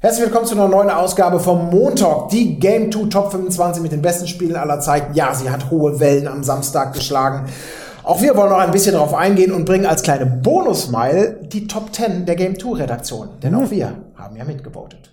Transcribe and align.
Herzlich 0.00 0.26
willkommen 0.26 0.46
zu 0.46 0.54
einer 0.54 0.68
neuen 0.68 0.90
Ausgabe 0.90 1.40
vom 1.40 1.70
Montag, 1.70 2.28
die 2.28 2.60
Game 2.60 2.92
2 2.92 3.08
Top 3.08 3.32
25 3.32 3.82
mit 3.82 3.90
den 3.90 4.00
besten 4.00 4.28
Spielen 4.28 4.54
aller 4.54 4.78
Zeiten. 4.78 5.12
Ja, 5.14 5.34
sie 5.34 5.50
hat 5.50 5.72
hohe 5.72 5.98
Wellen 5.98 6.28
am 6.28 6.44
Samstag 6.44 6.92
geschlagen. 6.92 7.48
Auch 8.04 8.22
wir 8.22 8.36
wollen 8.36 8.50
noch 8.50 8.58
ein 8.58 8.70
bisschen 8.70 8.92
darauf 8.92 9.12
eingehen 9.12 9.50
und 9.50 9.64
bringen 9.64 9.86
als 9.86 10.04
kleine 10.04 10.24
Bonusmeile 10.24 11.40
die 11.42 11.66
Top 11.66 11.92
10 11.92 12.26
der 12.26 12.36
Game 12.36 12.56
2 12.56 12.78
Redaktion. 12.78 13.28
Denn 13.42 13.56
auch 13.56 13.72
wir 13.72 13.92
haben 14.14 14.36
ja 14.36 14.44
mitgevotet. 14.44 15.12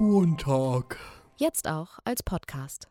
Montag. 0.00 0.98
Jetzt 1.36 1.68
auch 1.68 2.00
als 2.04 2.24
Podcast. 2.24 2.88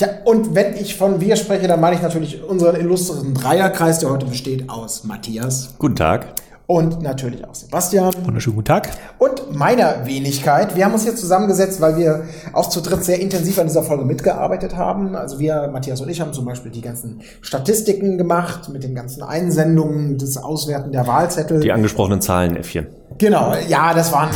Tja, 0.00 0.08
und 0.24 0.54
wenn 0.54 0.76
ich 0.76 0.96
von 0.96 1.20
wir 1.20 1.36
spreche, 1.36 1.68
dann 1.68 1.78
meine 1.78 1.94
ich 1.94 2.00
natürlich 2.00 2.42
unseren 2.42 2.74
illustren 2.76 3.34
Dreierkreis, 3.34 3.98
der 3.98 4.08
heute 4.08 4.24
besteht 4.24 4.70
aus 4.70 5.04
Matthias 5.04 5.74
Guten 5.78 5.96
Tag. 5.96 6.24
und 6.66 7.02
natürlich 7.02 7.44
auch 7.46 7.54
Sebastian 7.54 8.10
Wunderschönen 8.24 8.56
guten 8.56 8.64
Tag. 8.64 8.88
und 9.18 9.54
meiner 9.54 10.06
Wenigkeit. 10.06 10.74
Wir 10.74 10.86
haben 10.86 10.94
uns 10.94 11.02
hier 11.02 11.14
zusammengesetzt, 11.16 11.82
weil 11.82 11.98
wir 11.98 12.22
auch 12.54 12.70
zu 12.70 12.80
dritt 12.80 13.04
sehr 13.04 13.20
intensiv 13.20 13.58
an 13.58 13.66
dieser 13.66 13.82
Folge 13.82 14.06
mitgearbeitet 14.06 14.74
haben. 14.74 15.14
Also 15.14 15.38
wir, 15.38 15.68
Matthias 15.70 16.00
und 16.00 16.08
ich, 16.08 16.22
haben 16.22 16.32
zum 16.32 16.46
Beispiel 16.46 16.70
die 16.70 16.80
ganzen 16.80 17.20
Statistiken 17.42 18.16
gemacht 18.16 18.70
mit 18.70 18.82
den 18.82 18.94
ganzen 18.94 19.22
Einsendungen, 19.22 20.16
das 20.16 20.38
Auswerten 20.38 20.92
der 20.92 21.06
Wahlzettel. 21.06 21.60
Die 21.60 21.72
angesprochenen 21.72 22.22
Zahlen, 22.22 22.56
Äffchen. 22.56 22.86
Genau, 23.18 23.52
ja, 23.68 23.92
das 23.92 24.10
waren 24.12 24.30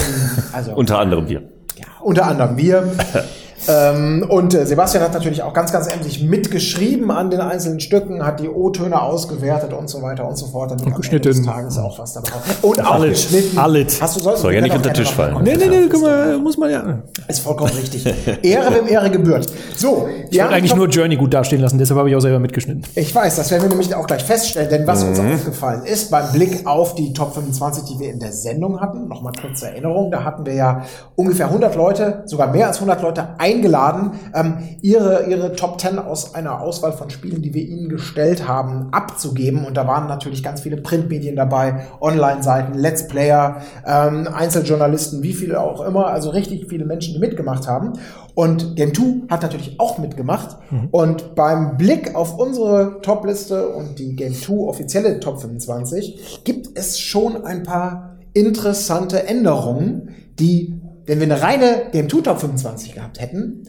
also 0.52 0.72
Unter 0.74 0.98
anderem 0.98 1.26
wir. 1.26 1.40
ja, 1.78 1.86
unter 2.02 2.26
anderem 2.26 2.58
wir. 2.58 2.92
ähm, 3.68 4.24
und 4.28 4.54
äh, 4.54 4.66
Sebastian 4.66 5.02
hat 5.04 5.12
natürlich 5.14 5.42
auch 5.42 5.52
ganz, 5.52 5.72
ganz 5.72 5.86
emsig 5.86 6.22
mitgeschrieben 6.22 7.10
an 7.10 7.30
den 7.30 7.40
einzelnen 7.40 7.80
Stücken, 7.80 8.24
hat 8.24 8.40
die 8.40 8.48
O-Töne 8.48 9.00
ausgewertet 9.00 9.72
und 9.72 9.88
so 9.88 10.02
weiter 10.02 10.26
und 10.28 10.36
so 10.36 10.46
fort. 10.46 10.70
Damit 10.70 10.86
am 10.86 10.94
geschnitten. 10.94 11.28
Ende 11.28 11.38
des 11.40 11.46
Tages 11.46 11.78
auch 11.78 11.98
was 11.98 12.12
dabei 12.14 12.28
Und 12.62 12.84
auch 12.84 12.92
Alles. 12.92 13.22
geschnitten. 13.30 13.58
Alles. 13.58 14.00
Hast 14.02 14.16
du 14.16 14.20
sollst 14.20 14.42
Soll 14.42 14.54
ja 14.54 14.60
nicht 14.60 14.74
unter 14.74 14.90
den 14.90 14.94
Tisch 14.94 15.12
fallen. 15.12 15.36
Nee, 15.42 15.56
nee, 15.56 15.66
nee, 15.66 15.88
guck 15.90 16.02
mal, 16.02 16.38
muss 16.38 16.56
man 16.56 16.70
ja. 16.70 17.02
Ist 17.28 17.40
vollkommen 17.40 17.72
richtig. 17.72 18.04
Ehre, 18.42 18.74
wem 18.74 18.86
Ehre 18.88 19.10
gebührt. 19.10 19.46
So, 19.76 20.08
Ich 20.30 20.38
wollte 20.38 20.54
eigentlich 20.54 20.74
nur 20.74 20.88
Journey 20.88 21.16
gut 21.16 21.32
dastehen 21.34 21.60
lassen, 21.60 21.78
deshalb 21.78 21.98
habe 21.98 22.10
ich 22.10 22.16
auch 22.16 22.20
selber 22.20 22.38
mitgeschnitten. 22.38 22.82
Ich 22.94 23.14
weiß, 23.14 23.36
das 23.36 23.50
werden 23.50 23.62
wir 23.62 23.68
nämlich 23.70 23.94
auch 23.94 24.06
gleich 24.06 24.24
feststellen, 24.24 24.68
denn 24.70 24.86
was 24.86 25.02
uns 25.02 25.18
aufgefallen 25.18 25.84
ist 25.84 26.10
beim 26.10 26.32
Blick 26.32 26.66
auf 26.66 26.94
die 26.94 27.12
Top 27.12 27.34
25, 27.34 27.84
die 27.84 27.98
wir 28.00 28.10
in 28.10 28.18
der 28.20 28.32
Sendung 28.32 28.80
hatten, 28.80 29.08
nochmal 29.08 29.32
kurze 29.40 29.68
Erinnerung, 29.68 30.10
da 30.10 30.24
hatten 30.24 30.46
wir 30.46 30.54
ja 30.54 30.84
ungefähr 31.16 31.46
100 31.46 31.74
Leute, 31.74 32.22
sogar 32.26 32.48
mehr 32.50 32.68
als 32.68 32.76
100 32.76 33.02
Leute 33.02 33.28
eingeladen, 33.54 34.12
ähm, 34.34 34.58
ihre, 34.82 35.26
ihre 35.26 35.54
Top 35.54 35.80
10 35.80 35.98
aus 35.98 36.34
einer 36.34 36.60
Auswahl 36.60 36.92
von 36.92 37.10
Spielen, 37.10 37.42
die 37.42 37.54
wir 37.54 37.62
ihnen 37.62 37.88
gestellt 37.88 38.48
haben, 38.48 38.88
abzugeben. 38.92 39.64
Und 39.64 39.76
da 39.76 39.86
waren 39.86 40.08
natürlich 40.08 40.42
ganz 40.42 40.60
viele 40.60 40.76
Printmedien 40.76 41.36
dabei, 41.36 41.86
Online-Seiten, 42.00 42.74
Let's 42.74 43.08
Player, 43.08 43.62
ähm, 43.86 44.28
Einzeljournalisten, 44.32 45.22
wie 45.22 45.32
viele 45.32 45.60
auch 45.60 45.80
immer, 45.84 46.06
also 46.06 46.30
richtig 46.30 46.66
viele 46.68 46.84
Menschen, 46.84 47.14
die 47.14 47.20
mitgemacht 47.20 47.66
haben. 47.68 47.94
Und 48.34 48.76
Game 48.76 48.92
2 48.92 49.28
hat 49.30 49.42
natürlich 49.42 49.78
auch 49.78 49.98
mitgemacht. 49.98 50.56
Und 50.90 51.34
beim 51.34 51.76
Blick 51.76 52.14
auf 52.14 52.38
unsere 52.38 53.00
Top-Liste 53.00 53.68
und 53.68 53.98
die 53.98 54.16
Game 54.16 54.34
2 54.34 54.54
offizielle 54.54 55.20
Top 55.20 55.40
25 55.40 56.40
gibt 56.44 56.76
es 56.76 56.98
schon 56.98 57.44
ein 57.44 57.62
paar 57.62 58.16
interessante 58.32 59.26
Änderungen, 59.26 60.14
die, 60.38 60.80
wenn 61.06 61.18
wir 61.20 61.26
eine 61.26 61.40
reine 61.40 61.86
Game 61.92 62.08
2 62.08 62.20
Top 62.20 62.40
25 62.40 62.94
gehabt 62.94 63.20
hätten, 63.20 63.62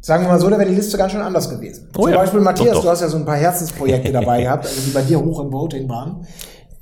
sagen 0.00 0.24
wir 0.24 0.28
mal 0.28 0.40
so, 0.40 0.48
da 0.48 0.58
wäre 0.58 0.68
die 0.68 0.74
Liste 0.74 0.96
ganz 0.96 1.12
schön 1.12 1.20
anders 1.20 1.48
gewesen. 1.50 1.88
Oh 1.96 2.02
Zum 2.02 2.12
ja. 2.12 2.18
Beispiel, 2.18 2.40
Matthias, 2.40 2.68
Doch, 2.68 2.76
doch. 2.76 2.82
du 2.84 2.90
hast 2.90 3.00
ja 3.00 3.08
so 3.08 3.16
ein 3.16 3.24
paar 3.24 3.36
Herzensprojekte 3.36 4.12
dabei 4.12 4.42
gehabt, 4.44 4.66
also 4.66 4.80
die 4.80 4.90
bei 4.90 5.02
dir 5.02 5.20
hoch 5.20 5.40
im 5.40 5.52
Voting 5.52 5.88
waren. 5.88 6.26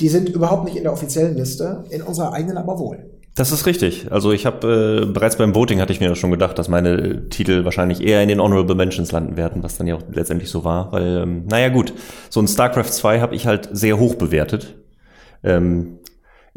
Die 0.00 0.08
sind 0.08 0.28
überhaupt 0.28 0.64
nicht 0.64 0.76
in 0.76 0.82
der 0.82 0.92
offiziellen 0.92 1.36
Liste, 1.36 1.84
in 1.90 2.02
unserer 2.02 2.32
eigenen 2.32 2.58
aber 2.58 2.78
wohl. 2.78 3.10
Das 3.36 3.52
ist 3.52 3.66
richtig. 3.66 4.10
Also 4.10 4.32
ich 4.32 4.46
habe 4.46 5.02
äh, 5.02 5.12
bereits 5.12 5.36
beim 5.36 5.54
Voting 5.54 5.80
hatte 5.80 5.92
ich 5.92 6.00
mir 6.00 6.14
schon 6.16 6.30
gedacht, 6.30 6.58
dass 6.58 6.68
meine 6.68 6.94
äh, 6.94 7.28
Titel 7.28 7.66
wahrscheinlich 7.66 8.02
eher 8.02 8.22
in 8.22 8.28
den 8.28 8.40
Honorable 8.40 8.74
Mentions 8.74 9.12
landen 9.12 9.36
werden, 9.36 9.62
was 9.62 9.76
dann 9.76 9.86
ja 9.86 9.94
auch 9.94 10.02
letztendlich 10.10 10.50
so 10.50 10.64
war. 10.64 10.90
Weil, 10.90 11.18
ähm, 11.18 11.44
naja 11.46 11.68
gut, 11.68 11.92
so 12.30 12.40
ein 12.40 12.48
StarCraft 12.48 12.90
2 12.90 13.20
habe 13.20 13.34
ich 13.34 13.46
halt 13.46 13.68
sehr 13.72 13.98
hoch 13.98 14.14
bewertet. 14.14 14.76
Ähm, 15.44 15.98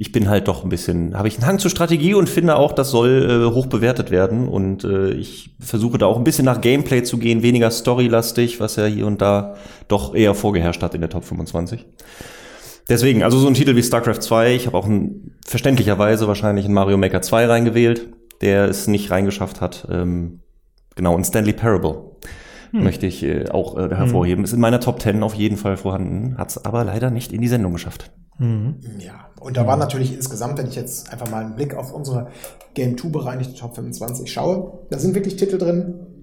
ich 0.02 0.14
bin 0.14 0.30
halt 0.30 0.48
doch 0.48 0.64
ein 0.64 0.70
bisschen, 0.70 1.14
habe 1.18 1.28
ich 1.28 1.36
einen 1.36 1.46
Hang 1.46 1.60
zur 1.60 1.70
Strategie 1.70 2.14
und 2.14 2.30
finde 2.30 2.56
auch, 2.56 2.72
das 2.72 2.90
soll 2.90 3.50
äh, 3.50 3.54
hoch 3.54 3.66
bewertet 3.66 4.12
werden. 4.12 4.48
Und 4.48 4.86
äh, 4.86 5.12
ich 5.12 5.50
versuche 5.60 5.98
da 5.98 6.06
auch 6.06 6.16
ein 6.16 6.24
bisschen 6.24 6.46
nach 6.46 6.62
Gameplay 6.62 7.04
zu 7.04 7.18
gehen, 7.18 7.42
weniger 7.44 7.70
storylastig, 7.70 8.62
was 8.62 8.78
ja 8.78 8.86
hier 8.86 9.06
und 9.06 9.22
da 9.22 9.56
doch 9.90 10.16
eher 10.16 10.36
vorgeherrscht 10.36 10.82
hat 10.84 10.96
in 10.96 11.02
der 11.02 11.10
Top 11.10 11.26
25. 11.26 11.86
Deswegen, 12.88 13.24
also 13.24 13.40
so 13.40 13.48
ein 13.48 13.56
Titel 13.56 13.76
wie 13.76 13.84
StarCraft 13.84 14.22
2, 14.22 14.56
ich 14.56 14.68
habe 14.68 14.78
auch 14.78 14.86
ein, 14.86 15.36
verständlicherweise 15.46 16.30
wahrscheinlich 16.30 16.64
einen 16.64 16.76
Mario 16.76 16.96
Maker 16.96 17.22
2 17.22 17.48
reingewählt, 17.48 18.08
der 18.40 18.70
es 18.70 18.88
nicht 18.88 19.12
reingeschafft 19.12 19.60
hat. 19.60 19.86
Ähm, 19.92 20.40
genau, 20.96 21.14
und 21.14 21.26
Stanley 21.26 21.52
Parable 21.52 22.12
möchte 22.72 23.06
ich 23.06 23.24
äh, 23.24 23.50
auch 23.50 23.78
äh, 23.78 23.90
hervorheben. 23.90 24.44
Ist 24.44 24.54
in 24.54 24.60
meiner 24.60 24.80
Top 24.80 25.02
10 25.02 25.24
auf 25.24 25.34
jeden 25.34 25.58
Fall 25.58 25.78
vorhanden, 25.78 26.38
hat 26.38 26.50
es 26.52 26.66
aber 26.66 26.84
leider 26.84 27.10
nicht 27.12 27.32
in 27.32 27.42
die 27.42 27.48
Sendung 27.48 27.74
geschafft. 27.74 28.12
Ja, 29.00 29.30
und 29.42 29.58
da 29.58 29.68
war 29.68 29.76
natürlich 29.76 30.16
insgesamt, 30.16 30.58
wenn 30.58 30.68
ich 30.68 30.76
jetzt 30.76 31.12
einfach 31.12 31.30
mal 31.30 31.44
einen 31.44 31.56
Blick 31.56 31.76
auf 31.76 31.94
unsere 31.94 32.28
Game 32.74 32.98
2 32.98 33.10
bereinigte 33.10 33.54
Top 33.56 33.76
25 33.76 34.32
schaue, 34.32 34.86
da 34.90 34.98
sind 34.98 35.14
wirklich 35.14 35.36
Titel 35.36 35.58
drin, 35.58 36.20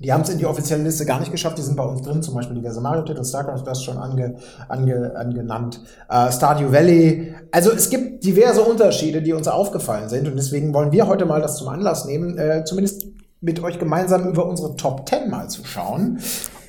die 0.00 0.12
haben 0.12 0.22
es 0.22 0.30
in 0.30 0.38
die 0.38 0.46
offizielle 0.46 0.82
Liste 0.82 1.04
gar 1.04 1.20
nicht 1.20 1.30
geschafft, 1.30 1.58
die 1.58 1.62
sind 1.62 1.76
bei 1.76 1.84
uns 1.84 2.00
drin, 2.00 2.22
zum 2.22 2.34
Beispiel 2.34 2.56
diverse 2.56 2.80
Mario-Titel, 2.80 3.22
StarCraft, 3.22 3.64
das 3.64 3.84
schon 3.84 3.98
ange, 3.98 4.36
ange, 4.68 5.14
angenannt, 5.14 5.80
äh, 6.08 6.32
Stardew 6.32 6.72
Valley. 6.72 7.34
Also 7.52 7.70
es 7.70 7.90
gibt 7.90 8.24
diverse 8.24 8.62
Unterschiede, 8.62 9.20
die 9.20 9.34
uns 9.34 9.46
aufgefallen 9.46 10.08
sind 10.08 10.26
und 10.26 10.36
deswegen 10.36 10.72
wollen 10.72 10.90
wir 10.90 11.06
heute 11.06 11.26
mal 11.26 11.42
das 11.42 11.56
zum 11.58 11.68
Anlass 11.68 12.06
nehmen, 12.06 12.38
äh, 12.38 12.64
zumindest 12.64 13.04
mit 13.40 13.62
euch 13.62 13.78
gemeinsam 13.78 14.28
über 14.28 14.46
unsere 14.46 14.76
Top 14.76 15.08
10 15.08 15.30
mal 15.30 15.48
zu 15.48 15.64
schauen. 15.64 16.18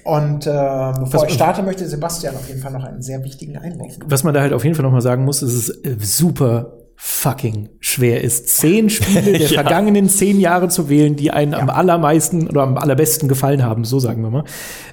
Und 0.03 0.47
äh, 0.47 0.49
bevor 0.49 1.21
Was- 1.21 1.23
ich 1.27 1.33
starte, 1.33 1.61
möchte 1.63 1.87
Sebastian 1.87 2.35
auf 2.35 2.47
jeden 2.47 2.61
Fall 2.61 2.71
noch 2.71 2.83
einen 2.83 3.01
sehr 3.01 3.23
wichtigen 3.23 3.57
Einwurf. 3.57 3.97
Was 4.05 4.23
man 4.23 4.33
da 4.33 4.41
halt 4.41 4.53
auf 4.53 4.63
jeden 4.63 4.75
Fall 4.75 4.83
nochmal 4.83 5.01
sagen 5.01 5.25
muss, 5.25 5.41
ist, 5.43 5.53
es 5.53 5.69
äh, 5.83 5.95
super 5.99 6.73
fucking 6.95 7.69
schwer 7.91 8.21
ist, 8.23 8.47
zehn 8.49 8.89
Spiele 8.89 9.21
der 9.33 9.41
Ja. 9.41 9.47
vergangenen 9.47 10.09
zehn 10.09 10.39
Jahre 10.39 10.69
zu 10.69 10.89
wählen, 10.89 11.15
die 11.15 11.31
einen 11.31 11.53
am 11.53 11.69
allermeisten 11.69 12.47
oder 12.49 12.63
am 12.63 12.77
allerbesten 12.77 13.27
gefallen 13.29 13.63
haben, 13.63 13.83
so 13.83 13.99
sagen 13.99 14.21
wir 14.23 14.29
mal. 14.29 14.43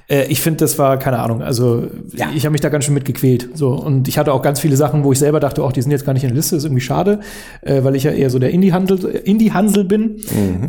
Äh, 0.07 0.25
ich 0.25 0.41
finde, 0.41 0.57
das 0.59 0.77
war, 0.77 0.97
keine 0.97 1.19
Ahnung, 1.19 1.41
also 1.41 1.87
Ja. 2.13 2.27
ich 2.35 2.45
habe 2.45 2.51
mich 2.51 2.61
da 2.61 2.69
ganz 2.69 2.85
schön 2.85 2.93
mitgequält. 2.93 3.49
So, 3.53 3.69
und 3.69 4.07
ich 4.07 4.17
hatte 4.17 4.33
auch 4.33 4.41
ganz 4.41 4.59
viele 4.59 4.75
Sachen, 4.75 5.03
wo 5.03 5.11
ich 5.11 5.19
selber 5.19 5.39
dachte, 5.39 5.63
auch 5.63 5.71
die 5.71 5.81
sind 5.81 5.91
jetzt 5.91 6.05
gar 6.05 6.13
nicht 6.13 6.23
in 6.23 6.29
der 6.29 6.35
Liste, 6.35 6.55
ist 6.55 6.63
irgendwie 6.65 6.81
schade, 6.81 7.19
äh, 7.61 7.83
weil 7.83 7.95
ich 7.95 8.03
ja 8.03 8.11
eher 8.11 8.29
so 8.29 8.39
der 8.39 8.49
Indie-Handel 8.51 9.05
Indie 9.23 9.51
-Hansel 9.51 9.83
bin. 9.85 10.17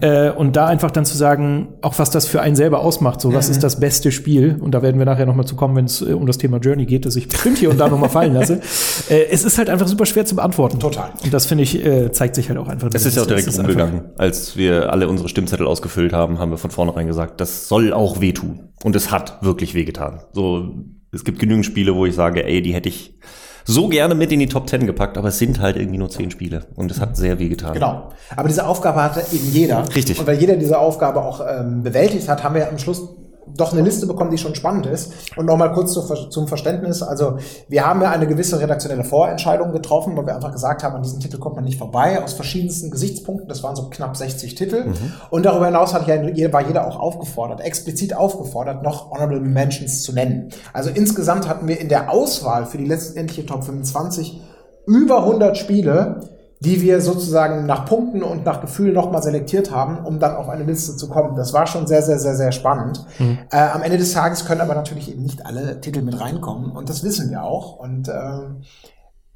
Äh, 0.01 0.31
und 0.31 0.57
da 0.57 0.67
einfach 0.67 0.91
dann 0.91 1.05
zu 1.05 1.17
sagen, 1.17 1.69
auch 1.83 1.99
was 1.99 2.11
das 2.11 2.27
für 2.27 2.41
einen 2.43 2.57
selber 2.57 2.81
ausmacht, 2.81 3.21
so 3.21 3.33
was 3.35 3.49
ist 3.49 3.63
das 3.63 3.81
beste 3.81 4.13
Spiel, 4.13 4.57
und 4.61 4.73
da 4.73 4.83
werden 4.83 4.99
wir 4.99 5.07
nachher 5.07 5.27
nochmal 5.27 5.47
zu 5.47 5.57
kommen, 5.57 5.75
wenn 5.77 5.87
es 5.87 6.01
äh, 6.03 6.13
um 6.13 6.27
das 6.27 6.39
Thema 6.39 6.59
Journey 6.59 6.87
geht, 6.87 7.07
das 7.07 7.17
ich 7.17 7.29
bestimmt 7.29 7.59
hier 7.59 7.71
und 7.71 7.79
da 7.79 7.89
nochmal 7.89 8.11
fallen 8.11 8.35
lasse. 8.35 8.61
Äh, 9.09 9.27
es 9.31 9.45
ist 9.45 9.57
halt 9.59 9.71
einfach 9.71 9.89
super 9.89 10.05
schwer 10.07 10.25
zu 10.25 10.37
beantworten. 10.37 10.79
Total. 10.79 11.11
Und 11.25 11.33
das 11.35 11.47
finde 11.47 11.65
ich, 11.65 11.85
äh, 11.85 12.13
zeigt 12.21 12.35
sich 12.35 12.51
halt 12.51 12.59
auch 12.59 12.69
einfach. 12.69 12.91
Es 12.93 13.07
ist 13.07 13.17
ja 13.17 13.23
auch 13.23 13.27
direkt 13.27 13.49
Es 13.49 13.55
ist 13.55 13.61
einfach- 13.61 13.73
umgegangen. 13.73 14.11
Als 14.19 14.55
wir 14.55 14.93
alle 14.93 15.09
unsere 15.09 15.31
Stimmzettel 15.31 15.67
ausgefüllt 15.67 16.13
haben, 16.13 16.39
haben 16.39 16.51
wir 16.51 16.59
von 16.59 16.71
vornherein 16.71 17.07
gesagt, 17.07 17.41
das 17.41 17.67
soll 17.67 17.95
auch 17.95 18.21
wehtun. 18.21 18.69
Und 18.85 18.95
es 18.95 19.11
hat 19.11 19.39
wirklich 19.43 19.73
wehgetan. 19.73 20.21
So, 20.35 20.75
es 21.13 21.25
gibt 21.25 21.39
genügend 21.39 21.65
Spiele, 21.65 21.95
wo 21.95 22.05
ich 22.05 22.15
sage, 22.15 22.45
ey, 22.45 22.61
die 22.61 22.75
hätte 22.75 22.91
ich 22.91 23.19
so 23.65 23.89
gerne 23.89 24.15
mit 24.15 24.33
in 24.33 24.39
die 24.39 24.49
Top 24.49 24.69
10 24.69 24.85
gepackt, 24.87 25.17
aber 25.17 25.29
es 25.29 25.39
sind 25.39 25.61
halt 25.61 25.77
irgendwie 25.77 25.97
nur 25.97 26.11
zehn 26.11 26.31
Spiele. 26.31 26.67
Und 26.77 26.91
es 26.91 27.01
hat 27.01 27.17
sehr 27.17 27.39
wehgetan. 27.39 27.73
Genau. 27.73 28.11
Aber 28.37 28.49
diese 28.49 28.67
Aufgabe 28.67 29.03
hatte 29.03 29.21
eben 29.35 29.51
jeder. 29.51 29.83
Richtig. 29.95 30.19
Und 30.21 30.27
weil 30.27 30.39
jeder 30.39 30.57
diese 30.57 30.79
Aufgabe 30.79 31.23
auch 31.23 31.41
ähm, 31.49 31.83
bewältigt 31.83 32.29
hat, 32.29 32.45
haben 32.45 32.55
wir 32.55 32.69
am 32.69 32.79
Schluss 32.79 33.03
doch 33.57 33.73
eine 33.73 33.83
Liste 33.83 34.07
bekommen, 34.07 34.31
die 34.31 34.39
schon 34.39 34.55
spannend 34.55 34.87
ist. 34.87 35.13
Und 35.37 35.47
nochmal 35.47 35.73
kurz 35.73 35.93
zu, 35.93 36.03
zum 36.03 36.49
Verständnis. 36.49 37.03
Also 37.03 37.39
wir 37.69 37.87
haben 37.87 38.03
ja 38.03 38.11
eine 38.11 38.27
gewisse 38.27 38.61
redaktionelle 38.61 39.05
Vorentscheidung 39.05 39.73
getroffen, 39.73 40.17
weil 40.17 40.27
wir 40.27 40.35
einfach 40.35 40.53
gesagt 40.53 40.83
haben, 40.83 40.97
an 40.97 41.03
diesen 41.03 41.21
Titel 41.21 41.39
kommt 41.39 41.57
man 41.57 41.65
nicht 41.65 41.79
vorbei, 41.79 42.23
aus 42.23 42.33
verschiedensten 42.33 42.91
Gesichtspunkten. 42.91 43.49
Das 43.49 43.63
waren 43.63 43.77
so 43.77 43.89
knapp 43.89 44.17
60 44.17 44.55
Titel. 44.55 44.93
Und 45.31 45.47
darüber 45.47 45.67
hinaus 45.67 45.95
hat 45.95 46.07
ja, 46.07 46.53
war 46.53 46.67
jeder 46.67 46.87
auch 46.87 46.99
aufgefordert, 46.99 47.61
explizit 47.61 48.17
aufgefordert, 48.17 48.83
noch 48.83 49.11
Honorable 49.11 49.41
Mentions 49.41 50.03
zu 50.03 50.13
nennen. 50.13 50.51
Also 50.73 50.91
insgesamt 50.91 51.49
hatten 51.49 51.69
wir 51.69 51.81
in 51.81 51.89
der 51.89 52.11
Auswahl 52.11 52.67
für 52.67 52.79
die 52.79 52.87
letztendliche 52.87 53.47
Top 53.47 53.65
25 53.65 54.41
über 54.87 55.19
100 55.19 55.57
Spiele, 55.57 56.21
die 56.61 56.83
wir 56.83 57.01
sozusagen 57.01 57.65
nach 57.65 57.87
Punkten 57.87 58.23
und 58.23 58.45
nach 58.45 58.61
Gefühl 58.61 58.93
nochmal 58.93 59.23
selektiert 59.23 59.71
haben, 59.71 60.05
um 60.05 60.19
dann 60.21 60.37
auf 60.37 60.49
eine 60.51 60.65
Liste 60.65 60.95
zu 60.97 61.09
kommen. 61.09 61.35
Das 61.35 61.53
war 61.55 61.67
schon 61.67 61.87
sehr, 61.87 62.03
sehr, 62.03 62.19
sehr, 62.19 62.35
sehr 62.37 62.53
spannend. 62.53 63.05
Äh, 63.51 63.57
am 63.57 63.83
Ende 63.83 63.97
des 63.97 64.13
Tages 64.13 64.45
können 64.45 64.61
aber 64.61 64.75
natürlich 64.75 65.11
eben 65.11 65.23
nicht 65.23 65.47
alle 65.47 65.81
Titel 65.81 66.03
mit 66.03 66.21
reinkommen 66.21 66.71
und 66.73 66.89
das 66.91 67.03
wissen 67.03 67.31
wir 67.31 67.43
auch. 67.45 67.77
Und 67.79 68.09
ähm, 68.09 68.63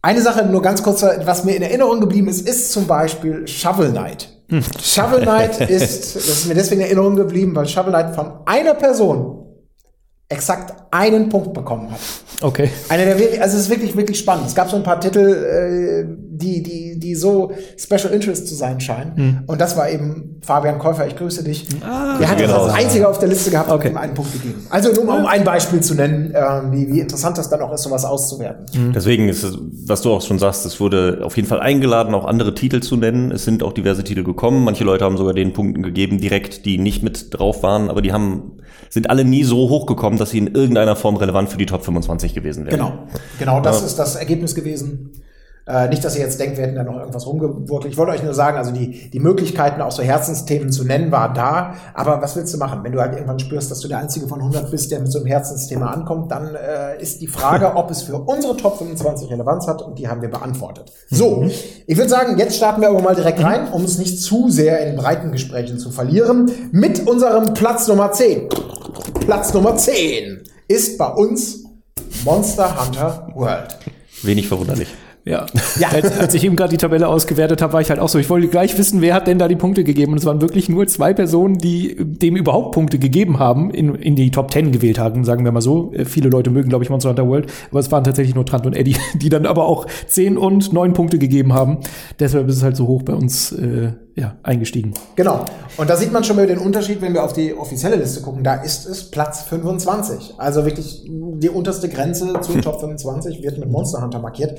Eine 0.03 0.21
Sache 0.21 0.44
nur 0.44 0.61
ganz 0.61 0.82
kurz, 0.82 1.03
was 1.03 1.44
mir 1.44 1.56
in 1.56 1.62
Erinnerung 1.62 1.99
geblieben 2.00 2.29
ist, 2.29 2.47
ist 2.47 2.73
zum 2.73 2.87
Beispiel 2.87 3.49
Shovel 3.49 3.91
Knight. 3.91 4.29
Shovel 4.79 5.23
Knight 5.23 5.59
ist, 5.70 6.15
das 6.17 6.29
ist 6.29 6.47
mir 6.47 6.53
deswegen 6.55 6.82
in 6.82 6.88
Erinnerung 6.88 7.17
geblieben, 7.17 7.56
weil 7.56 7.67
Shovel 7.67 7.91
Knight 7.91 8.15
von 8.15 8.32
einer 8.44 8.75
Person 8.75 9.44
exakt 10.29 10.75
einen 10.91 11.29
Punkt 11.29 11.53
bekommen 11.53 11.91
hat. 11.91 12.00
Okay. 12.41 12.71
Einer 12.88 13.05
der 13.05 13.19
wirklich, 13.19 13.41
also 13.41 13.56
es 13.56 13.65
ist 13.65 13.71
wirklich, 13.71 13.94
wirklich 13.97 14.19
spannend. 14.19 14.47
Es 14.47 14.55
gab 14.55 14.71
so 14.71 14.76
ein 14.76 14.82
paar 14.82 14.99
Titel, 15.00 15.19
äh, 15.21 16.05
die, 16.37 16.62
die, 16.62 16.99
die 16.99 17.15
so 17.15 17.53
Special 17.76 18.12
Interest 18.12 18.49
zu 18.49 18.55
sein 18.55 18.81
scheinen. 18.81 19.17
Hm. 19.17 19.38
Und 19.47 19.61
das 19.61 19.76
war 19.76 19.88
eben 19.91 20.41
Fabian 20.43 20.79
Käufer, 20.79 21.06
ich 21.06 21.15
grüße 21.17 21.44
dich. 21.44 21.67
Ah, 21.82 22.19
Der 22.19 22.29
hat 22.29 22.41
das 22.41 22.47
genau. 22.47 22.65
als 22.65 22.75
einziger 22.75 23.09
auf 23.09 23.19
der 23.19 23.29
Liste 23.29 23.50
gehabt 23.50 23.71
und 23.71 23.76
Okay. 23.76 23.88
ihm 23.91 23.97
einen 23.97 24.15
Punkt 24.15 24.32
gegeben. 24.32 24.67
Also 24.71 24.93
nur 24.93 25.05
mal 25.05 25.21
um 25.21 25.26
ein 25.26 25.44
Beispiel 25.44 25.81
zu 25.81 25.94
nennen, 25.94 26.32
äh, 26.35 26.41
wie, 26.73 26.93
wie 26.93 27.00
interessant 27.00 27.37
das 27.38 27.50
dann 27.50 27.61
auch 27.61 27.73
ist, 27.73 27.82
sowas 27.82 28.05
auszuwerten. 28.05 28.93
Deswegen 28.94 29.29
ist 29.29 29.43
es, 29.43 29.59
was 29.87 30.03
du 30.03 30.12
auch 30.12 30.23
schon 30.23 30.38
sagst, 30.38 30.65
es 30.67 30.81
wurde 30.81 31.20
auf 31.23 31.37
jeden 31.37 31.49
Fall 31.49 31.61
eingeladen, 31.61 32.15
auch 32.15 32.25
andere 32.25 32.55
Titel 32.55 32.81
zu 32.81 32.97
nennen. 32.97 33.31
Es 33.31 33.44
sind 33.44 33.62
auch 33.62 33.73
diverse 33.73 34.05
Titel 34.05 34.25
gekommen. 34.25 34.65
Manche 34.65 34.85
Leute 34.85 35.05
haben 35.05 35.17
sogar 35.17 35.35
den 35.35 35.53
Punkten 35.53 35.82
gegeben, 35.82 36.19
direkt, 36.19 36.65
die 36.65 36.79
nicht 36.79 37.03
mit 37.03 37.38
drauf 37.38 37.62
waren, 37.62 37.91
aber 37.91 38.00
die 38.03 38.12
haben, 38.12 38.53
sind 38.91 39.11
alle 39.11 39.25
nie 39.25 39.44
so 39.44 39.69
hochgekommen, 39.69 40.19
dass 40.25 40.31
sie 40.31 40.38
in 40.38 40.55
irgendeiner 40.55 40.97
Form 40.97 41.17
relevant 41.17 41.50
für 41.50 41.59
die 41.59 41.67
Top 41.67 41.85
25 41.85 42.35
gewesen 42.35 42.65
wären. 42.65 42.76
Genau, 42.79 42.93
genau 43.38 43.61
das 43.61 43.81
Ja. 43.81 43.87
ist 43.87 43.99
das 43.99 44.17
Ergebnis 44.17 44.55
gewesen. 44.55 45.12
Äh, 45.67 45.88
nicht, 45.88 46.05
dass 46.05 46.15
ihr 46.15 46.21
jetzt 46.21 46.38
denkt, 46.38 46.59
wir 46.59 46.65
hätten 46.65 46.76
da 46.76 46.82
noch 46.85 46.99
irgendwas 46.99 47.26
rumgewurtelt. 47.26 47.91
Ich 47.91 47.97
wollte 47.97 48.12
euch 48.12 48.23
nur 48.23 48.35
sagen, 48.35 48.59
also 48.59 48.71
die, 48.71 49.09
die 49.11 49.19
Möglichkeiten, 49.19 49.81
auch 49.81 49.93
so 49.93 50.03
Herzensthemen 50.03 50.71
zu 50.71 50.85
nennen, 50.85 51.11
war 51.11 51.32
da. 51.32 51.73
Aber 51.94 52.21
was 52.21 52.37
willst 52.37 52.53
du 52.53 52.59
machen? 52.59 52.81
Wenn 52.82 52.93
du 52.93 53.00
halt 53.00 53.15
irgendwann 53.15 53.38
spürst, 53.38 53.71
dass 53.71 53.81
du 53.81 53.88
der 53.88 53.97
Einzige 53.97 54.29
von 54.29 54.41
100 54.41 54.71
bist, 54.71 54.91
der 54.93 55.00
mit 55.00 55.11
so 55.11 55.21
einem 55.21 55.26
Herzensthema 55.26 55.87
ankommt, 55.87 56.31
dann 56.31 56.55
äh, 56.55 57.00
ist 57.00 57.23
die 57.23 57.29
Frage, 57.29 57.77
ob 57.77 57.91
es 57.91 58.03
für 58.03 58.17
unsere 58.19 58.59
Top 58.59 58.77
25 58.77 59.31
Relevanz 59.31 59.67
hat 59.67 59.81
und 59.81 59.99
die 59.99 60.06
haben 60.06 60.20
wir 60.20 60.29
beantwortet. 60.31 60.93
So, 61.09 61.47
ich 61.87 61.97
würde 61.97 62.11
sagen, 62.11 62.37
jetzt 62.38 62.56
starten 62.56 62.82
wir 62.82 62.91
aber 62.91 63.00
mal 63.00 63.15
direkt 63.15 63.43
rein, 63.43 63.69
um 63.73 63.85
es 63.85 63.97
nicht 63.97 64.20
zu 64.20 64.50
sehr 64.50 64.87
in 64.87 64.97
breiten 64.97 65.32
Gesprächen 65.32 65.79
zu 65.79 65.91
verlieren, 65.91 66.50
mit 66.73 67.06
unserem 67.06 67.55
Platz 67.55 67.88
Nummer 67.88 68.12
10. 68.12 68.50
Platz 69.20 69.52
Nummer 69.55 69.76
10 69.76 70.43
ist 70.69 70.99
bei 70.99 71.08
uns 71.08 71.64
Monster 72.25 72.87
Hunter 72.87 73.29
World. 73.35 73.79
Wenig 74.23 74.49
verwunderlich. 74.49 74.88
Ja. 75.26 75.46
Ja. 75.79 75.88
Als, 75.88 76.19
als 76.19 76.35
ich 76.35 76.44
eben 76.44 76.55
gerade 76.55 76.70
die 76.70 76.76
Tabelle 76.76 77.08
ausgewertet 77.08 77.62
habe, 77.62 77.73
war 77.73 77.81
ich 77.81 77.88
halt 77.88 77.99
auch 77.99 78.11
so, 78.11 78.19
ich 78.19 78.29
wollte 78.29 78.49
gleich 78.49 78.76
wissen, 78.76 79.00
wer 79.00 79.14
hat 79.14 79.26
denn 79.26 79.38
da 79.38 79.49
die 79.49 79.56
Punkte 79.56 79.82
gegeben. 79.82 80.12
Und 80.12 80.19
es 80.19 80.26
waren 80.26 80.43
wirklich 80.43 80.69
nur 80.69 80.87
zwei 80.87 81.14
Personen, 81.14 81.56
die 81.56 81.96
dem 81.99 82.37
überhaupt 82.37 82.73
Punkte 82.73 82.99
gegeben 82.99 83.38
haben, 83.38 83.70
in, 83.70 83.94
in 83.94 84.17
die 84.17 84.31
Top 84.31 84.52
10 84.52 84.73
gewählt 84.73 84.99
haben, 84.99 85.25
sagen 85.25 85.44
wir 85.44 85.52
mal 85.52 85.62
so. 85.62 85.93
Äh, 85.94 86.05
Viele 86.05 86.29
Leute 86.29 86.50
mögen, 86.50 86.69
glaube 86.69 86.85
ich, 86.85 86.91
Monster 86.91 87.08
Hunter 87.08 87.26
World, 87.26 87.50
aber 87.70 87.81
es 87.81 87.91
waren 87.91 88.05
tatsächlich 88.05 88.35
nur 88.35 88.44
Trant 88.44 88.67
und 88.67 88.76
Eddie, 88.76 88.96
die 89.14 89.31
dann 89.31 89.46
aber 89.46 89.67
auch 89.67 89.87
10 90.06 90.37
und 90.37 90.73
9 90.73 90.93
Punkte 90.93 91.19
gegeben 91.19 91.55
haben. 91.55 91.79
Deshalb 92.20 92.49
ist 92.49 92.56
es 92.56 92.62
halt 92.62 92.76
so 92.76 92.87
hoch 92.87 93.02
bei 93.02 93.14
uns 93.14 93.52
äh, 93.52 93.93
ja, 94.17 94.37
eingestiegen. 94.45 94.95
Genau. 95.17 95.45
Und 95.77 95.91
da 95.91 95.97
sieht 95.97 96.13
man 96.13 96.23
schon 96.23 96.37
mal 96.37 96.47
den 96.47 96.59
Unterschied, 96.59 97.01
wenn 97.01 97.15
wir 97.15 97.25
auf 97.25 97.33
die 97.33 97.53
offizielle 97.53 97.97
Liste 97.97 98.21
gucken. 98.21 98.45
Da 98.45 98.55
ist 98.55 98.87
es 98.87 99.11
Platz 99.11 99.43
25. 99.43 100.35
Also 100.39 100.65
wirklich 100.65 101.03
die 101.05 101.49
unterste 101.49 101.89
Grenze 101.89 102.33
zu 102.41 102.53
Top 102.61 102.81
25 102.81 103.43
wird 103.43 103.59
mit 103.59 103.69
Monster 103.69 104.03
Hunter 104.03 104.21
markiert. 104.21 104.59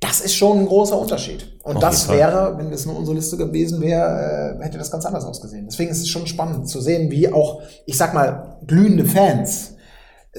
Das 0.00 0.20
ist 0.20 0.34
schon 0.34 0.58
ein 0.58 0.66
großer 0.66 0.98
Unterschied. 0.98 1.56
Und 1.62 1.76
Auf 1.76 1.82
das 1.82 2.08
wäre, 2.08 2.54
wenn 2.58 2.70
das 2.70 2.84
nur 2.84 2.96
unsere 2.96 3.16
Liste 3.16 3.36
gewesen 3.36 3.80
wäre, 3.80 4.58
äh, 4.60 4.64
hätte 4.64 4.76
das 4.76 4.90
ganz 4.90 5.06
anders 5.06 5.24
ausgesehen. 5.24 5.66
Deswegen 5.70 5.90
ist 5.90 6.00
es 6.00 6.08
schon 6.08 6.26
spannend 6.26 6.68
zu 6.68 6.80
sehen, 6.80 7.10
wie 7.10 7.32
auch, 7.32 7.62
ich 7.86 7.96
sag 7.96 8.12
mal, 8.12 8.58
glühende 8.66 9.04
Fans 9.04 9.75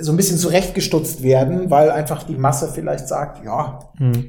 so 0.02 0.12
ein 0.12 0.18
bisschen 0.18 0.38
zurechtgestutzt 0.38 1.24
werden, 1.24 1.70
weil 1.70 1.92
einfach 1.92 2.24
die 2.24 2.36
Masse 2.36 2.70
vielleicht 2.74 3.08
sagt, 3.08 3.44
ja, 3.44 3.80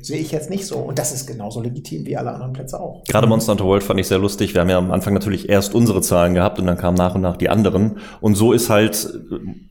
sehe 0.02 0.18
ich 0.18 0.32
jetzt 0.32 0.50
nicht 0.50 0.66
so. 0.66 0.76
Und 0.76 0.98
das 0.98 1.12
ist 1.12 1.26
genauso 1.26 1.60
legitim 1.60 2.06
wie 2.06 2.16
alle 2.16 2.32
anderen 2.32 2.52
Plätze 2.52 2.80
auch. 2.80 3.04
Gerade 3.04 3.26
Monster 3.26 3.52
Hunter 3.52 3.64
World 3.64 3.82
fand 3.82 4.00
ich 4.00 4.08
sehr 4.08 4.18
lustig. 4.18 4.54
Wir 4.54 4.62
haben 4.62 4.70
ja 4.70 4.78
am 4.78 4.90
Anfang 4.90 5.14
natürlich 5.14 5.48
erst 5.48 5.74
unsere 5.74 6.00
Zahlen 6.00 6.34
gehabt 6.34 6.58
und 6.58 6.66
dann 6.66 6.78
kamen 6.78 6.96
nach 6.96 7.14
und 7.14 7.20
nach 7.20 7.36
die 7.36 7.48
anderen. 7.48 7.98
Und 8.20 8.34
so 8.34 8.52
ist 8.52 8.70
halt 8.70 9.20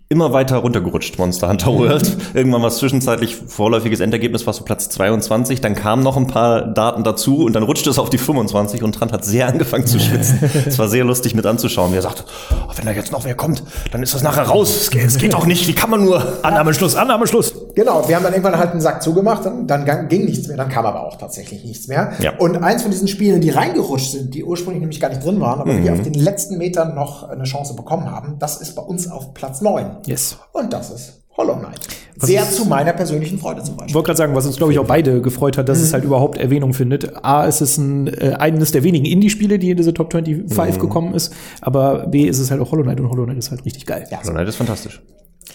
immer 0.09 0.31
weiter 0.31 0.57
runtergerutscht 0.57 1.17
Monster 1.17 1.49
Hunter 1.49 1.73
World. 1.73 2.17
Irgendwann 2.33 2.61
war 2.61 2.69
es 2.69 2.77
zwischenzeitlich 2.77 3.35
vorläufiges 3.35 3.99
Endergebnis, 3.99 4.45
war 4.45 4.53
so 4.53 4.63
Platz 4.63 4.87
22. 4.89 5.59
Dann 5.59 5.75
kamen 5.75 6.01
noch 6.01 6.15
ein 6.15 6.27
paar 6.27 6.61
Daten 6.61 7.03
dazu 7.03 7.43
und 7.43 7.53
dann 7.53 7.63
rutschte 7.63 7.89
es 7.89 7.99
auf 7.99 8.09
die 8.09 8.17
25 8.17 8.83
und 8.83 8.93
Trant 8.93 9.11
hat 9.11 9.25
sehr 9.25 9.47
angefangen 9.47 9.85
zu 9.85 9.99
schwitzen. 9.99 10.39
Es 10.67 10.79
war 10.79 10.87
sehr 10.87 11.03
lustig 11.03 11.35
mit 11.35 11.45
anzuschauen. 11.45 11.93
Er 11.93 12.01
sagt, 12.01 12.25
oh, 12.51 12.71
wenn 12.75 12.85
da 12.85 12.91
jetzt 12.91 13.11
noch 13.11 13.25
wer 13.25 13.35
kommt, 13.35 13.63
dann 13.91 14.01
ist 14.01 14.13
das 14.13 14.23
nachher 14.23 14.43
raus. 14.43 14.75
Es 14.75 14.89
geht, 14.89 15.05
es 15.05 15.17
geht 15.17 15.33
doch 15.33 15.45
nicht. 15.45 15.67
Wie 15.67 15.73
kann 15.73 15.89
man 15.89 16.03
nur? 16.03 16.43
Annahmeschluss, 16.43 16.95
Annahmeschluss. 16.95 17.53
Genau, 17.77 18.07
wir 18.09 18.15
haben 18.15 18.23
dann 18.23 18.33
irgendwann 18.33 18.57
halt 18.57 18.71
einen 18.71 18.81
Sack 18.81 19.03
zugemacht, 19.03 19.45
dann, 19.45 19.67
dann 19.67 20.07
ging 20.09 20.25
nichts 20.25 20.47
mehr, 20.47 20.57
dann 20.57 20.67
kam 20.67 20.87
aber 20.87 21.05
auch 21.05 21.15
tatsächlich 21.17 21.63
nichts 21.63 21.87
mehr. 21.87 22.11
Ja. 22.19 22.35
Und 22.39 22.57
eins 22.63 22.81
von 22.81 22.89
diesen 22.89 23.07
Spielen, 23.07 23.39
die 23.39 23.51
reingerutscht 23.51 24.13
sind, 24.13 24.33
die 24.33 24.43
ursprünglich 24.43 24.79
nämlich 24.81 24.99
gar 24.99 25.09
nicht 25.09 25.23
drin 25.23 25.39
waren, 25.39 25.59
aber 25.61 25.73
Mhm. 25.73 25.83
die 25.83 25.91
auf 25.91 26.01
den 26.01 26.15
letzten 26.15 26.57
Metern 26.57 26.95
noch 26.95 27.29
eine 27.29 27.43
Chance 27.43 27.75
bekommen 27.75 28.09
haben, 28.09 28.37
das 28.39 28.59
ist 28.61 28.73
bei 28.75 28.81
uns 28.81 29.07
auf 29.11 29.35
Platz 29.35 29.61
9. 29.61 29.97
Yes. 30.07 30.37
Und 30.53 30.73
das 30.73 30.89
ist 30.89 31.21
Hollow 31.37 31.55
Knight. 31.55 31.79
Sehr 32.19 32.49
zu 32.49 32.65
meiner 32.65 32.93
persönlichen 32.93 33.37
Freude 33.37 33.61
zum 33.61 33.75
Ich 33.75 33.77
Beispiel. 33.77 33.93
wollte 33.93 34.07
gerade 34.07 34.17
sagen, 34.17 34.35
was 34.35 34.47
uns, 34.47 34.57
glaube 34.57 34.73
ich, 34.73 34.79
auch 34.79 34.87
beide 34.87 35.21
gefreut 35.21 35.55
hat, 35.55 35.69
dass 35.69 35.77
es 35.79 35.93
halt 35.93 36.03
überhaupt 36.03 36.39
Erwähnung 36.39 36.73
findet. 36.73 37.23
A, 37.23 37.45
ist 37.45 37.61
es 37.61 37.77
ein, 37.77 38.07
äh, 38.07 38.33
eines 38.39 38.71
der 38.71 38.81
wenigen 38.81 39.05
Indie-Spiele, 39.05 39.59
die 39.59 39.69
in 39.69 39.77
diese 39.77 39.93
Top 39.93 40.11
25 40.13 40.79
gekommen 40.79 41.13
ist. 41.13 41.31
Aber 41.61 42.07
B, 42.07 42.23
ist 42.27 42.39
es 42.39 42.49
halt 42.49 42.59
auch 42.59 42.71
Hollow 42.71 42.81
Knight 42.81 42.99
und 42.99 43.11
Hollow 43.11 43.25
Knight 43.25 43.37
ist 43.37 43.51
halt 43.51 43.63
richtig 43.65 43.85
geil. 43.85 44.05
Ja, 44.09 44.17
Hollow 44.23 44.31
Knight 44.33 44.47
ist 44.47 44.55
fantastisch. 44.55 44.99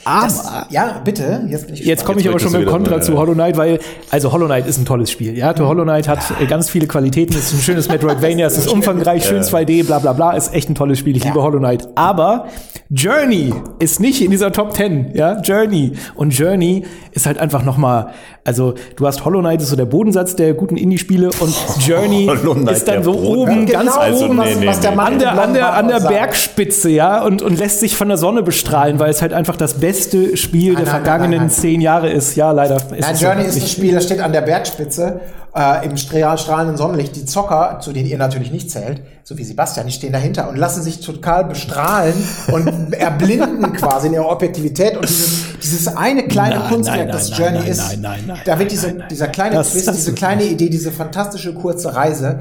Das, 0.05 0.51
ja, 0.71 1.01
bitte, 1.05 1.45
jetzt 1.49 1.67
bin 1.67 1.75
ich 1.75 1.85
Jetzt 1.85 2.05
komme 2.05 2.21
ich 2.21 2.29
aber 2.29 2.39
schon 2.39 2.53
mit 2.53 2.63
dem 2.63 2.69
Kontra 2.69 3.01
zu 3.01 3.17
Hollow 3.17 3.35
Knight, 3.35 3.57
weil, 3.57 3.79
also 4.11 4.33
Hollow 4.33 4.47
Knight 4.47 4.67
ist 4.67 4.79
ein 4.79 4.85
tolles 4.85 5.11
Spiel. 5.11 5.37
Ja, 5.37 5.55
Hollow 5.59 5.85
Knight 5.85 6.09
hat 6.09 6.19
äh, 6.41 6.47
ganz 6.47 6.69
viele 6.71 6.87
Qualitäten, 6.87 7.35
es 7.35 7.53
ist 7.53 7.55
ein 7.55 7.63
schönes 7.63 7.89
Metroidvania, 7.89 8.47
es 8.47 8.59
ist 8.59 8.69
umfangreich, 8.69 9.25
schön 9.25 9.43
2D, 9.43 9.87
bla 9.87 9.99
bla 9.99 10.13
bla, 10.13 10.33
ist 10.33 10.55
echt 10.55 10.69
ein 10.69 10.75
tolles 10.75 10.99
Spiel. 10.99 11.17
Ich 11.17 11.25
liebe 11.25 11.43
Hollow 11.43 11.59
Knight. 11.59 11.89
Aber 11.95 12.47
Journey 12.91 13.55
ist 13.79 14.01
nicht 14.01 14.23
in 14.23 14.31
dieser 14.31 14.53
Top 14.53 14.75
10, 14.75 15.13
ja, 15.15 15.41
Journey. 15.41 15.93
Und 16.15 16.37
Journey 16.37 16.85
ist 17.13 17.27
halt 17.27 17.39
einfach 17.39 17.63
nochmal, 17.63 18.09
also 18.45 18.75
du 18.97 19.07
hast 19.07 19.25
Hollow 19.25 19.41
Knight 19.41 19.63
ist 19.63 19.69
so 19.69 19.77
der 19.77 19.85
Bodensatz 19.85 20.37
der 20.37 20.55
guten 20.55 20.77
Indie-Spiele 20.77 21.31
und 21.41 21.55
Journey 21.87 22.27
Hollow 22.27 22.55
Knight, 22.55 22.77
ist 22.77 22.89
dann 22.89 22.97
der 22.97 23.05
so 23.05 23.13
oben, 23.15 23.67
Genau 23.67 23.85
ganz 23.85 23.97
Also, 23.97 24.25
oben, 24.27 24.37
nee, 24.39 24.55
nee, 24.59 24.67
was 24.67 24.81
der 24.81 24.91
nee. 24.91 24.97
Mann 24.97 25.13
an 25.13 25.19
der, 25.19 25.43
an 25.43 25.55
der, 25.55 25.75
an 25.75 25.89
der. 25.89 26.01
Bergspitze, 26.01 26.91
ja, 26.91 27.23
und, 27.25 27.43
und 27.43 27.59
lässt 27.59 27.81
sich 27.81 27.97
von 27.97 28.09
der 28.09 28.17
Sonne 28.17 28.43
bestrahlen, 28.43 28.99
weil 28.99 29.11
es 29.11 29.23
halt 29.23 29.33
einfach 29.33 29.57
das 29.57 29.75
beste 29.75 29.92
Spiel 29.95 30.75
der 30.75 30.85
nein, 30.85 30.85
nein, 30.85 30.87
vergangenen 31.05 31.31
nein, 31.31 31.41
nein. 31.41 31.51
zehn 31.51 31.81
Jahre 31.81 32.11
ist. 32.11 32.35
Ja, 32.37 32.51
leider. 32.53 32.77
Ist 32.77 32.91
Nein, 32.91 33.15
es 33.15 33.19
so 33.21 33.27
Journey 33.27 33.45
ist 33.45 33.63
das 33.63 33.71
Spiel, 33.71 33.95
das 33.95 34.05
steht 34.05 34.21
an 34.21 34.33
der 34.33 34.41
Bergspitze 34.43 35.21
äh, 35.55 35.85
im 35.87 35.97
strahl- 35.97 36.39
strahlenden 36.39 36.77
Sonnenlicht. 36.77 37.15
Die 37.17 37.25
Zocker, 37.25 37.79
zu 37.81 37.93
denen 37.93 38.09
ihr 38.09 38.19
natürlich 38.19 38.51
nicht 38.53 38.71
zählt, 38.71 39.03
so 39.25 39.37
wie 39.39 39.45
Sebastian, 39.45 39.87
die 39.87 39.93
stehen 39.93 40.13
dahinter 40.13 40.49
und 40.49 40.57
lassen 40.57 40.83
sich 40.83 41.01
total 41.01 41.45
bestrahlen 41.45 42.15
und 42.53 42.93
erblinden 42.95 43.73
quasi 43.75 44.07
in 44.09 44.15
ihrer 44.15 44.31
Objektivität. 44.31 44.97
Und 44.97 45.09
dieses, 45.09 45.45
dieses 45.63 45.97
eine 45.97 46.25
kleine 46.29 46.57
Nein, 46.61 46.69
Kunstwerk, 46.69 46.99
nein, 46.99 47.09
das 47.09 47.31
nein, 47.31 47.39
Journey 47.41 47.59
nein, 47.61 47.69
ist, 47.69 47.79
nein, 47.89 48.01
nein, 48.01 48.25
nein, 48.27 48.39
da 48.45 48.51
wird 48.53 48.59
nein, 48.61 48.69
diese, 48.69 48.87
nein, 48.89 48.97
nein. 48.99 49.09
dieser 49.11 49.29
kleine 49.29 49.55
Das- 49.57 49.73
Twist, 49.73 49.89
das 49.89 49.97
diese 49.97 50.13
kleine 50.15 50.45
Idee, 50.45 50.69
diese 50.71 50.91
fantastische 50.93 51.55
kurze 51.55 51.95
Reise, 51.95 52.41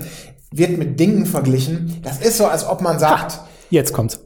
wird 0.53 0.77
mit 0.77 0.99
Dingen 0.99 1.25
verglichen. 1.25 2.01
Das 2.03 2.17
ist 2.19 2.37
so, 2.37 2.45
als 2.45 2.65
ob 2.67 2.81
man 2.81 2.99
sagt, 2.99 3.39
Jetzt 3.69 3.93
kommt's. 3.93 4.19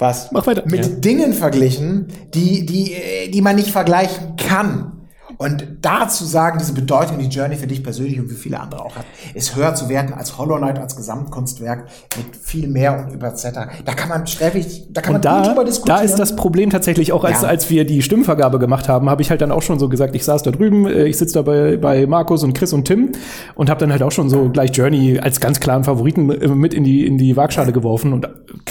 Was? 0.00 0.30
Mach 0.32 0.46
weiter. 0.46 0.64
Mit 0.66 0.84
Ja. 0.86 0.92
Dingen 0.92 1.32
verglichen, 1.32 2.08
die, 2.34 2.64
die, 2.66 2.92
äh, 2.92 3.28
die 3.28 3.40
man 3.42 3.56
nicht 3.56 3.70
vergleichen 3.70 4.36
kann. 4.36 4.92
Und 5.38 5.66
dazu 5.82 6.24
sagen, 6.24 6.58
diese 6.58 6.72
Bedeutung, 6.72 7.18
die 7.18 7.26
Journey 7.26 7.54
für 7.56 7.68
dich 7.68 7.82
persönlich 7.84 8.18
und 8.20 8.28
für 8.28 8.34
viele 8.34 8.58
andere 8.58 8.84
auch 8.84 8.96
hat, 8.96 9.04
ist 9.34 9.54
höher 9.54 9.72
zu 9.74 9.88
werten 9.88 10.12
als 10.12 10.36
Hollow 10.36 10.56
Knight, 10.56 10.78
als 10.80 10.96
Gesamtkunstwerk 10.96 11.84
mit 12.16 12.36
viel 12.36 12.66
mehr 12.68 12.98
und 12.98 13.14
über 13.14 13.28
etc. 13.28 13.44
Da 13.84 13.94
kann 13.94 14.08
man 14.08 14.26
sträflich, 14.26 14.86
da 14.90 15.00
kann 15.00 15.14
Und 15.14 15.24
man 15.24 15.32
gut 15.34 15.42
da, 15.44 15.48
drüber 15.48 15.62
da 15.62 15.70
diskutieren. 15.70 16.04
ist 16.04 16.16
das 16.18 16.34
Problem 16.34 16.70
tatsächlich 16.70 17.12
auch, 17.12 17.22
als, 17.22 17.42
Ja. 17.42 17.48
als 17.48 17.70
wir 17.70 17.84
die 17.86 18.02
Stimmvergabe 18.02 18.58
gemacht 18.58 18.88
haben, 18.88 19.08
habe 19.08 19.22
ich 19.22 19.30
halt 19.30 19.40
dann 19.40 19.52
auch 19.52 19.62
schon 19.62 19.78
so 19.78 19.88
gesagt, 19.88 20.16
ich 20.16 20.24
saß 20.24 20.42
da 20.42 20.50
drüben, 20.50 20.86
äh, 20.88 21.04
ich 21.04 21.16
sitze 21.18 21.34
da 21.34 21.42
bei, 21.42 21.76
bei 21.76 22.06
Markus 22.08 22.42
und 22.42 22.54
Chris 22.54 22.72
und 22.72 22.84
Tim 22.86 23.12
und 23.54 23.70
habe 23.70 23.78
dann 23.78 23.92
halt 23.92 24.02
auch 24.02 24.10
schon 24.12 24.28
so 24.28 24.48
gleich 24.50 24.76
Journey 24.76 25.20
als 25.20 25.38
ganz 25.40 25.60
klaren 25.60 25.84
Favoriten 25.84 26.30
äh, 26.30 26.48
mit 26.48 26.74
in 26.74 26.82
die, 26.82 27.06
in 27.06 27.16
die 27.16 27.36
Waagschale 27.36 27.70
geworfen 27.72 28.12
und 28.12 28.26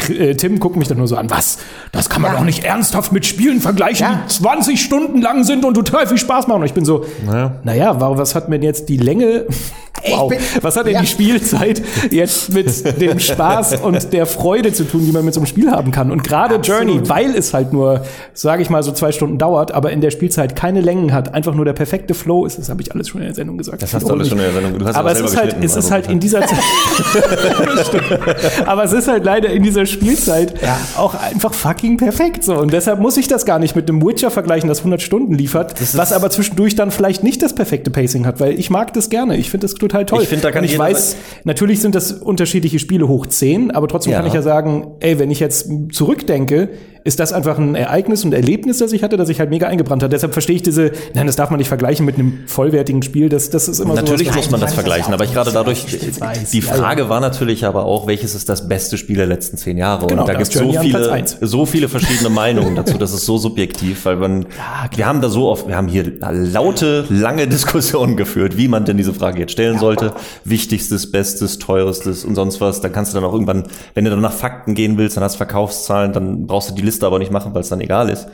äh, 0.10 0.36
Tim 0.36 0.60
guckt 0.60 0.76
mich 0.76 0.90
dann 0.90 0.98
nur 0.98 1.08
so 1.08 1.16
an, 1.16 1.30
was? 1.30 1.60
Das 1.94 2.10
kann 2.10 2.22
man 2.22 2.34
Ja. 2.34 2.38
doch 2.40 2.46
nicht 2.46 2.66
ernsthaft 2.66 3.14
mit 3.14 3.26
Spielen 3.26 3.62
vergleichen, 3.62 4.06
Ja. 4.06 4.22
die 4.26 4.34
20 4.34 4.82
Stunden 4.82 5.22
lang 5.22 5.46
sind 5.46 5.64
und 5.64 5.74
total 5.76 6.08
viel 6.08 6.18
Spaß 6.18 6.48
machen. 6.48 6.57
Und 6.62 6.68
ich 6.68 6.74
bin 6.74 6.86
so, 6.86 7.06
naja, 7.64 8.00
warum, 8.00 8.18
was 8.18 8.36
hat 8.36 8.50
mir 8.50 8.60
denn 8.60 8.66
jetzt 8.66 8.90
die 8.90 8.98
Länge 8.98 9.46
Wow. 10.08 10.30
bin- 10.30 10.40
Was 10.62 10.76
hat 10.78 10.86
denn 10.86 10.94
Ja. 10.94 11.02
die 11.02 11.08
Spielzeit 11.08 11.82
jetzt 12.12 12.54
mit 12.54 13.02
dem 13.02 13.20
Spaß 13.20 13.76
und 13.84 14.14
der 14.14 14.26
Freude 14.26 14.72
zu 14.74 14.84
tun, 14.84 15.06
die 15.06 15.12
man 15.12 15.26
mit 15.26 15.34
so 15.34 15.40
einem 15.40 15.48
Spiel 15.48 15.72
haben 15.72 15.92
kann? 15.92 16.12
Und 16.12 16.24
gerade. 16.24 16.56
Journey, 16.58 17.02
weil 17.10 17.36
es 17.36 17.54
halt 17.54 17.72
nur, 17.74 18.02
sage 18.34 18.62
ich 18.62 18.70
mal, 18.70 18.84
so 18.84 18.92
zwei 18.92 19.12
Stunden 19.12 19.38
dauert, 19.38 19.72
aber 19.74 19.92
in 19.92 20.02
der 20.02 20.12
Spielzeit 20.12 20.56
keine 20.56 20.82
Längen 20.82 21.14
hat, 21.14 21.34
einfach 21.34 21.54
nur 21.54 21.66
der 21.66 21.74
perfekte 21.74 22.14
Flow 22.14 22.46
ist, 22.46 22.58
das 22.58 22.70
habe 22.70 22.82
ich 22.82 22.92
alles 22.94 23.10
schon 23.10 23.22
in 23.22 23.28
der 23.28 23.36
Sendung 23.36 23.58
gesagt. 23.58 23.82
Das 23.82 23.94
hast 23.94 24.08
du 24.08 24.14
alles 24.14 24.30
schon 24.30 24.38
in 24.40 24.44
der 24.46 24.54
Sendung. 24.54 24.80
Du 24.80 24.86
hast 24.86 24.96
aber 24.96 25.10
das 25.10 25.20
es 25.20 25.32
ist 25.32 25.38
halt, 25.38 25.56
es 25.62 25.76
ist 25.76 25.92
halt 25.92 26.10
in 26.10 26.20
dieser 26.20 26.42
Zeit. 26.42 26.60
Aber 28.66 28.84
es 28.84 28.94
ist 28.94 29.08
halt 29.08 29.24
leider 29.24 29.50
in 29.50 29.64
dieser 29.64 29.86
Spielzeit 29.86 30.54
auch 30.98 31.16
einfach 31.16 31.54
fucking 31.54 31.98
perfekt 31.98 32.44
so. 32.44 32.56
Und 32.58 32.74
deshalb 32.74 33.00
muss 33.00 33.18
ich 33.18 33.28
das 33.28 33.46
gar 33.46 33.60
nicht 33.60 33.76
mit 33.76 33.90
dem 33.90 34.02
Witcher 34.06 34.32
vergleichen, 34.32 34.68
das 34.70 34.80
100 34.80 35.02
Stunden 35.02 35.34
liefert, 35.34 35.76
was 35.96 36.14
aber 36.14 36.30
zwischendurch 36.30 36.76
dann 36.76 36.92
vielleicht 36.92 37.24
nicht 37.24 37.42
das 37.42 37.54
perfekte 37.54 37.92
Pacing 37.92 38.26
hat, 38.26 38.40
weil 38.40 38.60
ich 38.60 38.70
mag 38.70 38.94
das 38.94 39.10
gerne. 39.10 39.38
Ich 39.38 39.50
finde 39.50 39.66
das 39.68 39.76
total 39.88 40.06
toll. 40.06 40.24
Ich 40.24 40.30
finde, 40.30 40.44
da 40.44 40.52
kann 40.52 40.64
Und 40.64 40.70
ich 40.70 40.78
weiß, 40.78 41.18
natürlich 41.44 41.82
sind 41.82 41.96
das 41.96 42.12
unterschiedliche 42.12 42.80
Spiele 42.80 43.08
hoch 43.08 43.26
10, 43.26 43.72
aber 43.72 43.88
trotzdem 43.88 44.12
Ja. 44.14 44.20
kann 44.20 44.28
ich 44.28 44.34
ja 44.34 44.42
sagen, 44.42 44.96
ey, 45.00 45.20
wenn 45.20 45.32
ich 45.32 45.40
jetzt 45.40 45.70
zurückdenke, 45.92 46.70
ist 47.08 47.22
das 47.22 47.32
einfach 47.32 47.58
ein 47.58 47.74
Ereignis 47.74 48.26
und 48.26 48.34
Erlebnis, 48.34 48.80
das 48.80 48.92
ich 48.92 49.02
hatte, 49.02 49.16
das 49.16 49.30
ich 49.30 49.40
halt 49.40 49.50
mega 49.50 49.66
eingebrannt 49.66 50.04
hat. 50.04 50.12
Deshalb 50.12 50.34
verstehe 50.34 50.58
ich 50.58 50.62
diese, 50.62 50.92
nein, 51.14 51.26
das 51.26 51.38
darf 51.38 51.50
man 51.50 51.58
nicht 51.58 51.70
vergleichen 51.70 52.06
mit 52.06 52.16
einem 52.16 52.40
vollwertigen 52.48 53.02
Spiel. 53.02 53.30
Das, 53.30 53.50
das 53.50 53.70
ist 53.70 53.80
immer 53.80 53.94
Natürlich 53.94 54.28
so. 54.28 54.36
muss 54.36 54.52
man 54.52 54.60
das 54.60 54.74
vergleichen, 54.74 55.14
aber 55.14 55.24
ich 55.24 55.32
gerade 55.32 55.54
dadurch, 55.54 55.86
die 56.52 56.62
Frage 56.62 57.08
war 57.08 57.22
natürlich 57.22 57.66
aber 57.66 57.86
auch, 57.86 58.08
welches 58.08 58.36
ist 58.36 58.50
das 58.50 58.68
beste 58.68 58.98
Spiel 58.98 59.16
der 59.16 59.26
letzten 59.26 59.56
zehn 59.56 59.78
Jahre? 59.78 60.08
Genau, 60.08 60.24
und 60.24 60.28
da 60.28 60.34
gibt 60.34 60.54
es 60.54 60.60
so 60.60 60.74
viele, 60.74 61.24
so 61.40 61.66
viele 61.66 61.88
verschiedene 61.88 62.30
Meinungen 62.30 62.76
dazu. 62.76 62.98
Das 62.98 63.14
ist 63.14 63.26
so 63.26 63.38
subjektiv, 63.38 64.04
weil 64.04 64.18
man, 64.18 64.46
wir 64.96 65.06
haben 65.06 65.22
da 65.22 65.30
so 65.30 65.48
oft, 65.48 65.66
wir 65.66 65.78
haben 65.78 65.88
hier 65.88 66.12
laute, 66.20 67.06
lange 67.08 67.48
Diskussionen 67.48 68.18
geführt, 68.18 68.58
wie 68.58 68.68
man 68.68 68.84
denn 68.84 68.98
diese 68.98 69.14
Frage 69.14 69.40
jetzt 69.40 69.54
stellen 69.54 69.80
sollte. 69.80 70.12
Wichtigstes, 70.44 71.10
bestes, 71.10 71.58
teuerstes 71.58 72.26
und 72.26 72.36
sonst 72.36 72.60
was. 72.60 72.82
Dann 72.82 72.92
kannst 72.92 73.14
du 73.14 73.16
dann 73.16 73.24
auch 73.24 73.32
irgendwann, 73.34 73.64
wenn 73.94 74.04
du 74.04 74.10
dann 74.12 74.20
nach 74.20 74.34
Fakten 74.34 74.74
gehen 74.74 74.98
willst, 74.98 75.16
dann 75.16 75.24
hast 75.24 75.38
Verkaufszahlen, 75.38 76.12
dann 76.12 76.48
brauchst 76.48 76.70
du 76.70 76.74
die 76.74 76.82
Liste 76.82 76.97
aber 77.04 77.20
nicht 77.20 77.32
machen, 77.32 77.54
weil 77.54 77.62
es 77.62 77.70
dann 77.70 77.82
egal 77.82 78.10
ist. 78.10 78.28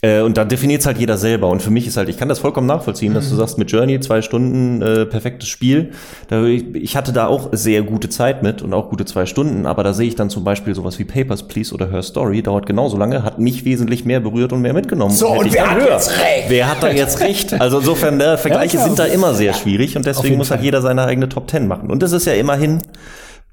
Äh, 0.00 0.20
und 0.20 0.36
da 0.36 0.44
definiert 0.44 0.80
es 0.82 0.86
halt 0.86 0.98
jeder 0.98 1.16
selber. 1.18 1.48
Und 1.48 1.60
für 1.60 1.72
mich 1.72 1.84
ist 1.88 1.96
halt, 1.96 2.08
ich 2.08 2.16
kann 2.16 2.28
das 2.28 2.38
vollkommen 2.38 2.68
nachvollziehen, 2.68 3.14
dass 3.14 3.28
du 3.30 3.34
sagst, 3.34 3.58
mit 3.58 3.68
Journey 3.72 3.98
zwei 3.98 4.22
Stunden 4.22 4.80
äh, 4.80 5.06
perfektes 5.06 5.48
Spiel. 5.48 5.90
Da, 6.28 6.44
ich, 6.44 6.72
ich 6.76 6.96
hatte 6.96 7.12
da 7.12 7.26
auch 7.26 7.48
sehr 7.50 7.82
gute 7.82 8.08
Zeit 8.08 8.44
mit 8.44 8.62
und 8.62 8.72
auch 8.74 8.90
gute 8.90 9.04
zwei 9.06 9.26
Stunden, 9.26 9.66
aber 9.66 9.82
da 9.82 9.92
sehe 9.94 10.06
ich 10.06 10.14
dann 10.14 10.30
zum 10.30 10.44
Beispiel 10.44 10.72
sowas 10.76 11.00
wie 11.00 11.04
Papers, 11.04 11.48
Please 11.48 11.74
oder 11.74 11.90
Her 11.90 12.04
Story, 12.04 12.42
dauert 12.44 12.66
genauso 12.66 12.96
lange, 12.96 13.24
hat 13.24 13.40
mich 13.40 13.64
wesentlich 13.64 14.04
mehr 14.04 14.20
berührt 14.20 14.52
und 14.52 14.62
mehr 14.62 14.72
mitgenommen. 14.72 15.16
So, 15.16 15.30
Hätte 15.30 15.40
und 15.40 15.46
ich 15.48 15.54
wer 15.54 15.64
dann 15.64 15.70
hat 15.74 15.80
höher. 15.82 15.90
jetzt 15.94 16.10
recht? 16.12 16.44
Wer 16.48 16.70
hat 16.70 16.82
da 16.82 16.90
jetzt 16.92 17.20
recht? 17.20 17.60
Also 17.60 17.78
insofern, 17.80 18.20
äh, 18.20 18.36
Vergleiche 18.36 18.76
Ja, 18.76 18.84
sind 18.84 19.00
da 19.00 19.04
immer 19.06 19.34
sehr 19.34 19.52
schwierig 19.52 19.96
und 19.96 20.06
deswegen 20.06 20.36
muss 20.36 20.52
halt 20.52 20.60
Fall. 20.60 20.64
jeder 20.64 20.80
seine 20.80 21.02
eigene 21.06 21.28
Top 21.28 21.48
Ten 21.48 21.66
machen. 21.66 21.90
Und 21.90 22.04
das 22.04 22.12
ist 22.12 22.24
ja 22.24 22.34
immerhin 22.34 22.82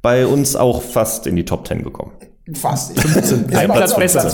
bei 0.03 0.27
uns 0.27 0.55
auch 0.55 0.83
fast 0.83 1.25
in 1.25 1.35
die 1.35 1.45
Top 1.45 1.65
Ten 1.65 1.83
gekommen. 1.83 2.11
Fast. 2.53 2.91
Ein 3.55 3.71
Platz 3.71 3.95
besser. 3.95 4.31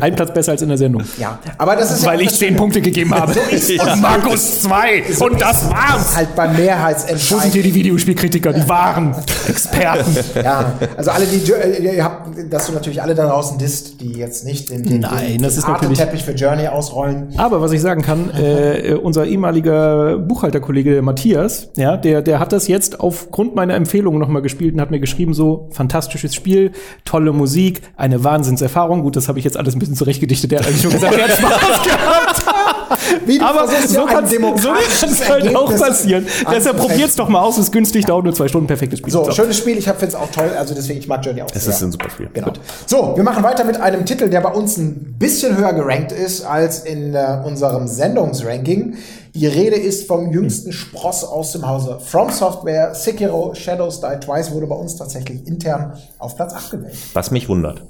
Ein 0.00 0.14
Platz 0.14 0.32
besser 0.32 0.52
als 0.52 0.62
in 0.62 0.68
der 0.68 0.78
Sendung. 0.78 1.02
Ja, 1.18 1.40
aber 1.58 1.74
das 1.74 1.90
ist 1.92 2.04
ja 2.04 2.10
Weil 2.12 2.20
ich 2.20 2.30
zehn. 2.30 2.54
Punkte 2.54 2.80
gegeben 2.80 3.12
habe. 3.12 3.32
Und 3.32 4.00
Markus 4.00 4.62
zwei. 4.62 5.02
Und 5.18 5.40
das 5.40 5.68
war's. 5.68 6.14
halt 6.16 6.36
beim 6.36 6.50
Wo 6.50 6.54
sind 6.54 6.56
hier 6.62 6.64
Mehrheitsentscheid. 6.76 7.54
die 7.54 7.74
Videospielkritiker, 7.74 8.52
die 8.52 8.68
wahren 8.68 9.12
Experten? 9.48 10.16
Ja, 10.40 10.72
also 10.96 11.10
alle, 11.10 11.26
die, 11.26 11.38
ihr 11.84 12.04
habt, 12.04 12.28
dass 12.52 12.66
du 12.68 12.72
natürlich 12.74 13.02
alle 13.02 13.16
da 13.16 13.26
draußen 13.26 13.58
disst, 13.58 14.00
die 14.00 14.12
jetzt 14.12 14.44
nicht 14.44 14.70
den, 14.70 14.84
den, 14.84 15.00
Nein, 15.00 15.26
den, 15.32 15.42
das 15.42 15.54
den 15.54 15.58
ist 15.62 15.68
natürlich- 15.68 15.98
Teppich 15.98 16.22
für 16.24 16.32
Journey 16.32 16.68
ausrollen. 16.68 17.34
Aber 17.38 17.60
was 17.60 17.72
ich 17.72 17.80
sagen 17.80 18.02
kann, 18.02 18.30
äh, 18.30 18.94
unser 19.02 19.26
ehemaliger 19.26 20.16
Buchhalterkollege 20.18 21.02
Matthias, 21.02 21.70
ja, 21.76 21.96
der, 21.96 22.22
der 22.22 22.38
hat 22.38 22.52
das 22.52 22.68
jetzt 22.68 23.00
aufgrund 23.00 23.56
meiner 23.56 23.74
Empfehlung 23.74 24.16
nochmal 24.18 24.42
gespielt 24.42 24.74
und 24.74 24.80
hat 24.80 24.92
mir 24.92 25.00
geschrieben, 25.00 25.34
so 25.34 25.68
fantastisches 25.72 26.36
Spiel, 26.36 26.70
tolle 27.04 27.32
Musik, 27.32 27.47
eine 27.96 28.22
Wahnsinnserfahrung. 28.24 29.02
Gut, 29.02 29.16
das 29.16 29.28
habe 29.28 29.38
ich 29.38 29.44
jetzt 29.44 29.56
alles 29.56 29.74
ein 29.74 29.78
bisschen 29.78 29.96
zurechtgedichtet. 29.96 30.50
Der 30.50 30.60
hat 30.60 30.66
eigentlich 30.66 30.82
schon 30.82 30.92
gesagt, 30.92 31.14
er 31.14 31.24
hat 31.24 31.32
Spaß 31.38 31.82
gehabt. 31.82 32.77
Wie 33.26 33.38
du 33.38 33.44
Aber 33.44 33.66
so 33.68 34.06
kann 34.06 34.24
es 34.24 35.28
halt 35.28 35.54
auch 35.54 35.76
passieren. 35.76 36.26
Deshalb 36.26 36.48
anzufechten. 36.54 36.76
probiert's 36.76 37.16
doch 37.16 37.28
mal 37.28 37.40
aus, 37.40 37.58
ist 37.58 37.72
günstig, 37.72 38.04
dauert 38.04 38.24
nur 38.24 38.34
zwei 38.34 38.48
Stunden, 38.48 38.66
perfektes 38.66 38.98
Spiel. 39.00 39.12
So, 39.12 39.30
schönes 39.30 39.58
Spiel, 39.58 39.78
ich 39.78 39.84
finde 39.84 40.06
es 40.06 40.14
auch 40.14 40.30
toll, 40.30 40.50
also 40.58 40.74
deswegen, 40.74 40.98
ich 40.98 41.08
mag 41.08 41.24
Journey 41.24 41.42
auch 41.42 41.48
Es 41.54 41.66
ist 41.66 41.82
ein 41.82 41.92
super 41.92 42.10
Spiel. 42.10 42.28
Genau. 42.32 42.52
So, 42.86 43.12
wir 43.16 43.24
machen 43.24 43.42
weiter 43.42 43.64
mit 43.64 43.80
einem 43.80 44.04
Titel, 44.06 44.28
der 44.28 44.40
bei 44.40 44.52
uns 44.52 44.76
ein 44.76 45.16
bisschen 45.18 45.56
höher 45.56 45.72
gerankt 45.72 46.12
ist 46.12 46.44
als 46.44 46.80
in 46.80 47.14
äh, 47.14 47.42
unserem 47.44 47.86
Sendungsranking. 47.86 48.96
Die 49.34 49.46
Rede 49.46 49.76
ist 49.76 50.08
vom 50.08 50.32
jüngsten 50.32 50.72
Spross 50.72 51.22
aus 51.22 51.52
dem 51.52 51.66
Hause 51.66 52.00
From 52.04 52.30
Software. 52.30 52.94
Sekiro 52.94 53.54
Shadows 53.54 54.00
Die 54.00 54.18
Twice 54.18 54.50
wurde 54.52 54.66
bei 54.66 54.74
uns 54.74 54.96
tatsächlich 54.96 55.46
intern 55.46 55.92
auf 56.18 56.34
Platz 56.34 56.54
8 56.54 56.70
gewählt. 56.72 56.96
Was 57.12 57.30
mich 57.30 57.48
wundert. 57.48 57.82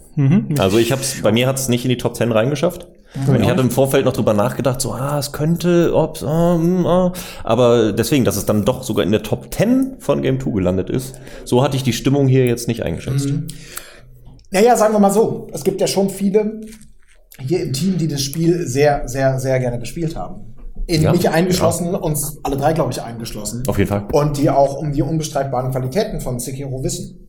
Also 0.58 0.78
ich 0.78 0.90
hab's, 0.92 1.22
bei 1.22 1.30
mir 1.32 1.46
hat 1.46 1.58
es 1.58 1.68
nicht 1.68 1.84
in 1.84 1.90
die 1.90 1.96
Top 1.96 2.16
10 2.16 2.32
reingeschafft. 2.32 2.88
Mhm. 3.14 3.34
Und 3.34 3.42
ich 3.42 3.48
hatte 3.48 3.60
im 3.60 3.70
Vorfeld 3.70 4.04
noch 4.04 4.12
drüber 4.12 4.34
nachgedacht, 4.34 4.80
so, 4.80 4.92
ah, 4.92 5.18
es 5.18 5.32
könnte, 5.32 5.92
ob's, 5.94 6.22
ah, 6.22 6.56
hm, 6.56 6.86
ah. 6.86 7.12
aber 7.42 7.92
deswegen, 7.92 8.24
dass 8.24 8.36
es 8.36 8.46
dann 8.46 8.64
doch 8.64 8.82
sogar 8.82 9.04
in 9.04 9.12
der 9.12 9.22
Top 9.22 9.52
10 9.52 9.96
von 9.98 10.22
Game 10.22 10.40
2 10.40 10.50
gelandet 10.50 10.90
ist, 10.90 11.18
so 11.44 11.62
hatte 11.62 11.76
ich 11.76 11.82
die 11.82 11.92
Stimmung 11.92 12.28
hier 12.28 12.46
jetzt 12.46 12.68
nicht 12.68 12.82
eingeschätzt. 12.82 13.26
Mhm. 13.26 13.46
Naja, 14.50 14.76
sagen 14.76 14.94
wir 14.94 14.98
mal 14.98 15.10
so. 15.10 15.48
Es 15.52 15.64
gibt 15.64 15.80
ja 15.80 15.86
schon 15.86 16.10
viele 16.10 16.60
hier 17.40 17.62
im 17.62 17.72
Team, 17.72 17.98
die 17.98 18.08
das 18.08 18.22
Spiel 18.22 18.66
sehr, 18.66 19.06
sehr, 19.08 19.38
sehr 19.38 19.58
gerne 19.60 19.78
gespielt 19.78 20.16
haben. 20.16 20.54
In 20.86 21.02
Ja, 21.02 21.12
mich 21.12 21.28
eingeschlossen, 21.28 21.94
uns 21.94 22.38
alle 22.42 22.56
drei, 22.56 22.72
glaube 22.72 22.90
ich, 22.92 23.02
eingeschlossen. 23.02 23.62
Auf 23.66 23.78
jeden 23.78 23.88
Fall. 23.88 24.06
Und 24.12 24.38
die 24.38 24.48
auch 24.48 24.78
um 24.78 24.92
die 24.92 25.02
unbestreitbaren 25.02 25.70
Qualitäten 25.70 26.20
von 26.20 26.38
Sekiro 26.38 26.82
wissen. 26.82 27.28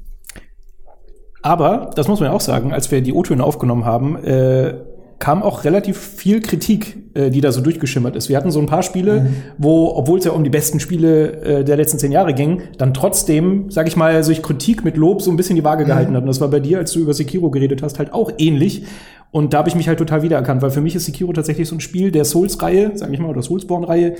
Aber, 1.42 1.90
das 1.96 2.08
muss 2.08 2.20
man 2.20 2.30
ja 2.30 2.36
auch 2.36 2.42
sagen, 2.42 2.74
als 2.74 2.90
wir 2.92 3.02
die 3.02 3.14
O-Töne 3.14 3.44
aufgenommen 3.44 3.86
haben, 3.86 4.18
äh, 4.24 4.76
kam 5.20 5.44
auch 5.44 5.66
relativ 5.66 5.98
viel 5.98 6.42
Kritik, 6.42 6.98
äh, 7.14 7.30
die 7.30 7.42
da 7.42 7.52
so 7.52 7.62
durchgeschimmert 7.62 8.16
ist. 8.16 8.30
Wir 8.30 8.38
hatten 8.38 8.52
so 8.52 8.60
ein 8.60 8.66
paar 8.66 8.84
Spiele, 8.84 9.28
wo, 9.58 9.92
obwohl 9.96 10.20
es 10.20 10.26
ja 10.26 10.32
um 10.32 10.44
die 10.44 10.50
besten 10.50 10.80
Spiele 10.80 11.42
äh, 11.42 11.64
der 11.64 11.76
letzten 11.76 12.00
zehn 12.00 12.12
Jahre 12.12 12.34
ging, 12.34 12.62
dann 12.78 12.94
trotzdem, 12.94 13.70
sag 13.70 13.88
ich 13.88 13.98
mal, 13.98 14.24
sich 14.24 14.42
Kritik 14.42 14.86
mit 14.86 14.96
Lob 14.96 15.22
so 15.22 15.30
ein 15.30 15.38
bisschen 15.38 15.58
die 15.58 15.64
Waage 15.64 15.84
gehalten 15.84 16.16
hat. 16.16 16.22
Und 16.22 16.28
das 16.28 16.40
war 16.40 16.48
bei 16.48 16.62
dir, 16.62 16.78
als 16.78 16.94
du 16.94 17.00
über 17.00 17.14
Sekiro 17.14 17.52
geredet 17.52 17.84
hast, 17.84 18.00
halt 18.00 18.14
auch 18.14 18.32
ähnlich. 18.38 18.86
Und 19.32 19.54
da 19.54 19.60
habe 19.60 19.70
ich 19.70 19.76
mich 19.76 19.88
halt 19.88 20.00
total 20.00 20.24
wiedererkannt, 20.24 20.62
weil 20.62 20.72
für 20.72 20.82
mich 20.82 20.96
ist 20.96 21.06
Sekiro 21.06 21.34
tatsächlich 21.34 21.68
so 21.68 21.76
ein 21.76 21.82
Spiel 21.82 22.12
der 22.12 22.26
Souls-Reihe, 22.26 22.92
sag 22.96 23.12
ich 23.14 23.20
mal, 23.20 23.30
oder 23.30 23.44
Soulsborne-Reihe, 23.44 24.16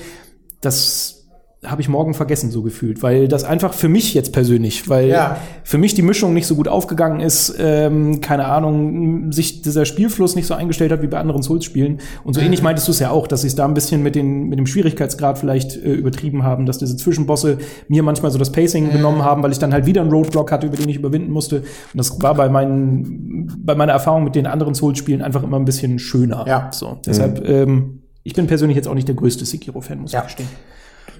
das 0.62 1.19
habe 1.66 1.82
ich 1.82 1.90
morgen 1.90 2.14
vergessen, 2.14 2.52
so 2.52 2.62
gefühlt, 2.62 3.04
weil 3.04 3.28
das 3.28 3.44
einfach 3.44 3.74
für 3.74 3.90
mich 3.90 4.14
jetzt 4.14 4.32
persönlich, 4.32 4.88
weil 4.88 5.10
Ja. 5.10 5.36
für 5.66 5.78
mich 5.78 5.94
die 5.94 6.02
Mischung 6.02 6.34
nicht 6.34 6.48
so 6.48 6.56
gut 6.56 6.70
aufgegangen 6.70 7.20
ist, 7.20 7.54
ähm, 7.60 8.22
keine 8.22 8.46
Ahnung, 8.46 9.34
sich 9.34 9.62
dieser 9.62 9.84
Spielfluss 9.84 10.38
nicht 10.38 10.48
so 10.48 10.54
eingestellt 10.54 10.90
hat 10.94 11.02
wie 11.02 11.08
bei 11.08 11.20
anderen 11.20 11.44
Souls-Spielen. 11.44 12.00
Und 12.24 12.34
so 12.34 12.40
ähnlich 12.40 12.62
meintest 12.64 12.88
du 12.88 12.94
es 12.94 13.00
ja 13.00 13.10
auch, 13.12 13.28
dass 13.28 13.42
sie 13.42 13.48
es 13.48 13.56
da 13.56 13.66
ein 13.66 13.74
bisschen 13.74 14.02
mit, 14.02 14.16
den, 14.16 14.48
mit 14.48 14.58
dem 14.58 14.68
Schwierigkeitsgrad 14.68 15.38
vielleicht 15.38 15.76
äh, 15.76 15.92
übertrieben 15.92 16.44
haben, 16.44 16.66
dass 16.66 16.78
diese 16.78 16.96
Zwischenbosse 16.96 17.58
mir 17.90 18.04
manchmal 18.04 18.32
so 18.32 18.40
das 18.40 18.54
Pacing 18.54 18.92
genommen 18.94 19.24
haben, 19.26 19.44
weil 19.44 19.52
ich 19.52 19.60
dann 19.60 19.74
halt 19.74 19.86
wieder 19.86 20.00
einen 20.02 20.12
Roadblock 20.12 20.54
hatte, 20.54 20.68
über 20.68 20.78
den 20.78 20.88
ich 20.88 20.96
überwinden 20.96 21.32
musste. 21.34 21.58
Und 21.58 21.66
das 21.98 22.22
war 22.22 22.36
bei 22.36 22.48
meinen, 22.48 23.52
bei 23.66 23.76
meiner 23.76 23.92
Erfahrung 23.92 24.24
mit 24.24 24.36
den 24.36 24.48
anderen 24.48 24.76
Souls-Spielen 24.76 25.22
einfach 25.22 25.44
immer 25.44 25.58
ein 25.60 25.66
bisschen 25.66 26.00
schöner. 26.00 26.46
Ja. 26.48 26.70
So, 26.72 26.98
deshalb, 27.06 27.46
ähm, 27.46 28.04
ich 28.24 28.34
bin 28.34 28.48
persönlich 28.48 28.78
jetzt 28.78 28.88
auch 28.88 28.94
nicht 28.96 29.10
der 29.10 29.16
größte 29.16 29.44
Sekiro-Fan, 29.44 30.00
muss 30.00 30.14
Ja. 30.14 30.20
ich 30.22 30.28
gestehen. 30.28 30.48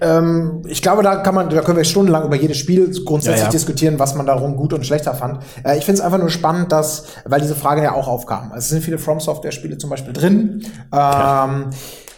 Ähm, 0.00 0.62
ich 0.66 0.82
glaube, 0.82 1.02
da 1.02 1.16
kann 1.16 1.34
man, 1.34 1.50
da 1.50 1.60
können 1.62 1.76
wir 1.76 1.84
stundenlang 1.84 2.24
über 2.24 2.36
jedes 2.36 2.56
Spiel 2.56 2.90
grundsätzlich 3.04 3.40
Ja, 3.40 3.46
ja. 3.46 3.50
diskutieren, 3.50 3.98
was 3.98 4.14
man 4.14 4.26
darum 4.26 4.56
gut 4.56 4.72
und 4.72 4.84
schlechter 4.86 5.14
fand. 5.14 5.42
Äh, 5.64 5.78
ich 5.78 5.84
finde 5.84 6.00
es 6.00 6.04
einfach 6.04 6.18
nur 6.18 6.30
spannend, 6.30 6.72
dass, 6.72 7.04
weil 7.24 7.40
diese 7.40 7.54
Frage 7.54 7.82
ja 7.82 7.94
auch 7.94 8.08
aufkam. 8.08 8.52
Also 8.52 8.58
Es 8.58 8.68
sind 8.68 8.82
viele 8.82 8.98
From 8.98 9.20
Software 9.20 9.52
Spiele 9.52 9.78
zum 9.78 9.90
Beispiel 9.90 10.12
drin. 10.12 10.64
Ähm, 10.92 11.66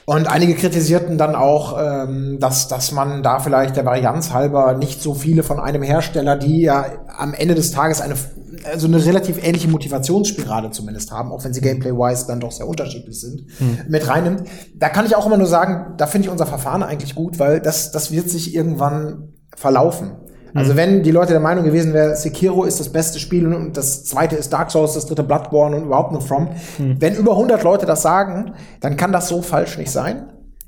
und 0.04 0.26
einige 0.26 0.54
kritisierten 0.54 1.18
dann 1.18 1.34
auch, 1.34 1.78
ähm, 1.78 2.38
dass, 2.40 2.68
dass 2.68 2.92
man 2.92 3.22
da 3.22 3.38
vielleicht 3.38 3.76
der 3.76 3.84
Varianz 3.84 4.32
halber 4.32 4.74
nicht 4.74 5.00
so 5.00 5.14
viele 5.14 5.42
von 5.42 5.60
einem 5.60 5.82
Hersteller, 5.82 6.36
die 6.36 6.62
ja 6.62 6.84
am 7.16 7.34
Ende 7.34 7.54
des 7.54 7.70
Tages 7.70 8.00
eine, 8.00 8.14
also 8.70 8.86
eine 8.86 9.04
relativ 9.04 9.42
ähnliche 9.42 9.68
Motivationsspirale 9.68 10.70
zumindest 10.70 11.12
haben, 11.12 11.30
auch 11.30 11.44
wenn 11.44 11.54
sie 11.54 11.60
gameplay-wise 11.60 12.26
dann 12.26 12.40
doch 12.40 12.52
sehr 12.52 12.66
unterschiedlich 12.66 13.20
sind, 13.20 13.46
mit 13.88 14.08
reinnimmt. 14.08 14.42
Da 14.76 14.88
kann 14.88 15.06
ich 15.06 15.14
auch 15.14 15.26
immer 15.26 15.38
nur 15.38 15.46
sagen, 15.46 15.94
da 15.96 16.06
finde 16.06 16.26
ich 16.26 16.32
unser 16.32 16.46
Verfahren 16.46 16.82
eigentlich 16.82 17.14
gut, 17.14 17.38
weil 17.38 17.60
das, 17.60 17.92
das 17.92 18.10
wird 18.10 18.28
sich 18.28 18.54
irgendwann 18.54 19.34
verlaufen. 19.56 20.16
Also 20.54 20.76
wenn 20.76 21.02
die 21.02 21.10
Leute 21.10 21.32
der 21.32 21.40
Meinung 21.40 21.64
gewesen 21.64 21.92
wäre, 21.94 22.14
Sekiro 22.16 22.64
ist 22.64 22.78
das 22.80 22.90
beste 22.90 23.18
Spiel 23.18 23.46
und 23.52 23.76
das 23.76 24.04
zweite 24.04 24.36
ist 24.36 24.52
Dark 24.52 24.70
Souls, 24.70 24.92
das 24.94 25.06
dritte 25.06 25.22
Bloodborne 25.22 25.76
und 25.76 25.84
überhaupt 25.84 26.12
nur 26.12 26.20
From, 26.20 26.48
wenn 26.78 27.14
über 27.14 27.32
100 27.32 27.62
Leute 27.62 27.86
das 27.86 28.02
sagen, 28.02 28.52
dann 28.80 28.96
kann 28.96 29.12
das 29.12 29.28
so 29.28 29.40
falsch 29.42 29.78
nicht 29.78 29.90
sein. 29.90 30.24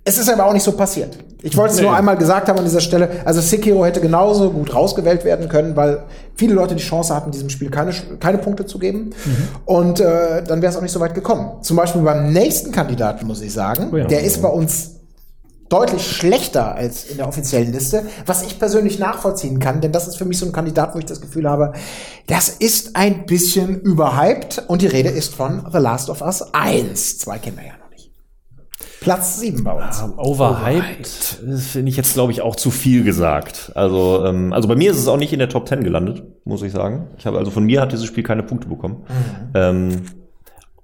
Es 0.07 0.19
ist 0.19 0.31
aber 0.31 0.45
auch 0.47 0.53
nicht 0.53 0.63
so 0.63 0.73
passiert. 0.73 1.17
Ich 1.43 1.57
wollte 1.57 1.75
es 1.75 1.81
nur 1.81 1.95
einmal 1.95 2.17
gesagt 2.19 2.49
haben 2.49 2.59
an 2.59 2.65
dieser 2.65 2.81
Stelle. 2.81 3.09
Also 3.25 3.41
Sekiro 3.41 3.85
hätte 3.87 4.01
genauso 4.01 4.51
gut 4.51 4.75
rausgewählt 4.75 5.25
werden 5.25 5.49
können, 5.49 5.77
weil 5.77 6.03
viele 6.37 6.55
Leute 6.55 6.75
die 6.75 6.83
Chance 6.83 7.15
hatten, 7.15 7.31
diesem 7.31 7.49
Spiel 7.51 7.71
keine, 7.71 7.93
keine 8.21 8.37
Punkte 8.39 8.67
zu 8.67 8.79
geben. 8.79 9.11
Und 9.65 10.01
äh, 10.01 10.43
dann 10.43 10.61
wäre 10.61 10.71
es 10.71 10.77
auch 10.77 10.83
nicht 10.83 10.93
so 10.93 11.01
weit 11.01 11.15
gekommen. 11.15 11.63
Zum 11.63 11.77
Beispiel 11.77 12.03
beim 12.03 12.33
nächsten 12.33 12.71
Kandidaten 12.73 13.27
muss 13.27 13.41
ich 13.41 13.53
sagen, 13.53 13.89
Oh 13.93 13.97
ja. 13.97 14.05
der 14.07 14.23
ist 14.25 14.41
bei 14.43 14.49
uns 14.49 14.94
deutlich 15.69 16.07
schlechter 16.07 16.75
als 16.75 17.05
in 17.05 17.17
der 17.17 17.29
offiziellen 17.29 17.73
Liste, 17.73 18.05
was 18.27 18.43
ich 18.45 18.59
persönlich 18.59 18.99
nachvollziehen 18.99 19.59
kann, 19.59 19.81
denn 19.81 19.93
das 19.93 20.07
ist 20.07 20.17
für 20.17 20.25
mich 20.25 20.39
so 20.39 20.47
ein 20.47 20.53
Kandidat, 20.53 20.95
wo 20.95 20.99
ich 20.99 21.07
das 21.07 21.21
Gefühl 21.21 21.49
habe, 21.49 21.73
das 22.27 22.49
ist 22.49 22.97
ein 22.97 23.27
bisschen 23.27 23.81
überhyped 23.81 24.65
und 24.69 24.83
die 24.83 24.87
Rede 24.87 25.09
ist 25.09 25.35
von 25.35 25.67
The 25.73 25.79
Last 25.79 26.11
of 26.11 26.23
Us 26.23 26.43
1. 26.53 27.19
Zwei 27.19 27.39
kennen 27.39 27.57
wir 27.57 27.67
ja 27.67 27.73
noch 27.73 27.91
nicht. 27.91 28.11
Platz 29.01 29.41
7 29.41 29.65
bei 29.65 29.73
uns. 29.73 30.01
Ähm, 30.01 30.19
Overhyped, 30.19 31.43
das 31.47 31.67
finde 31.67 31.91
ich 31.91 31.97
jetzt, 31.97 32.15
glaube 32.15 32.33
ich, 32.33 32.43
auch 32.43 32.57
zu 32.57 32.71
viel 32.71 33.05
gesagt. 33.05 33.73
Also, 33.75 34.25
ähm, 34.25 34.53
also 34.53 34.69
bei 34.69 34.77
mir 34.77 34.91
ist 34.91 34.99
es 34.99 35.09
auch 35.09 35.19
nicht 35.19 35.33
in 35.33 35.39
der 35.39 35.49
Top 35.49 35.69
10 35.69 35.85
gelandet, 35.85 36.23
muss 36.45 36.63
ich 36.63 36.73
sagen. 36.73 37.09
Ich 37.19 37.27
habe 37.27 37.39
also 37.39 37.51
von 37.51 37.65
mir 37.65 37.81
hat 37.81 37.93
dieses 37.93 38.07
Spiel 38.07 38.23
keine 38.23 38.43
Punkte 38.43 38.69
bekommen. 38.69 39.05
Ähm, 39.55 40.03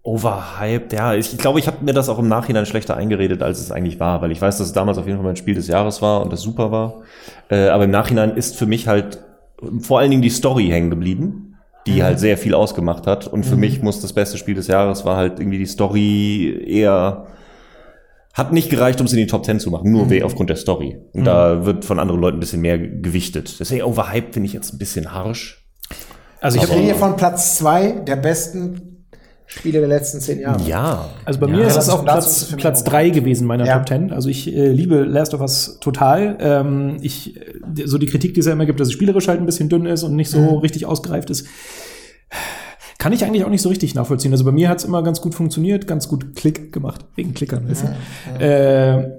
overhyped, 0.02 0.92
ja, 0.92 1.14
ich, 1.14 1.32
ich 1.32 1.38
glaube, 1.38 1.58
ich 1.58 1.66
habe 1.66 1.84
mir 1.84 1.92
das 1.92 2.08
auch 2.08 2.18
im 2.18 2.28
Nachhinein 2.28 2.66
schlechter 2.66 2.96
eingeredet, 2.96 3.42
als 3.42 3.60
es 3.60 3.70
eigentlich 3.70 4.00
war, 4.00 4.22
weil 4.22 4.32
ich 4.32 4.40
weiß, 4.40 4.58
dass 4.58 4.68
es 4.68 4.72
damals 4.72 4.96
auf 4.98 5.06
jeden 5.06 5.18
Fall 5.18 5.26
mein 5.26 5.36
Spiel 5.36 5.54
des 5.54 5.66
Jahres 5.68 6.00
war 6.00 6.22
und 6.22 6.32
das 6.32 6.40
super 6.40 6.70
war. 6.72 7.02
Äh, 7.50 7.68
aber 7.68 7.84
im 7.84 7.90
Nachhinein 7.90 8.36
ist 8.36 8.56
für 8.56 8.66
mich 8.66 8.88
halt 8.88 9.18
vor 9.80 9.98
allen 9.98 10.10
Dingen 10.10 10.22
die 10.22 10.30
Story 10.30 10.68
hängen 10.68 10.88
geblieben, 10.90 11.56
die 11.86 12.02
halt 12.02 12.18
sehr 12.18 12.38
viel 12.38 12.54
ausgemacht 12.54 13.06
hat. 13.06 13.26
Und 13.26 13.44
für 13.44 13.56
mich 13.56 13.82
muss 13.82 14.00
das 14.00 14.12
beste 14.14 14.38
Spiel 14.38 14.54
des 14.54 14.68
Jahres 14.68 15.04
war 15.04 15.16
halt 15.16 15.38
irgendwie 15.38 15.58
die 15.58 15.66
Story 15.66 16.64
eher 16.66 17.26
hat 18.32 18.52
nicht 18.52 18.70
gereicht, 18.70 19.00
um 19.00 19.06
es 19.06 19.12
in 19.12 19.18
die 19.18 19.26
Top 19.26 19.44
10 19.44 19.60
zu 19.60 19.70
machen, 19.70 19.90
nur 19.90 20.08
we- 20.08 20.24
aufgrund 20.24 20.50
der 20.50 20.56
Story. 20.56 20.98
Und 21.12 21.24
da 21.24 21.66
wird 21.66 21.84
von 21.84 21.98
anderen 21.98 22.20
Leuten 22.20 22.36
ein 22.36 22.40
bisschen 22.40 22.60
mehr 22.62 22.78
gewichtet. 22.78 23.58
Deswegen 23.60 23.82
overhyped 23.82 24.32
finde 24.34 24.46
ich 24.46 24.52
jetzt 24.52 24.72
ein 24.72 24.78
bisschen 24.78 25.12
harsch. 25.12 25.66
Also 26.40 26.58
ich 26.58 26.70
rede 26.70 26.80
hier 26.80 26.94
von 26.94 27.16
Platz 27.16 27.56
2 27.58 27.90
der 28.06 28.16
besten 28.16 28.89
Spiele 29.50 29.80
der 29.80 29.88
letzten 29.88 30.20
zehn 30.20 30.40
Jahre. 30.40 30.62
Ja. 30.66 31.10
Also 31.24 31.40
bei 31.40 31.46
ja. 31.48 31.56
mir 31.56 31.66
ist 31.66 31.76
das 31.76 31.88
es 31.88 31.90
auch 31.90 31.98
ist 31.98 32.04
Platz, 32.04 32.54
Platz 32.56 32.84
drei 32.84 33.10
gewesen 33.10 33.46
meiner 33.46 33.66
Ja. 33.66 33.78
Top 33.78 33.88
10. 33.88 34.12
Also 34.12 34.28
ich 34.28 34.54
äh, 34.54 34.68
liebe 34.70 35.02
Last 35.02 35.34
of 35.34 35.40
Us 35.40 35.78
total. 35.80 36.36
Ähm, 36.40 36.96
ich, 37.02 37.36
äh, 37.36 37.86
so 37.86 37.98
die 37.98 38.06
Kritik, 38.06 38.34
die 38.34 38.40
es 38.40 38.46
ja 38.46 38.52
immer 38.52 38.66
gibt, 38.66 38.78
dass 38.78 38.88
es 38.88 38.92
spielerisch 38.94 39.26
halt 39.28 39.40
ein 39.40 39.46
bisschen 39.46 39.68
dünn 39.68 39.86
ist 39.86 40.04
und 40.04 40.14
nicht 40.14 40.30
so 40.30 40.38
Mhm. 40.38 40.58
richtig 40.58 40.86
ausgereift 40.86 41.30
ist, 41.30 41.46
kann 42.98 43.12
ich 43.12 43.24
eigentlich 43.24 43.44
auch 43.44 43.50
nicht 43.50 43.62
so 43.62 43.70
richtig 43.70 43.94
nachvollziehen. 43.94 44.30
Also 44.32 44.44
bei 44.44 44.52
mir 44.52 44.68
hat 44.68 44.78
es 44.78 44.84
immer 44.84 45.02
ganz 45.02 45.20
gut 45.20 45.34
funktioniert, 45.34 45.86
ganz 45.86 46.06
gut 46.06 46.36
Klick 46.36 46.72
gemacht, 46.72 47.04
wegen 47.16 47.34
Klickern. 47.34 47.68
Weißt 47.68 47.84
du? 48.38 48.44
Äh, 48.44 49.10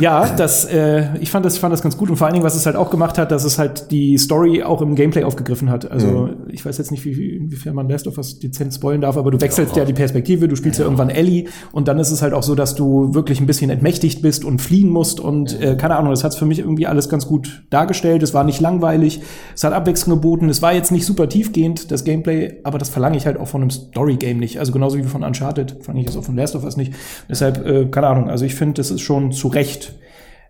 ja, 0.00 0.28
das, 0.36 0.64
äh, 0.64 1.16
ich 1.20 1.30
fand 1.30 1.44
das, 1.44 1.58
fand 1.58 1.72
das 1.72 1.82
ganz 1.82 1.96
gut 1.96 2.10
und 2.10 2.16
vor 2.16 2.26
allen 2.26 2.34
Dingen, 2.34 2.44
was 2.44 2.54
es 2.54 2.66
halt 2.66 2.76
auch 2.76 2.90
gemacht 2.90 3.18
hat, 3.18 3.30
dass 3.30 3.44
es 3.44 3.58
halt 3.58 3.90
die 3.90 4.18
Story 4.18 4.62
auch 4.62 4.82
im 4.82 4.94
Gameplay 4.94 5.24
aufgegriffen 5.24 5.70
hat. 5.70 5.90
Also 5.90 6.30
ich 6.48 6.64
weiß 6.64 6.78
jetzt 6.78 6.90
nicht, 6.90 7.04
wie, 7.04 7.16
wie, 7.16 7.36
inwiefern 7.36 7.74
man 7.74 7.88
Last 7.88 8.06
of 8.06 8.18
Us 8.18 8.38
dezent 8.38 8.74
spoilen 8.74 9.00
darf, 9.00 9.16
aber 9.16 9.30
du 9.30 9.40
wechselst 9.40 9.76
ja, 9.76 9.84
die 9.84 9.92
Perspektive, 9.92 10.48
du 10.48 10.56
spielst 10.56 10.78
ja. 10.78 10.84
irgendwann 10.84 11.10
Ellie 11.10 11.44
und 11.72 11.88
dann 11.88 11.98
ist 11.98 12.10
es 12.10 12.22
halt 12.22 12.32
auch 12.32 12.42
so, 12.42 12.54
dass 12.54 12.74
du 12.74 13.14
wirklich 13.14 13.40
ein 13.40 13.46
bisschen 13.46 13.70
entmächtigt 13.70 14.22
bist 14.22 14.44
und 14.44 14.60
fliehen 14.60 14.90
musst 14.90 15.20
und 15.20 15.60
äh, 15.60 15.76
keine 15.76 15.96
Ahnung, 15.96 16.10
das 16.10 16.24
hat 16.24 16.32
es 16.32 16.38
für 16.38 16.46
mich 16.46 16.58
irgendwie 16.58 16.86
alles 16.86 17.08
ganz 17.08 17.26
gut 17.26 17.64
dargestellt. 17.70 18.22
Es 18.22 18.34
war 18.34 18.44
nicht 18.44 18.60
langweilig, 18.60 19.20
es 19.54 19.64
hat 19.64 19.72
Abwechslung 19.72 20.16
geboten, 20.16 20.48
es 20.48 20.62
war 20.62 20.72
jetzt 20.72 20.92
nicht 20.92 21.06
super 21.06 21.28
tiefgehend, 21.28 21.90
das 21.90 22.04
Gameplay, 22.04 22.54
aber 22.64 22.78
das 22.78 22.88
verlange 22.88 23.16
ich 23.16 23.26
halt 23.26 23.38
auch 23.38 23.48
von 23.48 23.62
einem 23.62 23.70
Story-Game 23.70 24.38
nicht. 24.38 24.58
Also 24.58 24.72
genauso 24.72 24.98
wie 24.98 25.02
von 25.04 25.22
Uncharted, 25.22 25.76
verlange 25.80 26.00
ich 26.00 26.06
das 26.06 26.16
auch 26.16 26.24
von 26.24 26.36
Last 26.36 26.56
of 26.56 26.64
Us 26.64 26.76
nicht. 26.76 26.92
Deshalb, 27.28 27.66
äh, 27.66 27.86
keine 27.86 28.08
Ahnung, 28.08 28.30
also 28.30 28.44
ich 28.44 28.54
finde, 28.54 28.74
das 28.74 28.90
ist 28.90 29.00
schon 29.00 29.32
zu 29.32 29.48
Recht, 29.48 29.85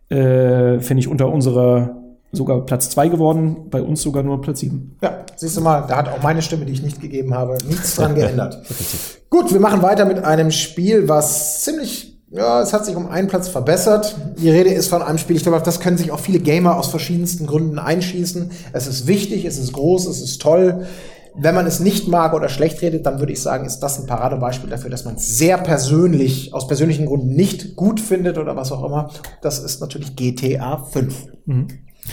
äh, 0.08 0.80
finde 0.80 1.00
ich, 1.00 1.08
unter 1.08 1.28
unserer 1.30 1.96
sogar 2.32 2.64
Platz 2.66 2.90
zwei 2.90 3.08
geworden, 3.08 3.68
bei 3.70 3.82
uns 3.82 4.02
sogar 4.02 4.22
nur 4.22 4.40
Platz 4.40 4.60
sieben. 4.60 4.96
Ja, 5.02 5.24
siehst 5.36 5.56
du 5.56 5.60
mal, 5.60 5.84
da 5.88 5.96
hat 5.96 6.08
auch 6.08 6.22
meine 6.22 6.42
Stimme, 6.42 6.64
die 6.64 6.72
ich 6.72 6.82
nicht 6.82 7.00
gegeben 7.00 7.34
habe, 7.34 7.56
nichts 7.68 7.96
dran 7.96 8.14
geändert. 8.14 8.62
Gut, 9.30 9.52
wir 9.52 9.60
machen 9.60 9.82
weiter 9.82 10.04
mit 10.04 10.22
einem 10.24 10.50
Spiel, 10.50 11.08
was 11.08 11.62
ziemlich, 11.62 12.18
ja, 12.30 12.60
es 12.60 12.72
hat 12.72 12.84
sich 12.84 12.96
um 12.96 13.08
einen 13.08 13.28
Platz 13.28 13.48
verbessert. 13.48 14.16
Die 14.38 14.50
Rede 14.50 14.70
ist 14.70 14.88
von 14.88 15.02
einem 15.02 15.18
Spiel, 15.18 15.36
ich 15.36 15.42
glaube, 15.42 15.60
das 15.64 15.80
können 15.80 15.96
sich 15.96 16.10
auch 16.10 16.20
viele 16.20 16.40
Gamer 16.40 16.76
aus 16.76 16.88
verschiedensten 16.88 17.46
Gründen 17.46 17.78
einschießen. 17.78 18.50
Es 18.72 18.86
ist 18.86 19.06
wichtig, 19.06 19.44
es 19.44 19.58
ist 19.58 19.72
groß, 19.72 20.06
es 20.06 20.20
ist 20.20 20.42
toll. 20.42 20.86
Wenn 21.38 21.54
man 21.54 21.66
es 21.66 21.80
nicht 21.80 22.08
mag 22.08 22.32
oder 22.32 22.48
schlecht 22.48 22.80
redet, 22.80 23.04
dann 23.04 23.18
würde 23.18 23.32
ich 23.32 23.42
sagen, 23.42 23.66
ist 23.66 23.80
das 23.80 23.98
ein 23.98 24.06
Paradebeispiel 24.06 24.70
dafür, 24.70 24.90
dass 24.90 25.04
man 25.04 25.16
es 25.16 25.36
sehr 25.36 25.58
persönlich, 25.58 26.54
aus 26.54 26.66
persönlichen 26.66 27.06
Gründen 27.06 27.34
nicht 27.34 27.76
gut 27.76 28.00
findet 28.00 28.38
oder 28.38 28.56
was 28.56 28.72
auch 28.72 28.84
immer. 28.84 29.10
Das 29.42 29.58
ist 29.58 29.80
natürlich 29.80 30.16
GTA 30.16 30.78
5. 30.78 31.28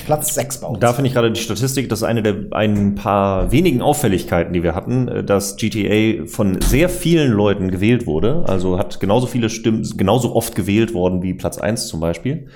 Platz 0.06 0.34
6 0.34 0.58
bei 0.58 0.68
uns. 0.68 0.80
Da 0.80 0.94
finde 0.94 1.08
ich 1.08 1.14
gerade 1.14 1.32
die 1.32 1.40
Statistik, 1.40 1.88
das 1.88 2.00
ist 2.00 2.04
eine 2.04 2.24
der 2.24 2.36
ein 2.52 2.96
paar 2.96 3.52
wenigen 3.52 3.82
Auffälligkeiten, 3.82 4.52
die 4.52 4.64
wir 4.64 4.76
hatten, 4.76 5.08
äh, 5.08 5.24
dass 5.24 5.56
GTA 5.56 6.26
von 6.26 6.60
sehr 6.62 6.90
vielen 6.90 7.32
Leuten 7.32 7.72
gewählt 7.72 8.06
wurde. 8.06 8.44
Also 8.48 8.78
hat 8.78 9.00
genauso 9.00 9.28
viele 9.28 9.50
Stimmen, 9.50 9.88
genauso 9.96 10.36
oft 10.36 10.56
gewählt 10.56 10.94
worden 10.94 11.22
wie 11.22 11.34
Platz 11.34 11.58
1 11.58 11.88
zum 11.88 12.00
Beispiel. 12.00 12.48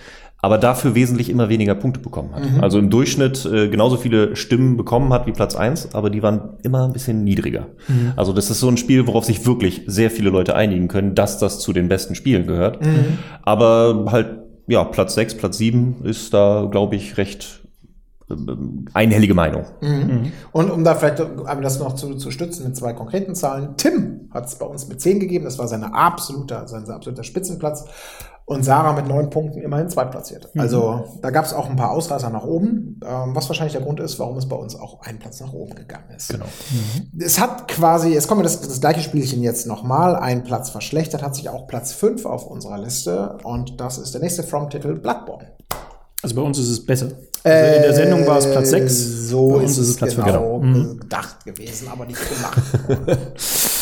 Aber 0.48 0.58
dafür 0.58 0.96
wesentlich 0.96 1.30
immer 1.30 1.50
weniger 1.50 1.76
Punkte 1.76 2.00
bekommen 2.00 2.34
hat. 2.34 2.44
Also 2.62 2.80
im 2.80 2.90
Durchschnitt 2.90 3.46
äh, 3.46 3.68
genauso 3.68 3.98
viele 3.98 4.36
Stimmen 4.38 4.78
bekommen 4.78 5.12
hat 5.12 5.28
wie 5.28 5.32
Platz 5.34 5.56
1, 5.56 5.94
aber 5.94 6.10
die 6.10 6.24
waren 6.24 6.52
immer 6.64 6.86
ein 6.86 6.94
bisschen 6.94 7.24
niedriger. 7.26 7.68
Also 8.16 8.32
das 8.32 8.50
ist 8.50 8.62
so 8.62 8.70
ein 8.70 8.78
Spiel, 8.78 9.08
worauf 9.08 9.26
sich 9.26 9.46
wirklich 9.46 9.82
sehr 9.88 10.10
viele 10.10 10.30
Leute 10.30 10.56
einigen 10.56 10.88
können, 10.88 11.16
dass 11.16 11.38
das 11.38 11.60
zu 11.60 11.74
den 11.74 11.90
besten 11.90 12.16
Spielen 12.16 12.48
gehört. 12.48 12.80
Aber 13.42 14.06
halt 14.12 14.28
ja, 14.68 14.84
Platz 14.84 15.16
6, 15.16 15.36
Platz 15.36 15.58
7 15.58 16.04
ist 16.04 16.34
da, 16.34 16.68
glaube 16.70 16.96
ich, 16.96 17.18
recht 17.18 17.62
einhellige 18.94 19.34
Meinung. 19.34 19.66
Und 20.52 20.72
um 20.72 20.84
da 20.84 20.96
vielleicht 20.96 21.20
um 21.22 21.62
das 21.62 21.80
noch 21.80 21.96
zu, 21.96 22.16
zu 22.16 22.32
stützen 22.32 22.66
mit 22.66 22.76
zwei 22.76 22.94
konkreten 22.94 23.36
Zahlen. 23.36 23.76
Tim 23.78 24.30
hat 24.32 24.48
es 24.48 24.56
bei 24.56 24.66
uns 24.66 24.88
mit 24.88 25.00
10 25.00 25.20
gegeben. 25.20 25.46
Das 25.46 25.58
war 25.60 25.68
seine 25.68 25.94
absolute, 25.94 26.64
sein 26.68 26.90
absoluter 26.90 27.24
Spitzenplatz. 27.24 27.86
Und 28.50 28.64
Sarah 28.64 28.94
mit 28.94 29.10
neun 29.10 29.30
Punkten 29.30 29.62
immerhin 29.62 29.90
zweitplatziert. 29.90 30.50
Also 30.58 31.20
da 31.22 31.32
gab 31.32 31.44
es 31.44 31.54
auch 31.54 31.70
ein 31.70 31.76
paar 31.76 31.92
Ausreißer 31.92 32.30
nach 32.30 32.46
oben, 32.46 32.98
ähm, 33.06 33.36
was 33.36 33.50
wahrscheinlich 33.50 33.74
der 33.74 33.82
Grund 33.82 34.00
ist, 34.00 34.20
warum 34.20 34.38
es 34.38 34.48
bei 34.48 34.56
uns 34.56 34.78
auch 34.78 35.02
einen 35.02 35.20
Platz 35.20 35.42
nach 35.42 35.52
oben 35.52 35.76
gegangen 35.76 36.12
ist. 36.16 36.30
Genau. 36.30 36.46
Es 37.20 37.42
hat 37.42 37.68
quasi, 37.68 38.16
es 38.16 38.26
kommt 38.26 38.38
mir 38.38 38.44
das, 38.44 38.62
das 38.62 38.80
gleiche 38.80 39.02
Spielchen 39.02 39.44
jetzt 39.44 39.68
nochmal, 39.68 40.16
einen 40.16 40.46
Platz 40.46 40.70
verschlechtert, 40.70 41.24
hat 41.24 41.36
sich 41.36 41.50
auch 41.50 41.68
Platz 41.68 41.92
5 41.92 42.26
auf 42.26 42.48
unserer 42.48 42.78
Liste. 42.78 43.38
Und 43.44 43.82
das 43.82 43.98
ist 43.98 44.14
der 44.14 44.22
nächste 44.22 44.44
From-Titel 44.44 44.96
Bloodborne. 44.96 45.52
Also 46.24 46.34
bei 46.34 46.42
uns 46.42 46.58
ist 46.58 46.70
es 46.70 46.86
besser. 46.86 47.10
Also 47.48 47.76
in 47.76 47.82
der 47.82 47.94
Sendung 47.94 48.28
war 48.28 48.38
es 48.38 48.52
Platz 48.52 48.70
6, 48.70 48.94
So 49.30 49.60
ist, 49.60 49.78
es 49.78 49.96
Platz 49.96 50.16
genau. 50.16 50.60
genau 50.60 50.96
gedacht 51.00 51.46
gewesen, 51.46 51.88
aber 51.88 52.06
nicht 52.06 52.20
gemacht. 52.30 52.62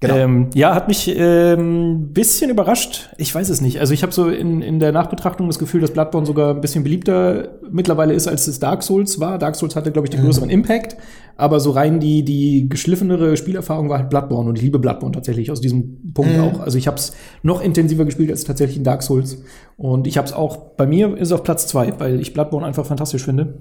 genau. 0.00 0.16
Ähm, 0.16 0.50
ja, 0.54 0.74
hat 0.74 0.88
mich 0.88 1.12
ähm, 1.16 2.12
bisschen 2.12 2.50
überrascht. 2.50 3.10
Ich 3.18 3.34
weiß 3.34 3.48
es 3.48 3.60
nicht. 3.60 3.80
Also 3.80 3.94
ich 3.94 4.02
habe 4.02 4.12
so 4.12 4.28
in, 4.28 4.62
in 4.62 4.78
der 4.78 4.92
Nachbetrachtung 4.92 5.46
das 5.46 5.58
Gefühl, 5.58 5.80
dass 5.80 5.92
Bloodborne 5.92 6.26
sogar 6.26 6.54
ein 6.54 6.60
bisschen 6.60 6.84
beliebter 6.84 7.48
mittlerweile 7.70 8.14
ist, 8.14 8.28
als 8.28 8.46
es 8.46 8.60
Dark 8.60 8.82
Souls 8.82 9.20
war. 9.20 9.38
Dark 9.38 9.56
Souls 9.56 9.76
hatte, 9.76 9.92
glaube 9.92 10.06
ich, 10.06 10.10
den 10.10 10.22
größeren 10.22 10.50
Impact. 10.50 10.96
Aber 11.36 11.58
so 11.58 11.72
rein 11.72 11.98
die, 11.98 12.24
die 12.24 12.68
geschliffenere 12.68 13.36
Spielerfahrung 13.36 13.88
war 13.88 13.98
halt 13.98 14.10
Bloodborne. 14.10 14.48
Und 14.48 14.56
ich 14.56 14.62
liebe 14.62 14.78
Bloodborne 14.78 15.14
tatsächlich 15.14 15.50
aus 15.50 15.60
diesem 15.60 16.12
Punkt 16.12 16.38
auch. 16.38 16.60
Also 16.60 16.78
ich 16.78 16.86
habe 16.86 16.96
es 16.96 17.12
noch 17.42 17.60
intensiver 17.60 18.04
gespielt 18.04 18.30
als 18.30 18.44
tatsächlich 18.44 18.76
in 18.76 18.84
Dark 18.84 19.02
Souls. 19.02 19.42
Und 19.76 20.06
ich 20.06 20.16
habe 20.16 20.28
es 20.28 20.32
auch, 20.32 20.56
bei 20.76 20.86
mir 20.86 21.16
ist 21.16 21.28
es 21.28 21.32
auf 21.32 21.42
Platz 21.42 21.66
zwei, 21.66 21.92
weil 21.98 22.20
ich 22.20 22.32
Bloodborne 22.32 22.66
einfach 22.66 22.86
fantastisch 22.86 23.24
finde. 23.24 23.58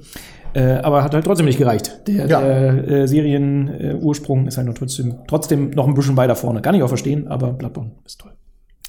Äh, 0.54 0.76
aber 0.84 1.04
hat 1.04 1.14
halt 1.14 1.26
trotzdem 1.26 1.46
nicht 1.48 1.58
gereicht. 1.58 2.02
Der, 2.08 2.28
Ja. 2.28 2.42
der 2.42 2.88
äh, 2.88 3.08
Serienursprung 3.08 3.80
äh, 3.80 3.96
Ursprung 3.96 4.48
ist 4.48 4.58
halt 4.58 4.68
noch 4.68 4.76
trotzdem, 4.76 5.16
trotzdem 5.28 5.72
noch 5.72 5.88
ein 5.88 5.94
bisschen 5.96 6.16
weiter 6.18 6.36
vorne. 6.36 6.62
Kann 6.62 6.76
ich 6.76 6.84
auch 6.84 6.88
verstehen, 6.90 7.28
aber 7.28 7.54
Bloodborne 7.54 7.92
ist 8.06 8.20
toll. 8.22 8.32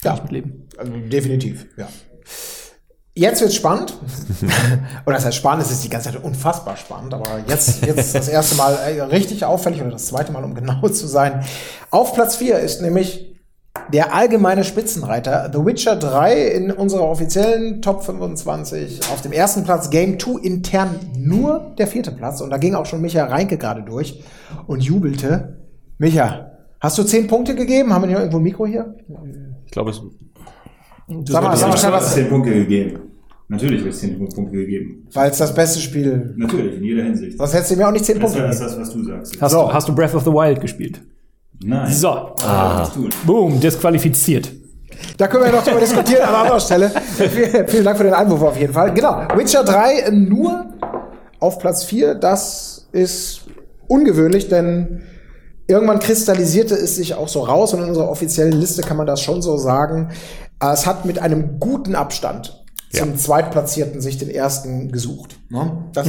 Kann 0.02 0.12
Ja. 0.12 0.14
ich 0.16 0.22
mitleben. 0.22 0.68
Also 0.78 0.92
definitiv, 1.10 1.66
ja. 1.76 1.88
Jetzt 3.16 3.40
wird's 3.40 3.54
spannend. 3.54 3.94
oder 5.06 5.14
das 5.14 5.24
heißt 5.24 5.36
spannend, 5.36 5.64
es 5.64 5.70
ist 5.70 5.84
die 5.84 5.88
ganze 5.88 6.10
Zeit 6.12 6.22
unfassbar 6.22 6.76
spannend, 6.76 7.14
aber 7.14 7.24
jetzt, 7.48 7.86
jetzt 7.86 8.14
das 8.14 8.28
erste 8.28 8.56
Mal 8.56 8.74
äh, 8.74 9.00
richtig 9.02 9.44
auffällig 9.44 9.80
oder 9.82 9.92
das 9.92 10.06
zweite 10.06 10.32
Mal, 10.32 10.42
um 10.42 10.54
genau 10.54 10.88
zu 10.88 11.06
sein. 11.06 11.44
Auf 11.92 12.12
Platz 12.14 12.34
4 12.36 12.58
ist 12.58 12.82
nämlich 12.82 13.33
der 13.92 14.14
allgemeine 14.14 14.64
Spitzenreiter 14.64 15.50
The 15.52 15.58
Witcher 15.64 15.96
3 15.96 16.48
in 16.48 16.70
unserer 16.70 17.02
offiziellen 17.02 17.82
Top 17.82 18.04
25. 18.04 19.00
Auf 19.12 19.20
dem 19.22 19.32
ersten 19.32 19.64
Platz 19.64 19.90
Game 19.90 20.18
2 20.18 20.40
intern 20.42 20.96
nur 21.16 21.74
der 21.78 21.86
vierte 21.86 22.12
Platz. 22.12 22.40
Und 22.40 22.50
da 22.50 22.56
ging 22.58 22.74
auch 22.74 22.86
schon 22.86 23.00
Micha 23.00 23.24
Reinke 23.24 23.56
gerade 23.58 23.82
durch 23.82 24.22
und 24.66 24.82
jubelte. 24.82 25.58
Micha, 25.98 26.52
hast 26.80 26.98
du 26.98 27.02
zehn 27.04 27.26
Punkte 27.26 27.54
gegeben? 27.54 27.92
Haben 27.92 28.02
wir 28.02 28.08
hier 28.08 28.18
irgendwo 28.18 28.38
ein 28.38 28.42
Mikro 28.42 28.66
hier? 28.66 28.94
Ich 29.66 29.70
glaube, 29.72 29.90
es 29.90 30.00
Sag 31.26 31.42
mal, 31.44 31.56
sag 31.56 31.68
mal 31.68 31.76
schnell 31.76 31.76
Ich 31.76 31.84
habe 31.84 31.96
was. 31.96 32.14
10 32.14 32.28
Punkte 32.28 32.50
gegeben. 32.54 33.00
Natürlich 33.48 33.80
habe 33.80 33.90
ich 33.90 33.96
10 33.96 34.18
Punkte 34.18 34.50
gegeben. 34.50 35.06
Weil 35.12 35.30
es 35.30 35.36
das 35.38 35.54
beste 35.54 35.78
Spiel. 35.80 36.34
Natürlich, 36.36 36.78
in 36.78 36.84
jeder 36.84 37.02
Hinsicht. 37.04 37.36
Sonst 37.36 37.52
hättest 37.52 37.72
du 37.72 37.76
mir 37.76 37.86
auch 37.88 37.92
nicht 37.92 38.04
10 38.06 38.18
Punkte 38.18 38.40
Besser 38.40 38.64
als 38.64 38.72
gegeben. 38.74 38.80
das, 38.80 38.88
was 38.88 38.94
du 38.94 39.04
sagst. 39.04 39.40
Hast, 39.42 39.52
So. 39.52 39.62
du, 39.66 39.72
hast 39.72 39.88
du 39.88 39.94
Breath 39.94 40.14
of 40.14 40.24
the 40.24 40.30
Wild 40.32 40.60
gespielt? 40.62 41.02
Nein. 41.66 41.92
So, 41.92 42.08
Ah. 42.42 42.86
Boom, 43.24 43.58
disqualifiziert. 43.60 44.50
Da 45.16 45.28
können 45.28 45.44
wir 45.44 45.52
noch 45.52 45.64
drüber 45.64 45.80
diskutieren 45.80 46.22
an 46.22 46.34
anderer 46.34 46.60
Stelle. 46.60 46.90
Vielen 47.66 47.84
Dank 47.84 47.96
für 47.96 48.04
den 48.04 48.14
Einwurf 48.14 48.42
auf 48.42 48.56
jeden 48.58 48.72
Fall. 48.72 48.92
Genau. 48.94 49.26
Witcher 49.34 49.64
3 49.64 50.10
nur 50.10 50.66
auf 51.40 51.58
Platz 51.58 51.84
4. 51.84 52.14
Das 52.16 52.86
ist 52.92 53.42
ungewöhnlich, 53.88 54.48
denn 54.48 55.02
irgendwann 55.66 55.98
kristallisierte 56.00 56.74
es 56.74 56.96
sich 56.96 57.14
auch 57.14 57.28
so 57.28 57.40
raus 57.40 57.74
und 57.74 57.82
in 57.82 57.88
unserer 57.88 58.10
offiziellen 58.10 58.52
Liste 58.52 58.82
kann 58.82 58.96
man 58.96 59.06
das 59.06 59.20
schon 59.20 59.40
so 59.42 59.56
sagen. 59.56 60.10
Es 60.60 60.86
hat 60.86 61.04
mit 61.04 61.18
einem 61.18 61.58
guten 61.60 61.94
Abstand 61.94 62.64
zum 62.92 63.16
Zweitplatzierten 63.18 64.00
sich 64.00 64.18
den 64.18 64.30
ersten 64.30 64.92
gesucht. 64.92 65.36
Ne? 65.50 65.84
Das, 65.92 66.06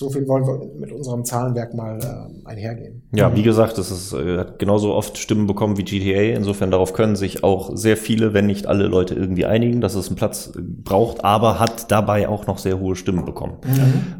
So 0.00 0.08
viel 0.08 0.26
wollen 0.26 0.46
wir 0.46 0.58
mit 0.78 0.92
unserem 0.92 1.26
Zahlenwerk 1.26 1.74
mal 1.74 1.98
äh, 1.98 2.48
einhergehen. 2.48 3.02
Ja, 3.12 3.36
wie 3.36 3.42
gesagt, 3.42 3.76
es 3.76 3.90
ist, 3.90 4.14
äh, 4.14 4.38
hat 4.38 4.58
genauso 4.58 4.94
oft 4.94 5.18
Stimmen 5.18 5.46
bekommen 5.46 5.76
wie 5.76 5.84
GTA. 5.84 6.34
Insofern 6.38 6.70
darauf 6.70 6.94
können 6.94 7.16
sich 7.16 7.44
auch 7.44 7.76
sehr 7.76 7.98
viele, 7.98 8.32
wenn 8.32 8.46
nicht 8.46 8.66
alle 8.66 8.86
Leute 8.86 9.14
irgendwie 9.14 9.44
einigen, 9.44 9.82
dass 9.82 9.94
es 9.94 10.06
einen 10.06 10.16
Platz 10.16 10.52
äh, 10.56 10.60
braucht, 10.62 11.22
aber 11.22 11.60
hat 11.60 11.90
dabei 11.90 12.30
auch 12.30 12.46
noch 12.46 12.56
sehr 12.56 12.80
hohe 12.80 12.96
Stimmen 12.96 13.26
bekommen. 13.26 13.58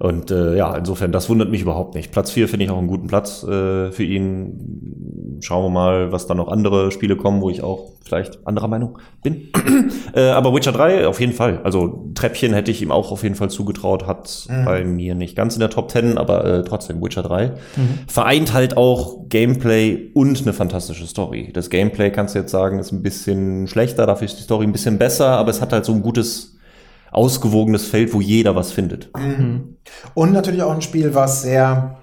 Und 0.01 0.31
äh, 0.31 0.55
ja, 0.55 0.77
insofern, 0.77 1.13
das 1.13 1.31
wundert 1.31 1.51
mich 1.51 1.63
überhaupt 1.63 1.95
nicht. 1.95 2.13
Platz 2.13 2.31
4 2.31 2.47
finde 2.49 2.67
ich 2.67 2.71
auch 2.71 2.77
einen 2.77 2.87
guten 2.87 3.07
Platz 3.07 3.43
äh, 3.43 3.91
für 3.91 4.05
ihn. 4.05 5.39
Schauen 5.41 5.65
wir 5.65 5.71
mal, 5.71 6.13
was 6.13 6.27
da 6.27 6.35
noch 6.35 6.49
andere 6.49 6.91
Spiele 6.91 7.17
kommen, 7.17 7.41
wo 7.41 7.49
ich 7.49 7.63
auch 7.63 7.93
vielleicht 8.05 8.47
anderer 8.47 8.69
Meinung 8.69 8.99
bin. 9.23 9.49
äh, 10.15 10.29
aber 10.29 10.53
Witcher 10.53 10.73
3 10.73 11.07
auf 11.07 11.21
jeden 11.21 11.33
Fall. 11.33 11.61
Also 11.65 12.11
Treppchen 12.15 12.53
hätte 12.53 12.71
ich 12.71 12.83
ihm 12.83 12.91
auch 12.91 13.13
auf 13.13 13.23
jeden 13.23 13.37
Fall 13.37 13.49
zugetraut, 13.49 14.07
hat 14.07 14.47
bei 14.67 14.85
mir 14.85 15.15
nicht 15.15 15.37
ganz 15.37 15.55
in 15.55 15.61
der 15.61 15.70
Top 15.71 15.91
10, 15.91 16.19
aber 16.19 16.45
äh, 16.45 16.63
trotzdem 16.63 17.03
Witcher 17.03 17.23
3. 17.23 17.53
Vereint 18.07 18.53
halt 18.53 18.77
auch 18.77 19.29
Gameplay 19.29 20.11
und 20.15 20.43
eine 20.43 20.53
fantastische 20.53 21.07
Story. 21.07 21.51
Das 21.53 21.71
Gameplay 21.71 22.11
kannst 22.11 22.35
du 22.35 22.41
jetzt 22.41 22.51
sagen, 22.51 22.79
ist 22.79 22.93
ein 22.93 23.03
bisschen 23.03 23.67
schlechter, 23.69 24.07
dafür 24.07 24.27
ist 24.27 24.39
die 24.39 24.43
Story 24.43 24.67
ein 24.67 24.73
bisschen 24.73 24.99
besser, 24.99 25.29
aber 25.29 25.51
es 25.51 25.61
hat 25.61 25.73
halt 25.73 25.85
so 25.85 25.93
ein 25.93 26.03
gutes, 26.03 26.57
ausgewogenes 27.13 27.87
Feld, 27.87 28.13
wo 28.13 28.21
jeder 28.21 28.55
was 28.57 28.73
findet. 28.73 29.11
Und 30.15 30.33
natürlich 30.33 30.63
auch 30.63 30.73
ein 30.73 30.83
Spiel, 30.83 31.15
was 31.15 31.43
sehr 31.43 32.00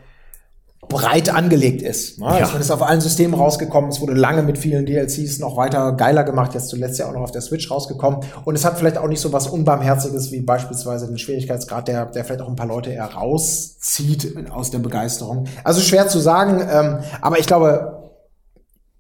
breit 0.90 1.34
angelegt 1.34 1.82
ist. 1.82 2.20
Ne? 2.20 2.26
Ja. 2.26 2.40
Es 2.40 2.54
ist 2.54 2.72
auf 2.72 2.82
allen 2.82 3.02
Systemen 3.02 3.34
rausgekommen. 3.34 3.90
Es 3.90 4.00
wurde 4.00 4.14
lange 4.14 4.44
mit 4.44 4.58
vielen 4.58 4.86
DLCs 4.86 5.40
noch 5.40 5.58
weiter 5.58 5.92
geiler 5.94 6.24
gemacht. 6.24 6.54
Jetzt 6.54 6.70
zuletzt 6.70 7.00
ja 7.00 7.08
auch 7.08 7.14
noch 7.14 7.22
auf 7.22 7.32
der 7.32 7.42
Switch 7.42 7.70
rausgekommen. 7.70 8.22
Und 8.46 8.56
es 8.56 8.64
hat 8.64 8.78
vielleicht 8.78 8.98
auch 8.98 9.08
nicht 9.08 9.20
so 9.20 9.34
was 9.34 9.48
Unbarmherziges 9.48 10.32
wie 10.32 10.42
beispielsweise 10.42 11.08
den 11.08 11.18
Schwierigkeitsgrad, 11.18 11.88
der, 11.88 12.06
der 12.06 12.24
vielleicht 12.24 12.42
auch 12.42 12.48
ein 12.48 12.56
paar 12.56 12.68
Leute 12.68 12.92
eher 12.92 13.06
rauszieht 13.06 14.36
aus 14.52 14.72
der 14.72 14.80
Begeisterung. 14.80 15.46
Also 15.64 15.82
schwer 15.82 16.08
zu 16.08 16.20
sagen. 16.20 16.66
Ähm, 16.72 17.00
aber 17.22 17.40
ich 17.40 17.48
glaube, 17.48 18.07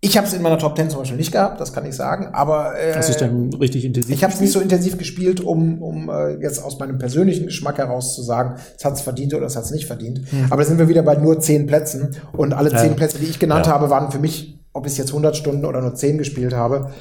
ich 0.07 0.17
habe 0.17 0.27
es 0.27 0.33
in 0.33 0.41
meiner 0.41 0.57
Top 0.57 0.75
10 0.77 0.89
zum 0.89 0.99
Beispiel 0.99 1.17
nicht 1.17 1.31
gehabt, 1.31 1.59
das 1.59 1.73
kann 1.73 1.85
ich 1.85 1.95
sagen. 1.95 2.29
Aber 2.33 2.77
äh, 2.79 2.93
Das 2.93 3.09
ist 3.09 3.21
dann 3.21 3.53
richtig 3.53 3.85
intensiv. 3.85 4.13
ich 4.15 4.23
habe 4.23 4.33
es 4.33 4.39
nicht 4.39 4.51
so 4.51 4.59
intensiv 4.59 4.97
gespielt, 4.97 5.39
um, 5.41 5.81
um 5.81 6.09
äh, 6.09 6.35
jetzt 6.41 6.63
aus 6.63 6.79
meinem 6.79 6.97
persönlichen 6.97 7.45
Geschmack 7.45 7.77
heraus 7.77 8.15
zu 8.15 8.21
sagen, 8.21 8.55
es 8.77 8.83
hat 8.85 8.93
es 8.93 9.01
verdient 9.01 9.33
oder 9.33 9.45
es 9.45 9.55
hat 9.55 9.63
es 9.65 9.71
nicht 9.71 9.85
verdient. 9.87 10.21
Aber 10.49 10.61
da 10.63 10.67
sind 10.67 10.77
wir 10.79 10.87
wieder 10.87 11.03
bei 11.03 11.15
nur 11.15 11.39
zehn 11.39 11.65
Plätzen. 11.67 12.15
Und 12.33 12.53
alle 12.53 12.69
zehn 12.75 12.95
Plätze, 12.95 13.19
die 13.19 13.25
ich 13.25 13.39
genannt 13.39 13.65
Ja. 13.67 13.73
habe, 13.73 13.89
waren 13.89 14.11
für 14.11 14.19
mich, 14.19 14.59
ob 14.73 14.85
ich 14.87 14.97
jetzt 14.97 15.09
100 15.09 15.35
Stunden 15.35 15.65
oder 15.65 15.81
nur 15.81 15.95
10 15.95 16.17
gespielt 16.17 16.53
habe, 16.53 16.91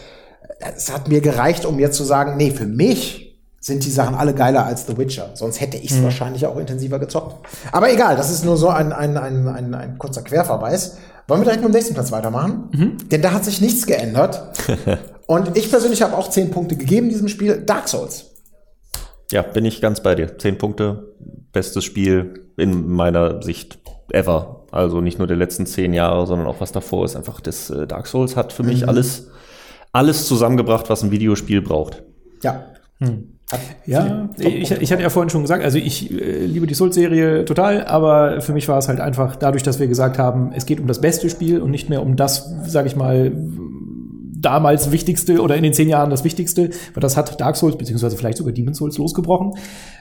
es 0.77 0.93
hat 0.93 1.09
mir 1.09 1.21
gereicht, 1.21 1.65
um 1.67 1.79
jetzt 1.79 1.97
zu 1.97 2.05
sagen, 2.05 2.37
nee, 2.37 2.51
für 2.51 2.67
mich 2.67 3.26
sind 3.67 3.85
die 3.85 3.91
Sachen 3.91 4.15
alle 4.15 4.33
geiler 4.33 4.65
als 4.65 4.87
The 4.87 4.97
Witcher. 4.97 5.31
Sonst 5.35 5.61
hätte 5.61 5.77
ich 5.77 5.91
es 5.91 6.01
wahrscheinlich 6.01 6.47
auch 6.47 6.57
intensiver 6.57 7.01
gezockt. 7.01 7.45
Aber 7.73 7.93
egal, 7.93 8.17
das 8.17 8.31
ist 8.31 8.45
nur 8.45 8.57
so 8.57 8.69
ein, 8.69 8.93
ein, 8.93 9.17
ein, 9.17 9.49
ein, 9.49 9.75
ein 9.75 9.99
kurzer 9.99 10.23
Querverweis. 10.23 10.99
Wollen 11.27 11.41
wir 11.41 11.47
direkt 11.47 11.65
mit 11.65 11.73
dem 11.73 11.75
nächsten 11.75 11.95
Platz 11.95 12.13
weitermachen? 12.13 12.69
Denn 13.11 13.23
da 13.23 13.33
hat 13.33 13.45
sich 13.45 13.61
nichts 13.61 13.85
geändert. 13.85 14.41
Und 15.27 15.59
ich 15.59 15.69
persönlich 15.69 16.01
habe 16.03 16.17
auch 16.17 16.31
10 16.31 16.53
Punkte 16.53 16.77
gegeben 16.77 17.09
diesem 17.09 17.27
Spiel. 17.27 17.61
Dark 17.67 17.89
Souls. 17.89 18.27
Ja, 19.33 19.43
bin 19.43 19.65
ich 19.65 19.81
ganz 19.81 20.01
bei 20.01 20.15
dir. 20.15 20.39
Zehn 20.39 20.57
Punkte, 20.57 21.17
bestes 21.51 21.83
Spiel 21.83 22.47
in 22.57 22.89
meiner 22.89 23.43
Sicht 23.43 23.81
ever. 24.13 24.67
Also 24.71 25.01
nicht 25.01 25.19
nur 25.19 25.27
der 25.27 25.37
letzten 25.37 25.67
zehn 25.67 25.93
Jahre, 25.93 26.29
sondern 26.29 26.47
auch 26.47 26.61
was 26.61 26.71
davor 26.71 27.05
ist. 27.05 27.17
Einfach 27.17 27.41
das 27.41 27.71
äh, 27.71 27.89
Dark 27.89 28.07
Souls 28.07 28.37
hat 28.37 28.53
für 28.53 28.63
mich 28.63 28.89
alles, 28.89 29.27
alles 29.91 30.27
zusammengebracht, 30.27 30.89
was 30.89 31.03
ein 31.03 31.11
Videospiel 31.11 31.63
braucht. 31.63 32.05
Ja. 32.45 32.67
Hat 33.51 33.61
Ja, 33.87 34.29
ich, 34.39 34.71
ich 34.71 34.93
hatte 34.93 35.03
ja 35.03 35.11
vorhin 35.11 35.31
schon 35.31 35.43
gesagt, 35.43 35.63
also 35.63 35.79
ich 35.79 36.11
äh, 36.11 36.45
liebe 36.45 36.67
die 36.67 36.75
Souls-Serie 36.75 37.45
total, 37.45 37.85
aber 37.87 38.41
für 38.41 38.53
mich 38.53 38.67
war 38.69 38.79
es 38.79 38.89
halt 38.89 39.01
einfach 39.01 39.37
dadurch, 39.37 39.63
dass 39.63 39.79
wir 39.79 39.87
gesagt 39.87 40.19
haben, 40.19 40.53
es 40.53 40.67
geht 40.67 40.81
um 40.81 40.87
das 40.89 41.01
beste 41.01 41.31
Spiel 41.31 41.61
und 41.61 41.71
nicht 41.71 41.89
mehr 41.89 42.03
um 42.03 42.17
das, 42.17 42.53
sage 42.67 42.89
ich 42.89 42.97
mal, 42.97 43.33
damals 44.47 44.91
wichtigste 44.93 45.41
oder 45.41 45.57
in 45.57 45.63
den 45.63 45.73
zehn 45.73 45.89
Jahren 45.89 46.11
das 46.11 46.25
Wichtigste, 46.25 46.71
weil 46.95 47.01
das 47.01 47.17
hat 47.17 47.41
Dark 47.41 47.57
Souls 47.57 47.77
beziehungsweise 47.77 48.17
vielleicht 48.17 48.39
sogar 48.39 48.53
Demon's 48.53 48.79
Souls 48.79 48.99
losgebrochen. 48.99 49.55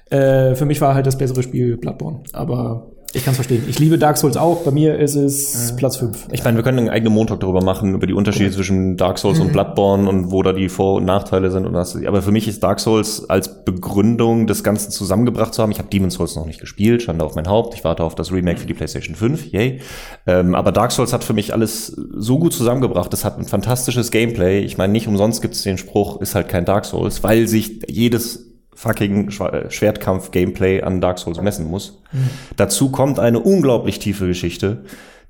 Äh, 0.10 0.56
für 0.56 0.66
mich 0.66 0.82
war 0.82 0.94
halt 0.94 1.06
das 1.06 1.18
bessere 1.18 1.42
Spiel 1.44 1.78
Bloodborne, 1.78 2.22
aber 2.34 2.92
ich 3.16 3.24
kann 3.24 3.32
es 3.32 3.38
verstehen. 3.38 3.64
Ich 3.68 3.80
liebe 3.80 3.98
Dark 3.98 4.18
Souls 4.18 4.36
auch, 4.36 4.64
bei 4.64 4.72
mir 4.72 5.00
ist 5.00 5.16
es 5.16 5.74
Platz 5.78 5.96
fünf. 5.96 6.28
Ich 6.32 6.44
meine, 6.44 6.58
wir 6.58 6.64
können 6.64 6.80
einen 6.80 6.90
eigenen 6.90 7.14
Montag 7.14 7.40
darüber 7.40 7.64
machen, 7.64 7.96
über 7.96 8.08
die 8.08 8.14
Unterschiede 8.14 8.52
zwischen 8.52 8.98
Dark 8.98 9.18
Souls 9.18 9.40
und 9.40 9.54
Bloodborne 9.54 10.10
und 10.10 10.32
wo 10.32 10.44
da 10.44 10.52
die 10.52 10.68
Vor- 10.68 10.96
und 10.96 11.06
Nachteile 11.06 11.50
sind. 11.50 11.66
Und 11.66 11.74
das, 11.74 11.96
aber 12.06 12.22
für 12.22 12.32
mich 12.32 12.48
ist 12.48 12.62
Dark 12.62 12.80
Souls 12.80 13.30
als 13.30 13.64
Begründung 13.64 14.48
des 14.48 14.64
Ganzen 14.64 14.92
zusammengebracht 14.92 15.54
zu 15.54 15.62
haben. 15.62 15.72
Ich 15.72 15.80
habe 15.80 15.88
Demon's 15.90 16.16
Souls 16.16 16.36
noch 16.36 16.46
nicht 16.46 16.60
gespielt, 16.60 17.04
Schande 17.04 17.24
auf 17.24 17.36
mein 17.36 17.48
Haupt. 17.48 17.74
Ich 17.74 17.84
warte 17.84 18.04
auf 18.04 18.16
das 18.16 18.32
Remake 18.34 18.60
für 18.60 18.68
die 18.68 18.74
PlayStation 18.74 19.16
5, 19.16 19.52
yay. 19.52 19.80
Ähm, 20.28 20.54
aber 20.54 20.72
Dark 20.72 20.92
Souls 20.92 21.14
hat 21.14 21.24
für 21.24 21.34
mich 21.34 21.54
alles 21.54 21.88
so 21.88 22.38
gut 22.38 22.54
zusammengebracht. 22.54 23.14
Es 23.14 23.24
hat 23.24 23.40
ein 23.40 23.46
fantastisches 23.46 24.12
Gameplay. 24.12 24.60
Ich 24.60 24.78
meine, 24.78 24.92
nicht 24.92 25.08
umsonst 25.08 25.42
gibt 25.42 25.56
es 25.56 25.64
den 25.64 25.78
Spruch, 25.78 26.20
ist 26.20 26.36
halt 26.36 26.50
kein 26.50 26.66
Dark 26.66 26.86
Souls, 26.86 27.24
weil 27.24 27.48
sich 27.48 27.80
jedes 27.88 28.45
fucking 28.76 29.30
äh, 29.30 29.70
Schwertkampf-Gameplay 29.72 30.82
an 30.84 31.02
Dark 31.02 31.20
Souls 31.20 31.42
messen 31.42 31.70
muss. 31.70 32.02
Dazu 32.58 32.92
kommt 32.92 33.20
eine 33.20 33.40
unglaublich 33.40 34.00
tiefe 34.00 34.28
Geschichte, 34.28 34.84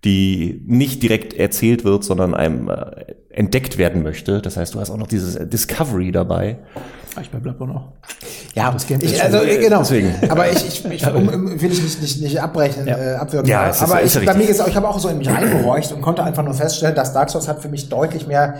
die 0.03 0.61
nicht 0.67 1.01
direkt 1.01 1.33
erzählt 1.33 1.83
wird, 1.83 2.03
sondern 2.03 2.33
einem 2.35 2.69
äh, 2.69 3.13
entdeckt 3.29 3.77
werden 3.77 4.03
möchte. 4.03 4.41
Das 4.41 4.55
heißt, 4.57 4.75
du 4.75 4.79
hast 4.79 4.89
auch 4.91 4.97
noch 4.97 5.07
dieses 5.07 5.35
äh, 5.35 5.47
Discovery 5.47 6.11
dabei. 6.11 6.59
Ah, 7.15 7.21
ich 7.21 7.29
bei 7.31 7.39
Bloodborne 7.39 7.73
auch. 7.75 7.87
Ja, 8.55 8.71
Das 8.71 8.85
Gameplay 8.85 9.07
ich, 9.09 9.15
ist 9.15 9.23
also 9.23 9.37
schon- 9.39 9.47
äh, 9.47 9.57
genau. 9.57 9.79
deswegen. 9.79 10.13
Aber 10.29 10.51
ich, 10.51 10.67
ich, 10.67 10.85
ich 10.85 11.07
um, 11.07 11.27
um, 11.29 11.61
will 11.61 11.71
ich 11.71 11.81
nicht, 11.81 12.01
nicht, 12.01 12.21
nicht 12.21 12.41
abbrechen, 12.41 12.85
Ja. 12.87 12.97
äh, 12.97 13.15
abwürgen. 13.15 13.49
Ja, 13.49 13.69
es 13.69 13.77
ist- 13.77 13.83
aber 13.83 14.01
ist 14.01 14.15
ich, 14.17 14.25
bei 14.25 14.33
mir 14.35 14.47
ist 14.49 14.59
auch, 14.61 14.67
ich 14.67 14.75
habe 14.75 14.87
auch 14.87 14.99
so 14.99 15.07
in 15.09 15.17
mich 15.17 15.29
reingehorcht 15.29 15.91
und 15.93 16.01
konnte 16.01 16.23
einfach 16.23 16.43
nur 16.43 16.53
feststellen, 16.53 16.93
dass 16.95 17.13
Dark 17.13 17.29
Souls 17.29 17.47
hat 17.47 17.61
für 17.61 17.69
mich 17.69 17.89
deutlich 17.89 18.27
mehr. 18.27 18.55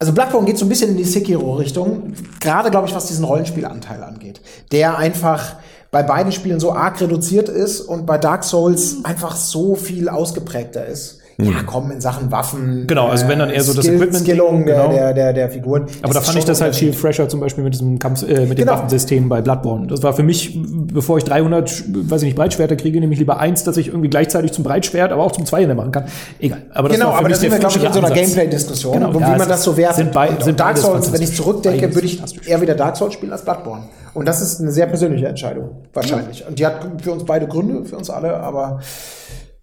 Also 0.00 0.12
Bloodborne 0.12 0.46
geht 0.46 0.58
so 0.58 0.64
ein 0.64 0.68
bisschen 0.68 0.90
in 0.90 0.96
die 0.96 1.04
Sekiro-Richtung, 1.04 2.12
gerade 2.38 2.70
glaube 2.70 2.86
ich, 2.86 2.94
was 2.94 3.06
diesen 3.06 3.24
Rollenspielanteil 3.24 4.02
angeht, 4.04 4.40
der 4.70 4.96
einfach 4.96 5.56
bei 5.90 6.04
beiden 6.04 6.30
Spielen 6.30 6.60
so 6.60 6.72
arg 6.72 7.00
reduziert 7.00 7.48
ist 7.48 7.80
und 7.80 8.06
bei 8.06 8.16
Dark 8.16 8.44
Souls 8.44 8.98
einfach 9.04 9.34
so 9.34 9.74
viel 9.74 10.08
ausgeprägter 10.08 10.86
ist. 10.86 11.17
Ja, 11.40 11.52
komm, 11.64 11.92
in 11.92 12.00
Sachen 12.00 12.32
Waffen. 12.32 12.88
Genau, 12.88 13.06
also 13.06 13.28
wenn 13.28 13.38
dann 13.38 13.50
eher 13.50 13.62
so 13.62 13.72
das 13.72 13.84
Skill, 13.84 13.94
Equipment- 14.02 14.24
Skillung 14.24 14.66
der, 14.66 14.74
genau. 14.82 14.92
der, 14.92 15.14
der, 15.14 15.32
der 15.32 15.48
Figuren. 15.48 15.86
Aber 16.02 16.12
da 16.12 16.20
fand 16.20 16.36
ich 16.36 16.44
das 16.44 16.60
halt 16.60 16.74
viel 16.74 16.92
fresher, 16.92 17.28
zum 17.28 17.38
Beispiel 17.38 17.62
mit 17.62 17.74
diesem 17.74 18.00
Kampf, 18.00 18.22
äh, 18.24 18.40
mit 18.40 18.58
dem 18.58 18.64
Genau. 18.66 18.72
Waffensystem 18.72 19.28
bei 19.28 19.40
Bloodborne. 19.40 19.86
Das 19.86 20.02
war 20.02 20.12
für 20.14 20.24
mich, 20.24 20.58
bevor 20.92 21.16
ich 21.18 21.22
300, 21.22 21.68
sch- 21.68 21.84
weiß 22.10 22.22
ich 22.22 22.26
nicht, 22.26 22.36
Breitschwerter 22.36 22.74
kriege, 22.74 22.98
nämlich 22.98 23.20
lieber 23.20 23.38
eins, 23.38 23.62
dass 23.62 23.76
ich 23.76 23.86
irgendwie 23.86 24.08
gleichzeitig 24.10 24.50
zum 24.50 24.64
Breitschwert, 24.64 25.12
aber 25.12 25.22
auch 25.22 25.30
zum 25.30 25.46
Zweihänder 25.46 25.76
machen 25.76 25.92
kann. 25.92 26.06
Egal. 26.40 26.62
Aber 26.74 26.88
das 26.88 26.98
Genau, 26.98 27.10
aber 27.12 27.28
mich 27.28 27.34
da 27.34 27.38
sind 27.38 27.52
wir, 27.52 27.58
glaube 27.60 27.76
ich, 27.78 27.84
in 27.84 27.92
so 27.92 27.98
einer. 28.00 28.10
Gameplay-Diskussion, 28.10 28.92
Genau, 28.94 29.08
und 29.10 29.20
ja, 29.20 29.28
wie 29.28 29.32
es 29.34 29.38
man 29.38 29.48
das 29.48 29.62
so 29.62 29.76
wertet. 29.76 29.96
sind 29.96 30.12
bei- 30.12 30.30
Und 30.30 30.42
sind 30.42 30.58
Dark 30.58 30.76
Souls, 30.76 31.12
wenn 31.12 31.22
ich 31.22 31.36
zurückdenke, 31.36 31.94
würde 31.94 32.06
ich 32.08 32.20
eher 32.48 32.60
wieder 32.60 32.74
Dark 32.74 32.96
Souls 32.96 33.14
spielen 33.14 33.30
als 33.30 33.42
Bloodborne. 33.44 33.84
Und 34.12 34.26
das 34.26 34.40
ist 34.42 34.60
eine 34.60 34.72
sehr 34.72 34.86
persönliche 34.86 35.28
Entscheidung, 35.28 35.70
wahrscheinlich. 35.94 36.44
Und 36.48 36.58
die 36.58 36.66
hat 36.66 36.80
für 37.00 37.12
uns 37.12 37.24
beide 37.24 37.46
Gründe, 37.46 37.84
für 37.84 37.96
uns 37.96 38.10
alle, 38.10 38.36
aber 38.40 38.80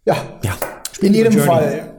ja, 0.05 0.15
Ja. 0.41 0.51
In 1.01 1.13
jedem 1.13 1.33
Journey. 1.33 1.47
Fall. 1.47 1.91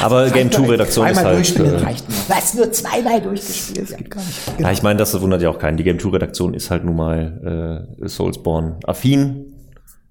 Aber 0.00 0.30
Game 0.30 0.50
2 0.52 0.66
Redaktion 0.68 1.08
ist 1.08 1.24
halt. 1.24 1.36
durchspielen 1.36 1.74
Äh, 1.74 1.78
reicht 1.78 2.08
nur. 2.08 2.18
Was, 2.28 2.54
nur 2.54 2.70
zweimal 2.70 3.20
durchgespielt? 3.20 3.90
Das 3.90 3.96
geht 3.96 4.10
gar 4.10 4.20
nicht. 4.20 4.60
ja, 4.60 4.70
ich 4.70 4.82
meine, 4.82 4.98
das 4.98 5.20
wundert 5.20 5.42
ja 5.42 5.50
auch 5.50 5.58
keinen. 5.58 5.76
Die 5.76 5.82
Game 5.82 5.98
2 5.98 6.10
Redaktion 6.10 6.54
ist 6.54 6.70
halt 6.70 6.84
nun 6.84 6.94
mal 6.96 7.88
äh, 8.00 8.08
Soulsborne 8.08 8.76
affin. 8.86 9.46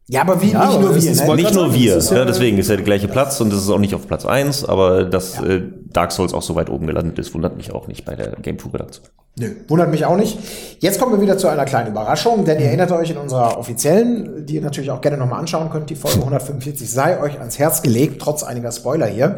Ja, 0.10 0.22
aber 0.22 0.42
wie, 0.42 0.52
Ja, 0.52 0.68
nicht 0.68 0.82
nur 0.82 0.96
wir, 0.96 1.16
ne? 1.16 1.36
Nicht 1.36 1.54
nur 1.54 1.74
wir, 1.74 1.96
das 1.96 2.04
ist 2.06 2.12
ja, 2.12 2.18
ja- 2.18 2.26
deswegen 2.26 2.58
ist 2.58 2.70
ja 2.70 2.76
der 2.76 2.84
gleiche 2.84 3.08
Platz 3.08 3.40
und 3.40 3.54
es 3.54 3.64
ist 3.64 3.70
auch 3.70 3.80
nicht 3.80 3.96
auf 3.96 4.06
Platz 4.06 4.26
1, 4.26 4.66
aber 4.66 5.06
dass 5.06 5.40
äh, 5.42 5.62
Dark 5.94 6.12
Souls 6.12 6.34
auch 6.34 6.42
so 6.42 6.56
weit 6.56 6.70
oben 6.70 6.88
gelandet 6.88 7.20
ist, 7.20 7.34
wundert 7.34 7.56
mich 7.56 7.72
auch 7.74 7.88
nicht 7.88 8.06
bei 8.06 8.16
der 8.16 8.32
Game 8.42 8.60
2 8.60 8.70
Redaktion. 8.70 9.08
Nö, 9.36 9.50
wundert 9.68 9.90
mich 9.90 10.06
auch 10.06 10.16
nicht. 10.16 10.38
Jetzt 10.80 11.00
kommen 11.00 11.14
wir 11.14 11.20
wieder 11.20 11.40
zu 11.40 11.48
einer 11.48 11.66
kleinen 11.66 11.88
Überraschung, 11.88 12.46
denn 12.46 12.60
ihr 12.60 12.68
erinnert 12.68 12.92
euch 12.92 13.10
in 13.10 13.18
unserer 13.18 13.58
offiziellen, 13.58 14.46
die 14.46 14.56
ihr 14.56 14.62
natürlich 14.62 14.92
auch 14.92 15.02
gerne 15.02 15.18
nochmal 15.18 15.40
anschauen 15.40 15.72
könnt, 15.72 15.90
die 15.90 15.96
Folge 15.96 16.20
145 16.20 16.92
sei 16.92 17.20
euch 17.20 17.40
ans 17.40 17.58
Herz 17.58 17.82
gelegt, 17.82 18.22
trotz 18.22 18.44
einiger 18.44 18.72
Spoiler 18.72 19.08
hier. 19.08 19.38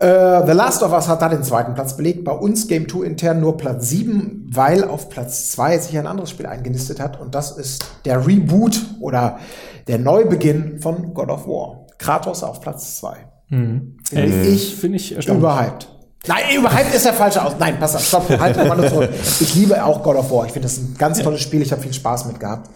Äh, 0.00 0.44
The 0.44 0.52
Last 0.52 0.82
of 0.82 0.92
Us 0.92 1.06
hat 1.06 1.22
da 1.22 1.28
den 1.28 1.44
zweiten 1.44 1.74
Platz 1.74 1.96
belegt, 1.96 2.24
bei 2.24 2.32
uns 2.32 2.66
Game 2.66 2.88
2 2.88 3.04
intern 3.04 3.40
nur 3.40 3.56
Platz 3.56 3.88
7, 3.90 4.50
weil 4.52 4.82
auf 4.82 5.08
Platz 5.08 5.52
2 5.52 5.78
sich 5.78 5.96
ein 5.96 6.08
anderes 6.08 6.30
Spiel 6.30 6.46
eingenistet 6.46 6.98
hat 6.98 7.20
und 7.20 7.36
das 7.36 7.56
ist 7.56 7.84
der 8.06 8.26
Reboot 8.26 8.80
oder 8.98 9.38
der 9.86 10.00
Neubeginn 10.00 10.80
von 10.80 11.14
God 11.14 11.28
of 11.28 11.46
War. 11.46 11.86
Kratos 11.98 12.42
auf 12.42 12.60
Platz 12.60 12.96
2. 12.96 13.16
Finde 13.48 13.92
Äh, 14.14 14.48
ich 14.48 14.74
Finde 14.74 14.96
ich 14.96 15.14
erstaunlich. 15.14 15.42
Überhyped. 15.42 15.88
Nein, 16.26 16.42
überhyped 16.56 16.94
ist 16.94 17.04
der 17.06 17.14
falsche 17.14 17.42
Aus. 17.42 17.54
Nein, 17.58 17.76
pass 17.78 17.94
auf, 17.94 18.04
stopp, 18.04 18.28
halt 18.28 18.56
mal 18.56 18.76
nur 18.76 18.88
zurück. 18.88 19.10
Ich 19.40 19.54
liebe 19.54 19.82
auch 19.82 20.02
God 20.02 20.16
of 20.16 20.30
War. 20.30 20.46
Ich 20.46 20.52
finde 20.52 20.66
das 20.68 20.78
ein 20.78 20.94
ganz 20.98 21.22
tolles 21.22 21.40
Spiel. 21.40 21.62
Ich 21.62 21.72
habe 21.72 21.80
viel 21.80 21.92
Spaß 21.92 22.26
mit 22.26 22.40
gehabt. 22.40 22.68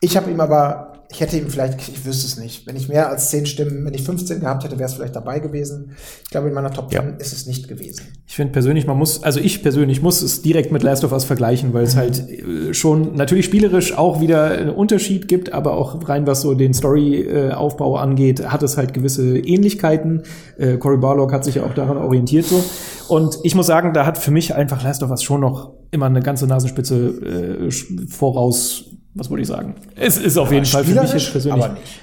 Ich 0.00 0.16
habe 0.16 0.30
ihm 0.30 0.40
aber 0.40 0.87
ich 1.10 1.20
hätte 1.20 1.38
ihm 1.38 1.48
vielleicht, 1.48 1.88
ich 1.88 2.04
wüsste 2.04 2.26
es 2.26 2.36
nicht. 2.36 2.66
Wenn 2.66 2.76
ich 2.76 2.88
mehr 2.88 3.08
als 3.08 3.30
10 3.30 3.46
Stimmen, 3.46 3.84
wenn 3.86 3.94
ich 3.94 4.02
15 4.02 4.40
gehabt 4.40 4.64
hätte, 4.64 4.78
wäre 4.78 4.88
es 4.88 4.94
vielleicht 4.94 5.16
dabei 5.16 5.38
gewesen. 5.38 5.92
Ich 6.22 6.30
glaube, 6.30 6.48
in 6.48 6.54
meiner 6.54 6.70
Top 6.70 6.90
10 6.90 7.16
ist 7.18 7.32
es 7.32 7.46
nicht 7.46 7.66
gewesen. 7.66 8.02
Ich 8.26 8.36
finde 8.36 8.52
persönlich, 8.52 8.86
man 8.86 8.98
muss, 8.98 9.22
also 9.22 9.40
ich 9.40 9.62
persönlich 9.62 10.02
muss 10.02 10.20
es 10.20 10.42
direkt 10.42 10.70
mit 10.70 10.82
Last 10.82 11.04
of 11.04 11.12
Us 11.12 11.24
vergleichen, 11.24 11.72
weil 11.72 11.84
es 11.84 11.96
halt 11.96 12.28
äh, 12.28 12.74
schon 12.74 13.16
natürlich 13.16 13.46
spielerisch 13.46 13.96
auch 13.96 14.20
wieder 14.20 14.50
einen 14.50 14.68
Unterschied 14.68 15.28
gibt, 15.28 15.52
aber 15.52 15.78
auch 15.78 16.06
rein 16.08 16.26
was 16.26 16.42
so 16.42 16.52
den 16.52 16.74
Story-Aufbau 16.74 17.96
angeht, 17.96 18.46
hat 18.46 18.62
es 18.62 18.76
halt 18.76 18.92
gewisse 18.92 19.38
Ähnlichkeiten. 19.38 20.24
Äh, 20.58 20.76
Cory 20.76 20.98
Barlog 20.98 21.32
hat 21.32 21.42
sich 21.42 21.54
ja 21.54 21.64
auch 21.64 21.74
daran 21.74 21.96
orientiert 21.96 22.44
so. 22.44 22.62
Und 23.08 23.38
ich 23.44 23.54
muss 23.54 23.66
sagen, 23.66 23.94
da 23.94 24.04
hat 24.04 24.18
für 24.18 24.30
mich 24.30 24.54
einfach 24.54 24.84
Last 24.84 25.02
of 25.02 25.10
Us 25.10 25.22
schon 25.22 25.40
noch 25.40 25.72
immer 25.90 26.06
eine 26.06 26.20
ganze 26.20 26.46
Nasenspitze 26.46 27.66
äh, 27.66 27.70
voraus. 28.08 28.84
Was 29.18 29.28
wollte 29.30 29.42
ich 29.42 29.48
sagen? 29.48 29.74
Es 29.96 30.16
ist 30.16 30.36
auf 30.38 30.50
jeden 30.52 30.64
Fall 30.64 30.84
für 30.84 30.90
mich 30.90 30.96
jetzt 31.00 31.08
Spielerisch, 31.10 31.30
persönlich. 31.30 31.64
aber 31.64 31.74
nicht. 31.74 32.00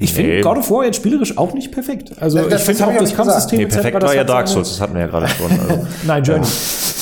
Ich 0.00 0.12
finde 0.12 0.42
God 0.42 0.58
of 0.58 0.70
War 0.70 0.84
jetzt 0.84 0.96
spielerisch 0.96 1.38
auch 1.38 1.54
nicht 1.54 1.72
perfekt. 1.72 2.12
Also 2.20 2.38
Das- 2.46 2.60
ich 2.68 2.76
finde 2.76 2.86
auch 2.88 2.98
das. 2.98 3.14
Kampfsystem 3.14 3.58
Nee, 3.60 3.66
perfekt 3.66 3.96
das 3.96 4.04
war 4.10 4.14
ja 4.14 4.24
Dark 4.24 4.46
Souls, 4.46 4.68
das 4.68 4.80
hatten 4.82 4.92
wir 4.92 5.00
ja 5.00 5.06
gerade 5.06 5.28
schon. 5.28 5.50
Also. 5.50 5.86
Nein, 6.06 6.22
Journey. 6.24 6.46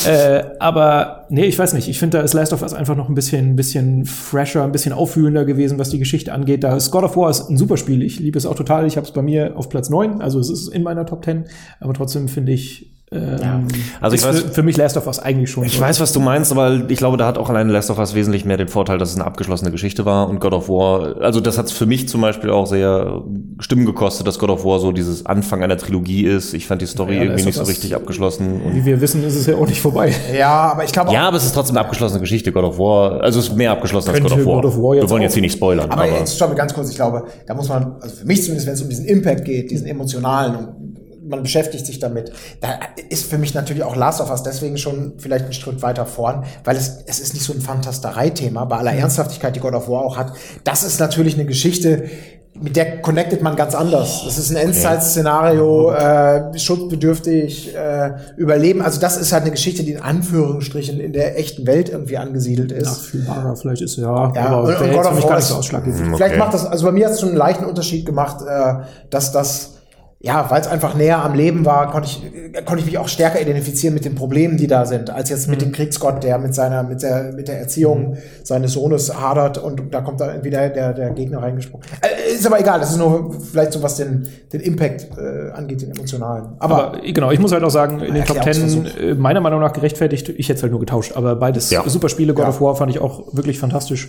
Äh, 0.07 0.45
aber 0.61 1.27
nee, 1.29 1.47
ich 1.47 1.59
weiß 1.59 1.73
nicht. 1.73 1.89
Ich 1.89 1.99
finde, 1.99 2.19
da 2.19 2.25
ist 2.25 2.33
Last 2.33 2.53
of 2.53 2.63
Us 2.63 2.73
einfach 2.75 2.95
noch 2.95 3.09
ein 3.09 3.15
bisschen, 3.17 3.51
ein 3.51 3.57
bisschen 3.57 4.05
fresher, 4.05 4.63
ein 4.63 4.71
bisschen 4.71 4.93
auffühlender 4.93 5.45
gewesen, 5.45 5.81
was 5.81 5.91
die 5.91 5.99
Geschichte 5.99 6.33
angeht. 6.33 6.63
Da 6.63 6.77
ist 6.77 6.93
God 6.93 7.03
of 7.03 7.17
War 7.17 7.29
ist 7.29 7.49
ein 7.51 7.57
super 7.57 7.77
Spiel. 7.77 8.03
Ich 8.03 8.21
liebe 8.21 8.39
es 8.39 8.47
auch 8.47 8.55
total. 8.55 8.87
Ich 8.87 8.97
habe 8.97 9.05
es 9.07 9.13
bei 9.13 9.23
mir 9.23 9.57
auf 9.57 9.69
Platz 9.69 9.91
9, 9.91 10.21
also 10.23 10.39
es 10.39 10.49
ist 10.49 10.69
in 10.69 10.85
meiner 10.85 11.07
Top 11.07 11.25
10. 11.25 11.47
Aber 11.81 11.93
trotzdem 11.93 12.29
finde 12.29 12.53
ich, 12.53 12.93
ähm, 13.13 13.69
Also 14.01 14.17
ich 14.17 14.23
ist 14.23 14.29
weiß- 14.29 14.43
für, 14.49 14.55
für 14.55 14.63
mich 14.65 14.77
Last 14.77 14.97
of 14.97 15.07
Us 15.07 15.19
eigentlich 15.21 15.51
schon. 15.51 15.65
Ich 15.65 15.77
so. 15.77 15.81
weiß, 15.81 16.01
was 16.01 16.13
du 16.13 16.19
meinst, 16.21 16.51
aber 16.51 16.89
ich 16.89 16.99
glaube, 16.99 17.17
da 17.17 17.27
hat 17.27 17.39
auch 17.39 17.49
alleine 17.49 17.73
Last 17.73 17.89
of 17.91 17.99
Us 17.99 18.15
wesentlich 18.15 18.45
mehr 18.45 18.57
den 18.57 18.67
Vorteil, 18.69 18.99
dass 18.99 19.11
es 19.11 19.15
eine 19.15 19.25
abgeschlossene 19.25 19.71
Geschichte 19.71 20.05
war 20.05 20.29
und 20.29 20.41
God 20.41 20.53
of 20.55 20.69
War, 20.69 21.21
also 21.23 21.41
das 21.41 21.57
hat 21.57 21.71
für 21.71 21.87
mich 21.87 22.09
zum 22.09 22.21
Beispiel 22.21 22.51
auch 22.51 22.67
sehr 22.67 23.23
Stimmen 23.61 23.87
gekostet, 23.87 24.27
dass 24.27 24.39
God 24.41 24.51
of 24.51 24.65
War 24.65 24.81
so 24.81 24.91
dieses 24.93 25.25
Anfang 25.25 25.63
einer 25.63 25.77
Trilogie 25.77 26.25
ist. 26.25 26.53
Ich 26.53 26.67
fand 26.67 26.83
die 26.83 26.87
Story 26.87 27.17
Ja, 27.17 27.23
irgendwie 27.23 27.45
nicht 27.45 27.55
so 27.57 27.63
richtig 27.63 27.95
abgeschlossen. 27.95 28.61
Und 28.63 28.75
Wie 28.75 28.85
wir 28.85 29.01
wissen, 29.01 29.23
ist 29.25 29.37
es 29.37 29.47
ja 29.47 29.55
auch 29.57 29.69
nicht 29.69 29.81
vorbei. 29.81 30.13
Ja, 30.37 30.73
aber 30.73 30.85
ich 30.85 30.93
glaube 30.93 31.11
auch, 31.11 31.15
ja, 31.15 31.29
aber 31.29 31.37
es 31.37 31.45
ist 31.45 31.55
trotzdem 31.55 31.77
eine 31.77 31.85
abgeschlossene 31.85 32.21
Geschichte, 32.21 32.51
God 32.51 32.65
of 32.65 32.79
War. 32.79 33.21
Also 33.23 33.39
es 33.39 33.49
ist 33.49 33.57
mehr 33.57 33.71
abgeschlossen 33.71 34.11
als 34.11 34.21
God 34.21 34.33
of 34.33 34.39
War. 34.45 34.55
God 34.57 34.65
of 34.67 34.77
War 34.79 34.95
Wir 34.97 35.09
wollen 35.11 35.23
jetzt 35.23 35.35
hier 35.35 35.43
nicht 35.43 35.53
spoilern, 35.57 35.91
Aber 35.91 36.03
aber, 36.03 36.19
jetzt 36.19 36.35
stopp 36.37 36.55
ganz 36.57 36.75
kurz, 36.75 36.91
ich 36.91 36.97
glaube, 36.97 37.25
da 37.47 37.55
muss 37.55 37.69
man, 37.69 37.97
also 38.01 38.17
für 38.17 38.27
mich 38.27 38.43
zumindest, 38.43 38.67
wenn 38.67 38.75
es 38.75 38.83
um 38.83 38.89
diesen 38.89 39.07
Impact 39.07 39.45
geht, 39.45 39.71
diesen 39.71 39.87
emotionalen 39.87 40.57
und 40.57 40.96
man 41.29 41.43
beschäftigt 41.43 41.87
sich 41.87 41.99
damit, 41.99 42.33
da 42.61 42.79
ist 43.09 43.27
für 43.27 43.39
mich 43.39 43.55
natürlich 43.55 43.83
auch 43.83 43.97
Last 43.97 44.21
of 44.21 44.31
Us 44.31 44.43
deswegen 44.43 44.79
schon 44.79 45.15
vielleicht 45.19 45.45
einen 45.45 45.53
Schritt 45.53 45.83
weiter 45.83 46.07
vorn, 46.07 46.45
weil 46.65 46.77
es, 46.77 47.03
es 47.07 47.21
ist 47.21 47.35
nicht 47.35 47.45
so 47.45 47.53
ein 47.53 47.61
Fantasterei-Thema, 47.61 48.65
bei 48.65 48.77
aller 48.77 48.93
Ernsthaftigkeit, 48.93 49.57
die 49.57 49.61
God 49.61 49.75
of 49.75 49.89
War 49.89 50.03
auch 50.03 50.17
hat. 50.17 50.33
Das 50.65 50.83
ist 50.83 51.01
natürlich 51.01 51.35
eine 51.35 51.47
Geschichte, 51.47 52.05
mit 52.61 52.77
der 52.77 53.03
connectet 53.03 53.43
man 53.43 53.55
ganz 53.55 53.75
anders. 53.75 54.23
Das 54.25 54.39
ist 54.39 54.51
ein 54.51 54.57
Endzeit-Szenario, 54.57 55.93
äh, 55.93 56.59
schutzbedürftig, 56.59 57.75
äh, 57.75 58.13
Überleben. 58.37 58.83
Also 58.83 59.01
das 59.01 59.17
ist 59.17 59.33
halt 59.33 59.43
eine 59.43 59.51
Geschichte, 59.51 59.83
die 59.83 59.93
in 59.93 60.01
Anführungsstrichen 60.01 60.99
in 60.99 61.13
der 61.13 61.39
echten 61.39 61.67
Welt 61.67 61.91
irgendwie 61.91 62.17
angesiedelt 62.17 62.73
ist. 62.73 62.87
Nachfühlbarer 62.87 63.57
vielleicht 63.57 63.83
ist 63.83 63.97
ja, 63.97 64.33
Ja, 64.35 64.47
aber 64.47 64.63
und- 64.63 64.81
und 64.81 64.93
God 64.93 65.07
of 65.07 65.23
War 65.23 65.29
gar 65.29 65.37
nicht 65.37 65.47
so 65.47 65.57
ausschlaggebend. 65.57 66.01
Okay. 66.01 66.17
Vielleicht 66.17 66.39
macht 66.39 66.55
das, 66.55 66.67
also 66.67 66.87
bei 66.87 66.93
mir 66.93 67.07
hat 67.07 67.13
es 67.13 67.21
schon 67.21 67.31
einen 67.31 67.39
leichten 67.39 67.65
Unterschied 67.65 68.07
gemacht, 68.07 68.39
äh, 68.49 68.75
dass 69.11 69.33
das, 69.33 69.73
ja, 70.27 70.51
weil 70.51 70.61
es 70.61 70.67
einfach 70.67 70.95
näher 70.95 71.23
am 71.25 71.35
Leben 71.35 71.65
war, 71.65 71.89
konnte 71.93 72.09
ich, 72.09 72.25
äh, 72.25 72.63
konnte 72.63 72.81
ich 72.81 72.87
mich 72.87 72.99
auch 72.99 73.07
stärker 73.07 73.41
identifizieren 73.41 73.95
mit 73.95 74.05
den 74.05 74.17
Problemen, 74.17 74.57
die 74.57 74.67
da 74.67 74.85
sind, 74.85 75.09
als 75.09 75.31
jetzt 75.31 75.47
mit 75.47 75.63
dem 75.63 75.71
Kriegsgott, 75.71 76.25
der 76.25 76.39
mit 76.39 76.53
seiner, 76.53 76.83
mit 76.83 77.01
der, 77.03 77.33
mit 77.33 77.47
der 77.47 77.61
Erziehung 77.61 78.17
seines 78.43 78.73
Sohnes 78.73 79.15
hadert 79.15 79.57
und 79.59 79.95
da 79.95 80.01
kommt 80.01 80.21
da 80.21 80.31
irgendwie 80.33 80.51
der, 80.51 80.71
der, 80.71 81.11
Gegner 81.11 81.43
reingesprungen. 81.43 81.87
Äh, 82.01 82.35
ist 82.35 82.45
aber 82.45 82.59
egal, 82.59 82.81
das 82.81 82.91
ist 82.91 82.99
nur 82.99 83.37
vielleicht 83.41 83.73
so, 83.73 83.83
was 83.85 83.97
den, 83.97 84.27
den 84.53 84.61
Impact 84.63 85.07
äh, 85.17 85.53
angeht, 85.53 85.83
den 85.83 85.93
emotionalen. 85.93 86.57
Aber, 86.59 86.89
Aber 86.89 86.99
genau, 87.01 87.31
ich 87.31 87.39
muss 87.39 87.53
halt 87.53 87.63
auch 87.63 87.71
sagen, 87.71 88.01
in 88.01 88.15
den 88.15 88.25
Top 88.25 88.41
Ten 88.43 88.87
äh, 88.87 89.15
meiner 89.15 89.41
Meinung 89.41 89.61
nach 89.61 89.73
gerechtfertigt, 89.73 90.29
ich 90.29 90.49
hätte 90.49 90.57
es 90.57 90.63
halt 90.63 90.73
nur 90.73 90.81
getauscht, 90.81 91.13
aber 91.15 91.37
beides 91.37 91.71
Ja. 91.71 91.89
super 91.89 92.09
Spiele. 92.09 92.35
God 92.35 92.43
Ja. 92.45 92.49
of 92.49 92.61
War 92.61 92.75
fand 92.75 92.91
ich 92.91 93.01
auch 93.01 93.29
wirklich 93.33 93.61
fantastisch. 93.61 94.09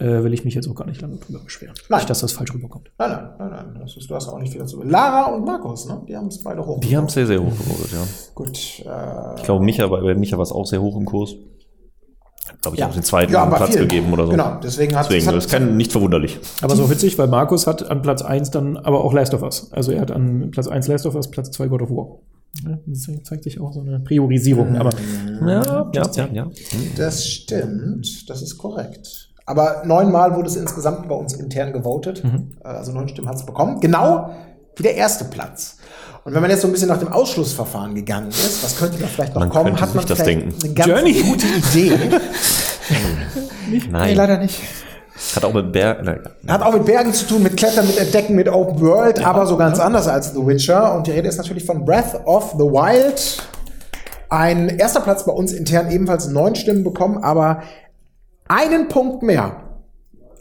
Äh, 0.00 0.24
will 0.24 0.34
ich 0.34 0.44
mich 0.44 0.54
jetzt 0.54 0.68
auch 0.68 0.74
gar 0.74 0.86
nicht 0.86 1.00
lange 1.00 1.16
drüber 1.18 1.38
beschweren. 1.38 1.74
Nein. 1.88 2.00
Nicht, 2.00 2.10
dass 2.10 2.18
das 2.20 2.32
falsch 2.32 2.52
rüberkommt. 2.52 2.90
nein, 2.98 3.10
nein, 3.10 3.28
nein, 3.38 3.50
nein, 3.50 3.80
das 3.80 3.96
ist, 3.96 4.10
du 4.10 4.14
hast 4.16 4.28
auch 4.28 4.38
nicht 4.40 4.50
viel 4.50 4.60
dazu. 4.60 4.82
Lara 4.82 5.32
und 5.34 5.44
Markus, 5.44 5.86
ne? 5.86 6.02
Die 6.08 6.16
haben 6.16 6.26
es 6.26 6.42
beide 6.42 6.66
hoch. 6.66 6.80
die 6.80 6.96
haben 6.96 7.04
es 7.06 7.12
sehr, 7.14 7.26
sehr 7.28 7.40
hoch 7.40 7.52
gewotet, 7.56 7.92
ja. 7.92 8.04
Gut, 8.34 8.58
äh, 8.84 9.34
Ich 9.38 9.44
glaube, 9.44 9.64
Micha, 9.64 9.88
war- 9.90 10.00
bei 10.02 10.14
Micha 10.16 10.36
war 10.36 10.42
es 10.42 10.50
auch 10.50 10.66
sehr 10.66 10.82
hoch 10.82 10.96
im 10.96 11.04
Kurs. 11.04 11.36
Glaube 12.60 12.76
ich, 12.76 12.80
Ja. 12.80 12.88
auch 12.88 12.92
den 12.94 13.02
zweiten 13.02 13.32
Ja, 13.32 13.46
Platz 13.46 13.70
viel. 13.70 13.80
gegeben 13.82 14.12
oder 14.12 14.24
so. 14.26 14.32
Genau, 14.32 14.58
deswegen 14.62 14.96
hat- 14.96 15.06
Deswegen, 15.10 15.32
das 15.32 15.46
ist 15.46 15.60
nicht 15.60 15.92
verwunderlich. 15.92 16.38
Aber 16.60 16.74
so 16.76 16.90
witzig, 16.90 17.16
weil 17.18 17.28
Markus 17.28 17.66
hat 17.66 17.88
an 17.90 18.02
Platz 18.02 18.22
1 18.22 18.50
dann 18.50 18.76
aber 18.76 19.02
auch 19.04 19.12
Last 19.12 19.32
of 19.32 19.42
Us. 19.42 19.72
Also 19.72 19.92
er 19.92 20.00
hat 20.02 20.10
an 20.10 20.50
Platz 20.50 20.66
1 20.68 20.88
Last 20.88 21.06
of 21.06 21.14
Us, 21.14 21.30
Platz 21.30 21.50
2 21.52 21.68
God 21.68 21.82
of 21.82 21.90
War. 21.90 22.18
Ja, 22.68 22.78
das 22.86 23.08
zeigt 23.24 23.44
sich 23.44 23.60
auch 23.60 23.72
so 23.72 23.80
eine 23.80 23.98
Priorisierung. 24.00 24.76
Aber 24.76 24.90
Ja, 25.40 25.90
ja, 25.92 26.10
ja, 26.14 26.28
ja. 26.32 26.50
Das 26.96 27.26
stimmt, 27.26 28.28
das 28.30 28.42
ist 28.42 28.58
korrekt. 28.58 29.23
Aber 29.46 29.82
neunmal 29.84 30.34
wurde 30.34 30.48
es 30.48 30.56
insgesamt 30.56 31.08
bei 31.08 31.14
uns 31.14 31.34
intern 31.34 31.72
gewotet. 31.72 32.24
Mhm. 32.24 32.56
Also 32.62 32.92
neun 32.92 33.08
Stimmen 33.08 33.28
hat 33.28 33.36
es 33.36 33.44
bekommen. 33.44 33.80
Genau 33.80 34.30
wie 34.76 34.82
der 34.82 34.96
erste 34.96 35.24
Platz. 35.26 35.76
Und 36.24 36.34
wenn 36.34 36.40
man 36.40 36.50
jetzt 36.50 36.62
so 36.62 36.68
ein 36.68 36.72
bisschen 36.72 36.88
nach 36.88 36.98
dem 36.98 37.12
Ausschlussverfahren 37.12 37.94
gegangen 37.94 38.28
ist, 38.30 38.64
was 38.64 38.76
könnte 38.78 38.98
da 38.98 39.06
vielleicht 39.06 39.34
noch 39.34 39.40
Man 39.40 39.50
kommen, 39.50 39.80
hat 39.80 39.94
man 39.94 40.04
vielleicht 40.06 40.26
denken. 40.26 40.54
eine 40.64 40.74
ganz 40.74 40.88
Journey. 40.88 41.22
gute 41.22 41.46
Idee. 41.46 41.98
nee, 43.70 43.82
Nein. 43.90 44.16
leider 44.16 44.38
nicht. 44.38 44.58
Hat 45.36 45.44
auch 45.44 45.52
mit 45.52 45.70
Berg. 45.70 46.02
Nein. 46.02 46.20
Hat 46.48 46.62
auch 46.62 46.72
mit 46.72 46.86
Bergen 46.86 47.12
zu 47.12 47.26
tun, 47.26 47.42
mit 47.42 47.56
Klettern, 47.56 47.86
mit 47.86 47.98
Entdecken, 47.98 48.34
mit 48.34 48.48
Open 48.48 48.80
World, 48.80 49.24
aber 49.24 49.46
so 49.46 49.56
ganz 49.56 49.78
anders 49.78 50.08
als 50.08 50.32
The 50.32 50.44
Witcher. 50.44 50.94
Und 50.96 51.06
die 51.06 51.12
Rede 51.12 51.28
ist 51.28 51.36
natürlich 51.36 51.64
von 51.64 51.84
Breath 51.84 52.20
of 52.24 52.52
the 52.52 52.64
Wild. 52.64 53.38
Ein 54.28 54.70
erster 54.70 55.00
Platz 55.00 55.24
bei 55.24 55.32
uns 55.32 55.52
intern 55.52 55.90
ebenfalls 55.90 56.26
neun 56.26 56.56
Stimmen 56.56 56.82
bekommen, 56.82 57.18
aber 57.22 57.62
einen 58.48 58.88
Punkt 58.88 59.22
mehr. 59.22 59.60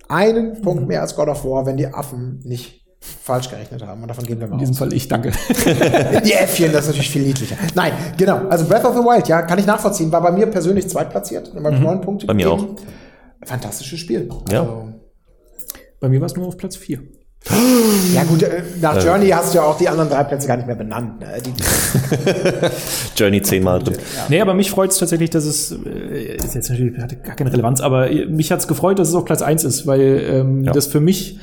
Einen 0.09 0.61
Punkt 0.61 0.87
mehr 0.87 1.01
als 1.01 1.15
God 1.15 1.29
of 1.29 1.43
War, 1.45 1.65
wenn 1.65 1.77
die 1.77 1.87
Affen 1.87 2.39
nicht 2.43 2.85
falsch 2.99 3.49
gerechnet 3.49 3.85
haben. 3.85 4.01
Und 4.01 4.07
davon 4.07 4.25
gehen 4.25 4.39
wir 4.39 4.47
mal 4.47 4.53
in 4.53 4.59
diesem 4.59 4.73
aus. 4.73 4.79
Fall 4.79 4.93
ich 4.93 5.07
danke. 5.07 5.31
Die 6.25 6.33
Äffchen, 6.33 6.71
das 6.71 6.83
ist 6.83 6.87
natürlich 6.87 7.09
viel 7.09 7.23
niedlicher. 7.23 7.57
Nein, 7.75 7.91
genau. 8.17 8.47
Also 8.47 8.65
Breath 8.65 8.85
of 8.85 8.95
the 8.95 9.01
Wild, 9.01 9.27
ja, 9.27 9.41
kann 9.41 9.59
ich 9.59 9.65
nachvollziehen. 9.65 10.11
War 10.11 10.21
bei 10.21 10.31
mir 10.31 10.47
persönlich 10.47 10.87
zweitplatziert. 10.89 11.53
Habe 11.53 11.73
ich 11.75 11.81
neun 11.81 11.99
Punkte 12.01 12.25
Mhm. 12.25 12.27
Bei 12.27 12.33
mir 12.33 12.49
gegeben. 12.49 12.75
Fantastisches 13.43 13.99
Spiel. 13.99 14.29
Ja. 14.49 14.61
Also, 14.61 14.87
Bei 15.99 16.07
mir 16.09 16.21
war 16.21 16.27
es 16.27 16.35
nur 16.35 16.47
auf 16.47 16.57
Platz 16.57 16.77
4. 16.77 16.99
Ja 18.13 18.23
gut, 18.23 18.41
äh, 18.43 18.61
nach 18.81 19.03
Journey 19.03 19.29
hast 19.29 19.53
du 19.53 19.57
ja 19.57 19.65
auch 19.65 19.77
die 19.77 19.89
anderen 19.89 20.09
drei 20.09 20.23
Plätze 20.23 20.47
gar 20.47 20.55
nicht 20.57 20.65
mehr 20.67 20.75
benannt. 20.77 21.19
Ne? 21.19 21.27
Journey 23.17 23.41
zehnmal 23.41 23.79
drin. 23.83 23.97
Nee, 24.29 24.39
aber 24.41 24.53
mich 24.53 24.71
freut 24.71 24.91
es 24.91 24.97
tatsächlich, 24.97 25.29
dass 25.29 25.45
es, 25.45 25.71
äh, 25.71 26.35
ist 26.37 26.55
jetzt 26.55 26.69
natürlich, 26.69 26.97
hatte 26.97 27.17
gar 27.17 27.35
keine 27.35 27.51
Relevanz, 27.51 27.81
aber 27.81 28.09
äh, 28.09 28.25
mich 28.27 28.51
hat 28.51 28.59
es 28.59 28.67
gefreut, 28.67 28.99
dass 28.99 29.09
es 29.09 29.15
auf 29.15 29.25
Platz 29.25 29.41
1 29.41 29.63
ist, 29.65 29.85
weil 29.87 30.23
ähm, 30.29 30.63
Ja. 30.63 30.71
das 30.71 30.87
für 30.87 30.99
mich, 31.01 31.39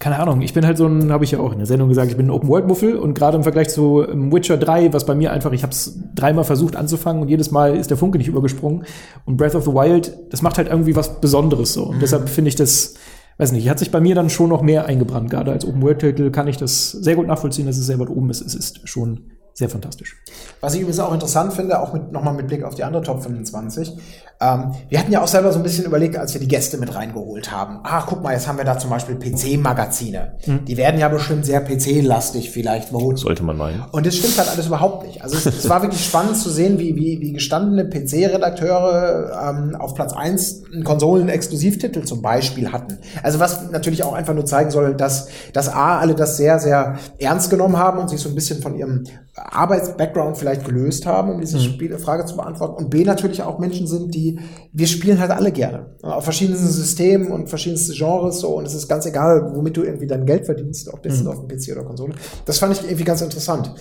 keine 0.00 0.18
Ahnung, 0.18 0.42
ich 0.42 0.52
bin 0.54 0.66
halt 0.66 0.76
so 0.76 0.86
ein, 0.86 1.10
habe 1.12 1.24
ich 1.24 1.30
ja 1.30 1.38
auch 1.38 1.52
in 1.52 1.58
der 1.58 1.66
Sendung 1.66 1.88
gesagt, 1.88 2.10
ich 2.10 2.16
bin 2.16 2.26
ein 2.26 2.30
Open-World-Muffel 2.30 2.96
und 2.96 3.14
gerade 3.14 3.36
im 3.36 3.42
Vergleich 3.44 3.68
zu 3.68 4.04
Witcher 4.32 4.56
3, 4.56 4.92
was 4.92 5.06
bei 5.06 5.14
mir 5.14 5.32
einfach, 5.32 5.52
ich 5.52 5.62
habe 5.62 5.72
es 5.72 5.98
dreimal 6.14 6.44
versucht 6.44 6.74
anzufangen 6.76 7.22
und 7.22 7.28
jedes 7.28 7.50
Mal 7.50 7.76
ist 7.76 7.90
der 7.90 7.96
Funke 7.96 8.18
nicht 8.18 8.28
übergesprungen 8.28 8.84
und 9.24 9.36
Breath 9.36 9.54
of 9.54 9.64
the 9.64 9.70
Wild, 9.72 10.12
das 10.30 10.42
macht 10.42 10.58
halt 10.58 10.68
irgendwie 10.68 10.96
was 10.96 11.20
Besonderes 11.20 11.72
so 11.72 11.84
und 11.84 12.02
deshalb 12.02 12.28
finde 12.28 12.48
ich 12.48 12.56
das, 12.56 12.94
weiß 13.38 13.52
nicht, 13.52 13.68
hat 13.68 13.78
sich 13.78 13.90
bei 13.90 14.00
mir 14.00 14.14
dann 14.14 14.30
schon 14.30 14.48
noch 14.48 14.62
mehr 14.62 14.86
eingebrannt, 14.86 15.30
gerade 15.30 15.52
als 15.52 15.66
Open-World-Titel 15.66 16.30
kann 16.30 16.48
ich 16.48 16.56
das 16.56 16.90
sehr 16.90 17.16
gut 17.16 17.26
nachvollziehen, 17.26 17.66
dass 17.66 17.76
es 17.76 17.86
sehr 17.86 17.98
weit 17.98 18.10
oben 18.10 18.30
ist, 18.30 18.40
es 18.40 18.54
ist 18.54 18.88
schon 18.88 19.32
sehr 19.56 19.70
fantastisch. 19.70 20.16
was 20.60 20.74
ich 20.74 20.80
übrigens 20.80 21.00
auch 21.00 21.14
interessant 21.14 21.54
finde, 21.54 21.80
auch 21.80 21.94
mit, 21.94 22.12
nochmal 22.12 22.34
mit 22.34 22.46
Blick 22.46 22.62
auf 22.62 22.74
die 22.74 22.84
andere 22.84 23.02
Top 23.02 23.22
25. 23.22 23.96
Ähm, 24.38 24.72
wir 24.90 24.98
hatten 24.98 25.10
ja 25.10 25.22
auch 25.22 25.28
selber 25.28 25.50
so 25.50 25.58
ein 25.58 25.62
bisschen 25.62 25.86
überlegt, 25.86 26.18
als 26.18 26.34
wir 26.34 26.42
die 26.42 26.48
Gäste 26.48 26.76
mit 26.76 26.94
reingeholt 26.94 27.50
haben. 27.50 27.80
Ach, 27.82 28.06
guck 28.06 28.22
mal, 28.22 28.34
jetzt 28.34 28.46
haben 28.46 28.58
wir 28.58 28.66
da 28.66 28.78
zum 28.78 28.90
Beispiel 28.90 29.14
PC-Magazine. 29.16 30.36
Die 30.46 30.76
werden 30.76 31.00
ja 31.00 31.08
bestimmt 31.08 31.46
sehr 31.46 31.64
PC-lastig 31.64 32.50
vielleicht 32.50 32.90
voten. 32.90 33.16
Sollte 33.16 33.44
man 33.44 33.56
meinen. 33.56 33.82
Und 33.92 34.04
das 34.04 34.16
stimmt 34.16 34.36
halt 34.36 34.50
alles 34.50 34.66
überhaupt 34.66 35.06
nicht. 35.06 35.22
Also 35.22 35.36
es, 35.36 35.46
es 35.46 35.68
war 35.70 35.80
wirklich 35.80 36.04
spannend 36.04 36.36
zu 36.36 36.50
sehen, 36.50 36.78
wie, 36.78 36.94
wie, 36.94 37.18
wie 37.22 37.32
gestandene 37.32 37.88
PC-Redakteure 37.88 39.40
ähm, 39.42 39.74
auf 39.76 39.94
Platz 39.94 40.12
1 40.12 40.64
einen 40.70 40.84
Konsolen-Exklusivtitel 40.84 42.02
zum 42.02 42.20
Beispiel 42.20 42.72
hatten. 42.72 42.98
Also 43.22 43.40
was 43.40 43.70
natürlich 43.70 44.04
auch 44.04 44.12
einfach 44.12 44.34
nur 44.34 44.44
zeigen 44.44 44.70
soll, 44.70 44.94
dass, 44.94 45.28
dass 45.54 45.70
A, 45.70 45.98
alle 45.98 46.14
das 46.14 46.36
sehr, 46.36 46.58
sehr 46.58 46.98
ernst 47.18 47.48
genommen 47.48 47.78
haben 47.78 47.98
und 47.98 48.10
sich 48.10 48.20
so 48.20 48.28
ein 48.28 48.34
bisschen 48.34 48.60
von 48.60 48.76
ihrem 48.76 49.04
Arbeits-Background 49.52 50.36
vielleicht 50.38 50.64
gelöst 50.64 51.06
haben, 51.06 51.30
um 51.30 51.40
diese 51.40 51.60
Spiele, 51.60 51.98
Frage 51.98 52.24
zu 52.24 52.36
beantworten. 52.36 52.82
Und 52.82 52.90
B, 52.90 53.04
natürlich 53.04 53.42
auch 53.42 53.58
Menschen 53.58 53.86
sind, 53.86 54.14
die, 54.14 54.38
wir 54.72 54.86
spielen 54.86 55.18
halt 55.20 55.30
alle 55.30 55.52
gerne. 55.52 55.94
Auf 56.02 56.24
verschiedensten 56.24 56.68
Systemen 56.68 57.30
und 57.30 57.48
verschiedensten 57.48 57.94
Genres 57.94 58.40
so. 58.40 58.56
Und 58.56 58.66
es 58.66 58.74
ist 58.74 58.88
ganz 58.88 59.06
egal, 59.06 59.52
womit 59.54 59.76
du 59.76 59.82
irgendwie 59.82 60.06
dein 60.06 60.26
Geld 60.26 60.46
verdienst, 60.46 60.88
ob 60.92 61.02
das 61.02 61.26
auf 61.26 61.46
dem 61.46 61.48
PC 61.48 61.72
oder 61.72 61.84
Konsole. 61.84 62.14
Das 62.44 62.58
fand 62.58 62.72
ich 62.74 62.84
irgendwie 62.84 63.04
ganz 63.04 63.22
interessant. 63.22 63.74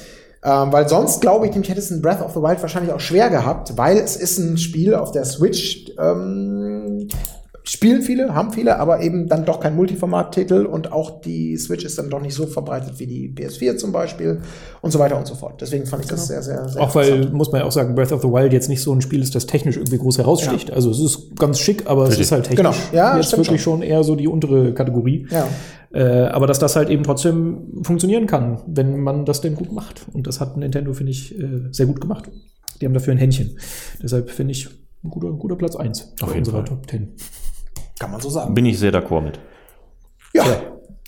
Ähm, 0.44 0.72
weil 0.72 0.88
sonst 0.88 1.22
glaube 1.22 1.48
ich, 1.48 1.52
nämlich 1.54 1.70
hätte 1.70 1.80
es 1.80 1.90
ein 1.90 2.02
Breath 2.04 2.22
of 2.22 2.34
the 2.34 2.40
Wild 2.40 2.62
wahrscheinlich 2.62 2.94
auch 2.94 3.00
schwer 3.00 3.32
gehabt, 3.32 3.76
weil 3.78 3.98
es 3.98 4.16
ist 4.16 4.38
ein 4.38 4.58
Spiel 4.58 4.94
auf 4.94 5.12
der 5.12 5.26
Switch, 5.26 5.92
ähm, 6.00 7.08
spielen 7.68 8.02
viele, 8.02 8.34
haben 8.36 8.52
viele, 8.52 8.80
aber 8.80 9.02
eben 9.02 9.28
dann 9.28 9.46
doch 9.46 9.60
kein 9.60 9.76
Multiformat-Titel 9.76 10.66
und 10.66 10.92
auch 10.92 11.22
die 11.22 11.58
Switch 11.58 11.84
ist 11.84 11.98
dann 11.98 12.10
doch 12.10 12.22
nicht 12.22 12.36
so 12.36 12.46
verbreitet 12.46 13.00
wie 13.00 13.08
die 13.08 13.34
PS4 13.34 13.78
zum 13.78 13.92
Beispiel 13.92 14.42
und 14.82 14.92
so 14.92 15.00
weiter 15.00 15.18
und 15.18 15.26
so 15.26 15.36
fort. 15.36 15.62
Deswegen 15.62 15.86
fand 15.86 16.04
ich 16.04 16.10
das 16.10 16.28
sehr, 16.28 16.44
sehr, 16.44 16.68
sehr 16.70 16.82
Auch 16.82 16.94
weil, 16.94 17.30
muss 17.30 17.52
man 17.52 17.62
ja 17.62 17.68
auch 17.68 17.72
sagen, 17.72 17.96
Breath 17.96 18.12
of 18.12 18.22
the 18.22 18.28
Wild 18.28 18.54
jetzt 18.54 18.70
nicht 18.70 18.82
so 18.82 18.94
ein 18.94 19.02
Spiel 19.02 19.22
ist, 19.22 19.34
das 19.34 19.48
technisch 19.48 19.78
irgendwie 19.78 19.98
groß 19.98 20.20
heraussticht. 20.20 20.72
Also 20.72 20.92
es 20.92 21.00
ist 21.00 21.38
ganz 21.38 21.60
schick, 21.60 21.88
aber 21.88 22.08
es 22.08 22.20
ist 22.20 22.32
halt 22.32 22.46
technisch 22.46 22.58
Genau. 22.58 22.76
Ja, 22.94 23.18
jetzt 23.18 23.36
wirklich 23.36 23.62
schon. 23.62 23.82
eher 23.82 24.04
so 24.04 24.16
die 24.16 24.28
untere 24.28 24.74
Kategorie. 24.74 25.28
Ja. 25.32 25.48
Äh, 25.92 26.28
aber 26.28 26.46
dass 26.46 26.60
das 26.60 26.76
halt 26.76 26.90
eben 26.90 27.04
trotzdem 27.04 27.82
funktionieren 27.84 28.28
kann, 28.28 28.62
wenn 28.68 29.00
man 29.00 29.26
das 29.26 29.42
denn 29.42 29.56
gut 29.56 29.72
macht. 29.72 30.06
Und 30.14 30.28
das 30.28 30.40
hat 30.40 30.58
Nintendo, 30.58 30.94
finde 30.94 31.12
ich, 31.12 31.38
äh, 31.40 31.70
sehr 31.72 31.86
gut 31.86 32.02
gemacht. 32.02 32.30
Die 32.82 32.86
haben 32.86 32.94
dafür 32.94 33.14
ein 33.14 33.18
Händchen. 33.18 33.58
Deshalb 34.04 34.30
finde 34.30 34.52
ich 34.52 34.68
ein 35.04 35.10
guter, 35.10 35.30
ein 35.30 35.40
guter 35.40 35.56
Platz 35.56 35.76
1 35.76 36.14
Auf 36.22 36.36
unserer 36.36 36.58
Fall. 36.58 36.66
Top 36.66 36.90
10. 36.90 37.14
Kann 38.00 38.12
man 38.12 38.20
so 38.22 38.30
sagen. 38.30 38.54
Bin 38.54 38.66
ich 38.66 38.78
sehr 38.80 38.92
d'accord 38.94 39.22
mit. 39.22 39.40
Ja. 40.34 40.44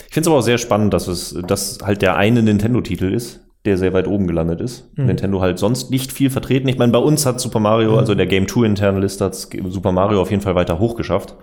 Ich 0.07 0.13
finde 0.13 0.21
es 0.21 0.27
aber 0.27 0.37
auch 0.37 0.41
sehr 0.43 0.57
spannend, 0.57 0.93
dass 0.93 1.07
es 1.07 1.37
dass 1.47 1.79
halt 1.83 2.01
der 2.01 2.15
eine 2.15 2.41
Nintendo-Titel 2.41 3.11
ist, 3.13 3.41
der 3.65 3.77
sehr 3.77 3.91
weit 3.93 4.07
oben 4.07 4.25
gelandet 4.27 4.61
ist. 4.61 4.89
Nintendo 4.97 5.41
halt 5.41 5.59
sonst 5.59 5.91
nicht 5.91 6.11
viel 6.13 6.29
vertreten. 6.29 6.67
Ich 6.69 6.77
meine, 6.77 6.91
bei 6.93 6.99
uns 6.99 7.25
hat 7.25 7.41
Super 7.41 7.59
Mario, 7.59 7.97
also 7.97 8.15
der 8.15 8.25
Game 8.27 8.47
2 8.47 8.65
internen 8.65 9.01
Liste 9.01 9.25
hat 9.25 9.35
Super 9.35 9.91
Mario 9.91 10.21
auf 10.21 10.31
jeden 10.31 10.41
Fall 10.41 10.55
weiter 10.55 10.79
hochgeschafft. 10.79 11.35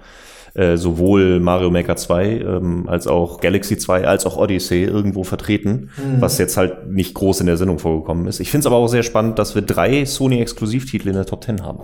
Äh, 0.54 0.76
sowohl 0.76 1.40
Mario 1.40 1.68
Maker 1.70 1.96
2 1.96 2.26
ähm, 2.40 2.88
als 2.88 3.08
auch 3.08 3.40
Galaxy 3.40 3.76
2 3.76 4.06
als 4.06 4.24
auch 4.24 4.36
Odyssey 4.36 4.84
irgendwo 4.84 5.24
vertreten, 5.24 5.90
was 6.20 6.38
jetzt 6.38 6.56
halt 6.56 6.86
nicht 6.88 7.12
groß 7.14 7.40
in 7.40 7.46
der 7.46 7.56
Sendung 7.56 7.80
vorgekommen 7.80 8.28
ist. 8.28 8.38
Ich 8.38 8.52
finde 8.52 8.60
es 8.60 8.66
aber 8.66 8.76
auch 8.76 8.86
sehr 8.86 9.02
spannend, 9.02 9.40
dass 9.40 9.56
wir 9.56 9.62
drei 9.62 10.04
Sony-Exklusivtitel 10.04 11.08
in 11.08 11.14
der 11.14 11.26
Top 11.26 11.42
10 11.42 11.62
haben. 11.64 11.80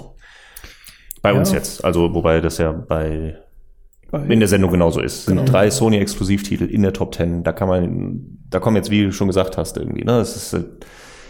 Bei 1.20 1.34
uns 1.34 1.50
Ja. 1.50 1.56
jetzt. 1.58 1.84
Also, 1.84 2.14
wobei 2.14 2.40
das 2.40 2.58
ja 2.58 2.70
Bei- 2.70 3.38
in 4.28 4.40
der 4.40 4.48
Sendung 4.48 4.72
genauso 4.72 5.00
ist. 5.00 5.20
Es 5.20 5.26
sind 5.26 5.44
drei 5.46 5.70
Sony-Exklusivtitel 5.70 6.64
in 6.64 6.82
der 6.82 6.92
Top 6.92 7.14
10. 7.14 7.44
Da 7.44 7.52
kann 7.52 7.68
man, 7.68 8.38
da 8.48 8.58
kommen 8.58 8.76
jetzt, 8.76 8.90
wie 8.90 9.04
du 9.04 9.12
schon 9.12 9.28
gesagt 9.28 9.56
hast, 9.56 9.76
irgendwie, 9.76 10.04
ne? 10.04 10.18
Es 10.18 10.36
ist, 10.36 10.52
äh, 10.52 10.64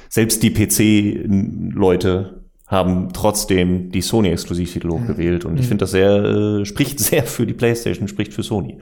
selbst 0.09 0.43
die 0.43 0.51
PC-Leute 0.51 2.45
haben 2.67 3.13
trotzdem 3.13 3.91
die 3.91 4.01
Sony-Exklusivtitel 4.01 4.89
hochgewählt. 4.89 5.45
Und 5.45 5.59
ich 5.59 5.67
finde 5.67 5.83
das 5.83 5.91
sehr, 5.91 6.11
äh, 6.25 6.65
spricht 6.65 7.01
sehr 7.01 7.25
für 7.25 7.47
die 7.47 7.53
PlayStation, 7.55 8.09
spricht 8.09 8.33
für 8.33 8.43
Sony. 8.43 8.79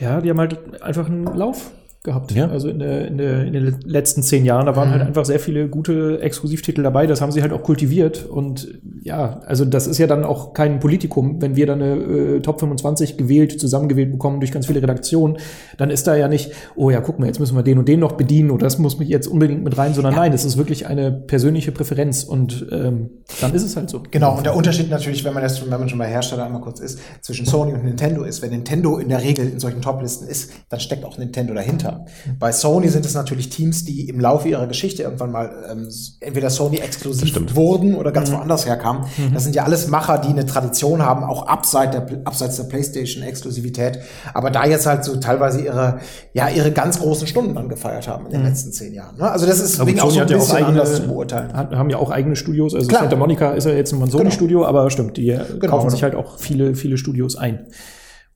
Ja, 0.00 0.20
die 0.20 0.30
haben 0.30 0.40
halt 0.40 0.82
einfach 0.82 1.06
einen 1.06 1.24
Lauf 1.24 1.70
gehabt. 2.02 2.32
Ja. 2.32 2.48
Also 2.48 2.68
in, 2.70 2.78
der, 2.78 3.06
in, 3.08 3.18
der, 3.18 3.44
in 3.44 3.52
den 3.52 3.78
letzten 3.84 4.22
zehn 4.22 4.46
Jahren, 4.46 4.64
da 4.64 4.74
waren 4.74 4.90
halt 4.90 5.02
einfach 5.02 5.26
sehr 5.26 5.38
viele 5.38 5.68
gute 5.68 6.18
Exklusivtitel 6.20 6.82
dabei. 6.82 7.06
Das 7.06 7.20
haben 7.20 7.30
sie 7.30 7.42
halt 7.42 7.52
auch 7.52 7.62
kultiviert. 7.62 8.24
Und 8.24 8.80
ja, 9.02 9.40
also 9.40 9.66
das 9.66 9.86
ist 9.86 9.98
ja 9.98 10.06
dann 10.06 10.24
auch 10.24 10.54
kein 10.54 10.80
Politikum. 10.80 11.42
Wenn 11.42 11.56
wir 11.56 11.66
dann 11.66 11.82
eine 11.82 11.96
äh, 11.96 12.40
Top 12.40 12.60
25 12.60 13.18
gewählt, 13.18 13.60
zusammengewählt 13.60 14.12
bekommen 14.12 14.40
durch 14.40 14.50
ganz 14.50 14.66
viele 14.66 14.82
Redaktionen, 14.82 15.36
dann 15.76 15.90
ist 15.90 16.06
da 16.06 16.16
ja 16.16 16.28
nicht, 16.28 16.52
oh 16.74 16.88
ja, 16.88 17.02
guck 17.02 17.18
mal, 17.18 17.26
jetzt 17.26 17.38
müssen 17.38 17.54
wir 17.54 17.62
den 17.62 17.76
und 17.76 17.86
den 17.86 18.00
noch 18.00 18.12
bedienen 18.12 18.50
oder 18.50 18.64
das 18.64 18.78
muss 18.78 18.98
mich 18.98 19.10
jetzt 19.10 19.26
unbedingt 19.26 19.62
mit 19.62 19.76
rein, 19.76 19.92
sondern 19.92 20.14
nein, 20.14 20.32
es 20.32 20.46
ist 20.46 20.56
wirklich 20.56 20.86
eine 20.86 21.12
persönliche 21.12 21.70
Präferenz 21.70 22.24
und 22.24 22.66
ähm, 22.72 23.10
dann 23.42 23.52
ist 23.52 23.62
es 23.62 23.76
halt 23.76 23.90
so. 23.90 24.02
Genau, 24.10 24.38
und 24.38 24.46
der 24.46 24.56
Unterschied 24.56 24.88
natürlich, 24.88 25.22
wenn 25.24 25.34
man 25.34 25.42
jetzt, 25.42 25.62
wenn 25.62 25.78
man 25.78 25.88
schon 25.88 25.98
bei 25.98 26.08
Hersteller 26.08 26.46
einmal 26.46 26.62
kurz 26.62 26.80
ist, 26.80 26.98
zwischen 27.20 27.44
Sony 27.44 27.74
und 27.74 27.84
Nintendo 27.84 28.22
ist, 28.22 28.40
wenn 28.40 28.50
Nintendo 28.50 28.96
in 28.96 29.10
der 29.10 29.22
Regel 29.22 29.46
in 29.46 29.60
solchen 29.60 29.82
Toplisten 29.82 30.26
ist, 30.26 30.50
dann 30.70 30.80
steckt 30.80 31.04
auch 31.04 31.18
Nintendo 31.18 31.52
dahinter. 31.52 31.89
Bei 32.38 32.52
Sony 32.52 32.88
sind 32.88 33.06
es 33.06 33.14
natürlich 33.14 33.48
Teams, 33.50 33.84
die 33.84 34.08
im 34.08 34.20
Laufe 34.20 34.48
ihrer 34.48 34.66
Geschichte 34.66 35.02
irgendwann 35.02 35.32
mal 35.32 35.50
ähm, 35.70 35.88
entweder 36.20 36.50
Sony 36.50 36.78
exklusiv 36.78 37.34
wurden 37.54 37.94
oder 37.94 38.12
ganz 38.12 38.30
woanders 38.30 38.66
herkamen. 38.66 39.04
Das 39.32 39.44
sind 39.44 39.54
ja 39.54 39.64
alles 39.64 39.88
Macher, 39.88 40.18
die 40.18 40.28
eine 40.28 40.46
Tradition 40.46 41.02
haben, 41.02 41.24
auch 41.24 41.46
abseits 41.46 41.92
der, 41.92 42.06
abseits 42.24 42.56
der 42.56 42.64
PlayStation-Exklusivität, 42.64 43.98
aber 44.34 44.50
da 44.50 44.64
jetzt 44.66 44.86
halt 44.86 45.04
so 45.04 45.16
teilweise 45.16 45.60
ihre, 45.60 46.00
ja, 46.32 46.48
ihre 46.48 46.70
ganz 46.72 46.98
großen 47.00 47.26
Stunden 47.26 47.54
dann 47.54 47.68
gefeiert 47.68 48.08
haben 48.08 48.26
in 48.26 48.32
den 48.32 48.44
letzten 48.44 48.72
zehn 48.72 48.94
Jahren. 48.94 49.16
Ne? 49.16 49.30
Also 49.30 49.46
das 49.46 49.60
ist 49.60 49.80
Aber 49.80 49.90
deswegen 49.90 50.00
auch 50.00 50.10
so 50.10 50.16
ein 50.18 50.22
hat 50.22 50.30
ja 50.30 50.36
auch 50.36 50.40
bisschen 50.40 50.56
eigene, 50.56 50.80
anders 50.80 50.96
zu 50.96 51.06
beurteilen. 51.06 51.52
hat, 51.52 51.70
haben 51.72 51.90
ja 51.90 51.96
auch 51.98 52.10
eigene 52.10 52.36
Studios. 52.36 52.74
Also 52.74 52.88
Klar. 52.88 53.02
Santa 53.02 53.16
Monica 53.16 53.52
ist 53.52 53.64
ja 53.64 53.72
jetzt 53.72 53.92
ein 53.92 54.10
Sony-Studio, 54.10 54.64
aber 54.64 54.90
stimmt, 54.90 55.16
die 55.16 55.30
Genau, 55.60 55.76
kaufen 55.76 55.90
sich 55.90 56.00
genau. 56.00 56.14
halt 56.14 56.26
auch 56.26 56.38
viele, 56.38 56.74
viele 56.74 56.98
Studios 56.98 57.36
ein, 57.36 57.66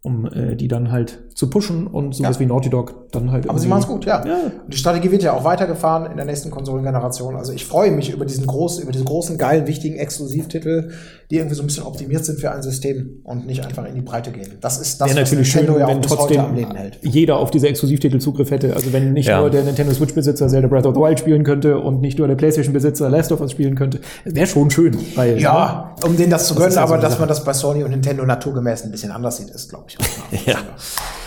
um 0.02 0.26
äh, 0.26 0.56
die 0.56 0.68
dann 0.68 0.90
halt 0.92 1.23
zu 1.34 1.50
pushen 1.50 1.86
und 1.88 2.14
sowas 2.14 2.36
Ja. 2.36 2.40
wie 2.40 2.46
Naughty 2.46 2.70
Dog 2.70 3.10
dann 3.10 3.32
halt. 3.32 3.48
Aber 3.50 3.58
sie 3.58 3.66
machen 3.66 3.82
es 3.82 3.88
gut, 3.88 4.04
ja. 4.04 4.24
Ja. 4.24 4.36
Und 4.64 4.72
die 4.72 4.76
Strategie 4.78 5.10
wird 5.10 5.22
ja 5.24 5.32
auch 5.32 5.42
weitergefahren 5.44 6.08
in 6.10 6.16
der 6.16 6.26
nächsten 6.26 6.50
Konsolengeneration. 6.50 7.34
Also 7.36 7.52
ich 7.52 7.64
freue 7.66 7.90
mich 7.90 8.12
über 8.12 8.24
diesen 8.24 8.46
großen, 8.46 8.82
über 8.84 8.92
diese 8.92 9.04
großen, 9.04 9.36
geilen, 9.36 9.66
wichtigen 9.66 9.96
Exklusivtitel, 9.96 10.92
die 11.30 11.36
irgendwie 11.38 11.56
so 11.56 11.62
ein 11.62 11.66
bisschen 11.66 11.84
optimiert 11.84 12.24
sind 12.24 12.38
für 12.38 12.52
ein 12.52 12.62
System 12.62 13.20
und 13.24 13.46
nicht 13.46 13.64
einfach 13.66 13.84
in 13.86 13.94
die 13.96 14.00
Breite 14.00 14.30
gehen. 14.30 14.52
Das 14.60 14.78
ist 14.78 15.00
das, 15.00 15.08
Wäre 15.08 15.22
was 15.22 15.30
natürlich 15.30 15.50
schön, 15.50 15.62
Nintendo 15.62 15.80
ja 15.80 15.86
auch 15.86 15.90
wenn 15.90 16.02
trotzdem 16.02 16.40
am 16.40 16.54
Leben 16.54 16.74
hält. 16.76 16.98
jeder 17.02 17.38
auf 17.38 17.50
diese 17.50 17.66
Exklusivtitel 17.68 18.18
Zugriff 18.18 18.50
hätte. 18.52 18.74
Also 18.74 18.92
wenn 18.92 19.12
nicht 19.12 19.26
Ja. 19.26 19.40
nur 19.40 19.50
der 19.50 19.64
Nintendo 19.64 19.92
Switch-Besitzer 19.92 20.46
Zelda 20.48 20.68
Breath 20.68 20.86
of 20.86 20.94
the 20.94 21.00
Wild 21.00 21.18
spielen 21.18 21.42
könnte 21.42 21.78
und 21.80 22.00
nicht 22.00 22.18
nur 22.18 22.28
der 22.28 22.36
PlayStation-Besitzer 22.36 23.10
Last 23.10 23.32
of 23.32 23.40
Us 23.40 23.50
spielen 23.50 23.74
könnte. 23.74 23.98
Wäre 24.24 24.46
schon 24.46 24.70
schön. 24.70 24.96
Weil, 25.16 25.40
Ja, 25.40 25.94
um 26.06 26.16
denen 26.16 26.30
das 26.30 26.46
zu 26.46 26.54
gönnen, 26.54 26.72
ja 26.72 26.86
so 26.86 26.92
aber 26.94 27.02
dass 27.02 27.18
man 27.18 27.28
das 27.28 27.42
bei 27.42 27.52
Sony 27.52 27.82
und 27.82 27.90
Nintendo 27.90 28.24
naturgemäß 28.24 28.84
ein 28.84 28.92
bisschen 28.92 29.10
anders 29.10 29.38
sieht, 29.38 29.50
ist, 29.50 29.68
glaube 29.70 29.86
ich, 29.88 29.98
auch 29.98 30.04
Ja. 30.46 30.58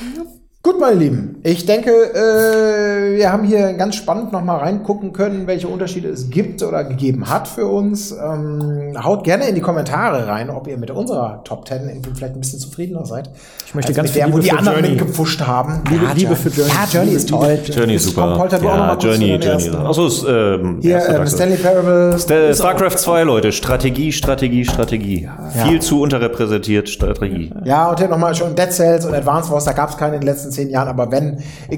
Nope. 0.02 0.37
Gut, 0.68 0.82
meine 0.82 0.96
Lieben. 1.00 1.38
Ich 1.44 1.66
denke, 1.66 1.92
äh, 1.92 3.16
wir 3.16 3.32
haben 3.32 3.46
hier 3.46 3.72
ganz 3.72 3.96
spannend 3.96 4.34
noch 4.34 4.44
mal 4.44 4.58
reingucken 4.58 5.14
können, 5.14 5.48
welche 5.48 5.70
Unterschiede 5.70 6.10
es 6.10 6.30
gibt 6.30 6.62
oder 6.62 6.84
gegeben 6.84 7.30
hat 7.30 7.48
für 7.48 7.68
uns. 7.68 8.12
Ähm, 8.12 8.94
haut 9.02 9.24
gerne 9.24 9.48
in 9.48 9.56
die 9.56 9.62
Kommentare 9.62 10.28
rein, 10.28 10.50
ob 10.50 10.68
ihr 10.68 10.78
mit 10.78 10.92
unserer 10.92 11.42
Top 11.46 11.66
10 11.70 11.88
irgendwie 11.88 12.10
vielleicht 12.14 12.34
ein 12.34 12.42
bisschen 12.42 12.60
zufriedener 12.60 13.06
seid. 13.06 13.30
Ich 13.66 13.76
möchte 13.76 13.94
ganz 13.94 14.10
mit 14.10 14.18
der, 14.18 14.26
viel 14.26 14.34
wo 14.34 14.40
die 14.40 14.50
für 14.50 14.58
anderen 14.58 14.80
Journey. 14.80 14.90
mitgepfuscht 14.96 15.40
haben. 15.40 15.84
Liebe- 15.90 16.06
Liebe 16.16 16.36
für 16.36 16.50
Journey. 16.50 16.74
Ja, 16.74 16.88
Journey 17.00 17.12
ist 17.16 17.30
toll. 17.30 17.60
Journey 17.66 17.96
ist 17.96 18.04
super. 18.04 18.22
kommt 18.24 18.38
Polter, 18.38 18.62
Ja, 18.62 18.98
Journey, 19.00 19.36
Journey. 19.36 19.70
Achso, 19.70 20.08
ist, 20.08 20.26
ähm, 20.28 20.80
Hier, 20.82 21.02
ähm. 21.08 21.28
Stanley 21.28 21.56
Parable. 21.58 22.20
Sta- 22.20 22.54
StarCraft 22.54 22.98
2, 22.98 23.24
Leute. 23.24 23.54
Strategie, 23.54 24.12
Strategie, 24.12 24.66
Strategie. 24.66 25.30
Viel 25.66 25.82
zu 25.82 26.02
unterrepräsentiert 26.02 26.90
Strategie. 26.90 27.54
Ja, 27.64 27.90
und 27.90 28.00
hier 28.00 28.10
nochmal 28.10 28.36
schon 28.36 28.54
Dead 28.54 28.70
Cells 28.70 29.06
und 29.06 29.14
Advance 29.14 29.50
Wars, 29.50 29.64
da 29.64 29.72
gab 29.72 29.92
es 29.92 29.96
keine 29.98 30.16
in 30.16 30.22
den 30.22 30.28
letzten 30.28 30.52
zehn 30.58 30.70
Jahren, 30.70 30.88
aber 30.88 31.12
wenn, 31.12 31.38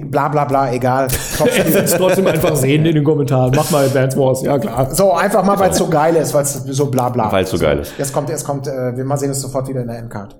bla 0.09 0.29
bla 0.29 0.45
bla, 0.45 0.71
egal. 0.71 1.07
Es 1.07 1.91
trotzdem 1.97 2.27
einfach 2.27 2.55
sehen 2.55 2.85
in 2.85 2.95
den 2.95 3.03
Kommentaren. 3.03 3.51
Mach 3.55 3.69
mal 3.71 3.85
Advance 3.85 4.17
Wars, 4.17 4.41
ja 4.41 4.57
klar. 4.57 4.93
So, 4.93 5.13
einfach 5.13 5.43
mal, 5.43 5.59
weil 5.59 5.71
es 5.71 5.77
so 5.77 5.87
geil 5.87 6.15
ist, 6.15 6.33
weil 6.33 6.43
es 6.43 6.53
so 6.53 6.85
bla 6.87 7.09
bla. 7.09 7.31
Weil's 7.31 7.49
so 7.51 7.57
geil 7.57 7.79
ist. 7.79 7.93
Jetzt 7.97 8.13
kommt, 8.13 8.29
jetzt 8.29 8.45
kommt, 8.45 8.67
äh, 8.67 8.95
wir 8.95 9.03
mal 9.03 9.17
sehen 9.17 9.31
es 9.31 9.41
sofort 9.41 9.67
wieder 9.67 9.81
in 9.81 9.87
der 9.87 9.99
Endcard. 9.99 10.35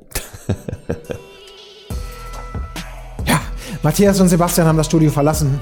ja, 3.27 3.39
Matthias 3.83 4.19
und 4.19 4.29
Sebastian 4.29 4.67
haben 4.67 4.77
das 4.77 4.87
Studio 4.87 5.11
verlassen. 5.11 5.59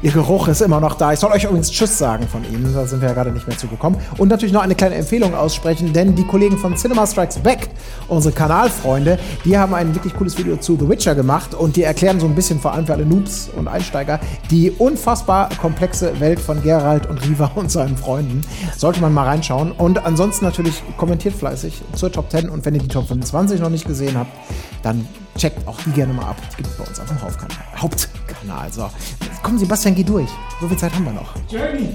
Ihr 0.00 0.12
Geruch 0.12 0.46
ist 0.46 0.60
immer 0.60 0.78
noch 0.78 0.94
da. 0.94 1.12
Ich 1.12 1.18
soll 1.18 1.32
euch 1.32 1.42
übrigens 1.42 1.72
Tschüss 1.72 1.98
sagen 1.98 2.28
von 2.28 2.44
ihnen, 2.44 2.72
da 2.72 2.86
sind 2.86 3.00
wir 3.00 3.08
ja 3.08 3.14
gerade 3.14 3.32
nicht 3.32 3.48
mehr 3.48 3.58
zugekommen. 3.58 3.98
Und 4.16 4.28
natürlich 4.28 4.52
noch 4.52 4.62
eine 4.62 4.76
kleine 4.76 4.94
Empfehlung 4.94 5.34
aussprechen, 5.34 5.92
denn 5.92 6.14
die 6.14 6.22
Kollegen 6.22 6.56
von 6.56 6.76
Cinema 6.76 7.04
Strikes 7.04 7.38
Back, 7.40 7.68
unsere 8.06 8.32
Kanalfreunde, 8.32 9.18
die 9.44 9.58
haben 9.58 9.74
ein 9.74 9.92
wirklich 9.96 10.14
cooles 10.14 10.38
Video 10.38 10.56
zu 10.56 10.76
The 10.78 10.88
Witcher 10.88 11.16
gemacht 11.16 11.52
und 11.52 11.74
die 11.74 11.82
erklären 11.82 12.20
so 12.20 12.26
ein 12.26 12.36
bisschen, 12.36 12.60
vor 12.60 12.74
allem 12.74 12.86
für 12.86 12.92
alle 12.92 13.04
Noobs 13.04 13.50
und 13.56 13.66
Einsteiger, 13.66 14.20
die 14.52 14.70
unfassbar 14.70 15.48
komplexe 15.60 16.20
Welt 16.20 16.38
von 16.38 16.62
Geralt 16.62 17.06
und 17.06 17.20
Riva 17.26 17.50
und 17.56 17.72
seinen 17.72 17.96
Freunden. 17.96 18.42
Sollte 18.76 19.00
man 19.00 19.12
mal 19.12 19.24
reinschauen. 19.24 19.72
Und 19.72 20.06
ansonsten 20.06 20.44
natürlich 20.44 20.80
kommentiert 20.96 21.34
fleißig 21.34 21.82
zur 21.94 22.12
Top 22.12 22.30
10 22.30 22.48
und 22.50 22.64
wenn 22.64 22.74
ihr 22.74 22.82
die 22.82 22.88
Top 22.88 23.08
25 23.08 23.60
noch 23.60 23.70
nicht 23.70 23.84
gesehen 23.84 24.16
habt, 24.16 24.30
dann 24.84 25.08
checkt 25.36 25.66
auch 25.66 25.78
die 25.86 25.90
gerne 25.90 26.12
mal 26.12 26.26
ab. 26.26 26.36
Die 26.52 26.56
gibt 26.56 26.68
es 26.68 26.76
bei 26.76 26.84
uns 26.84 27.00
auf 27.00 27.06
dem 27.06 27.20
Hauptkanal. 27.20 27.56
Hauptkanal. 27.76 28.72
So. 28.72 28.88
Komm, 29.42 29.58
dann 29.88 29.94
geh 29.94 30.04
durch. 30.04 30.28
So 30.60 30.68
viel 30.68 30.76
Zeit 30.76 30.94
haben 30.94 31.06
wir 31.06 31.12
noch. 31.12 31.34
Journey. 31.48 31.88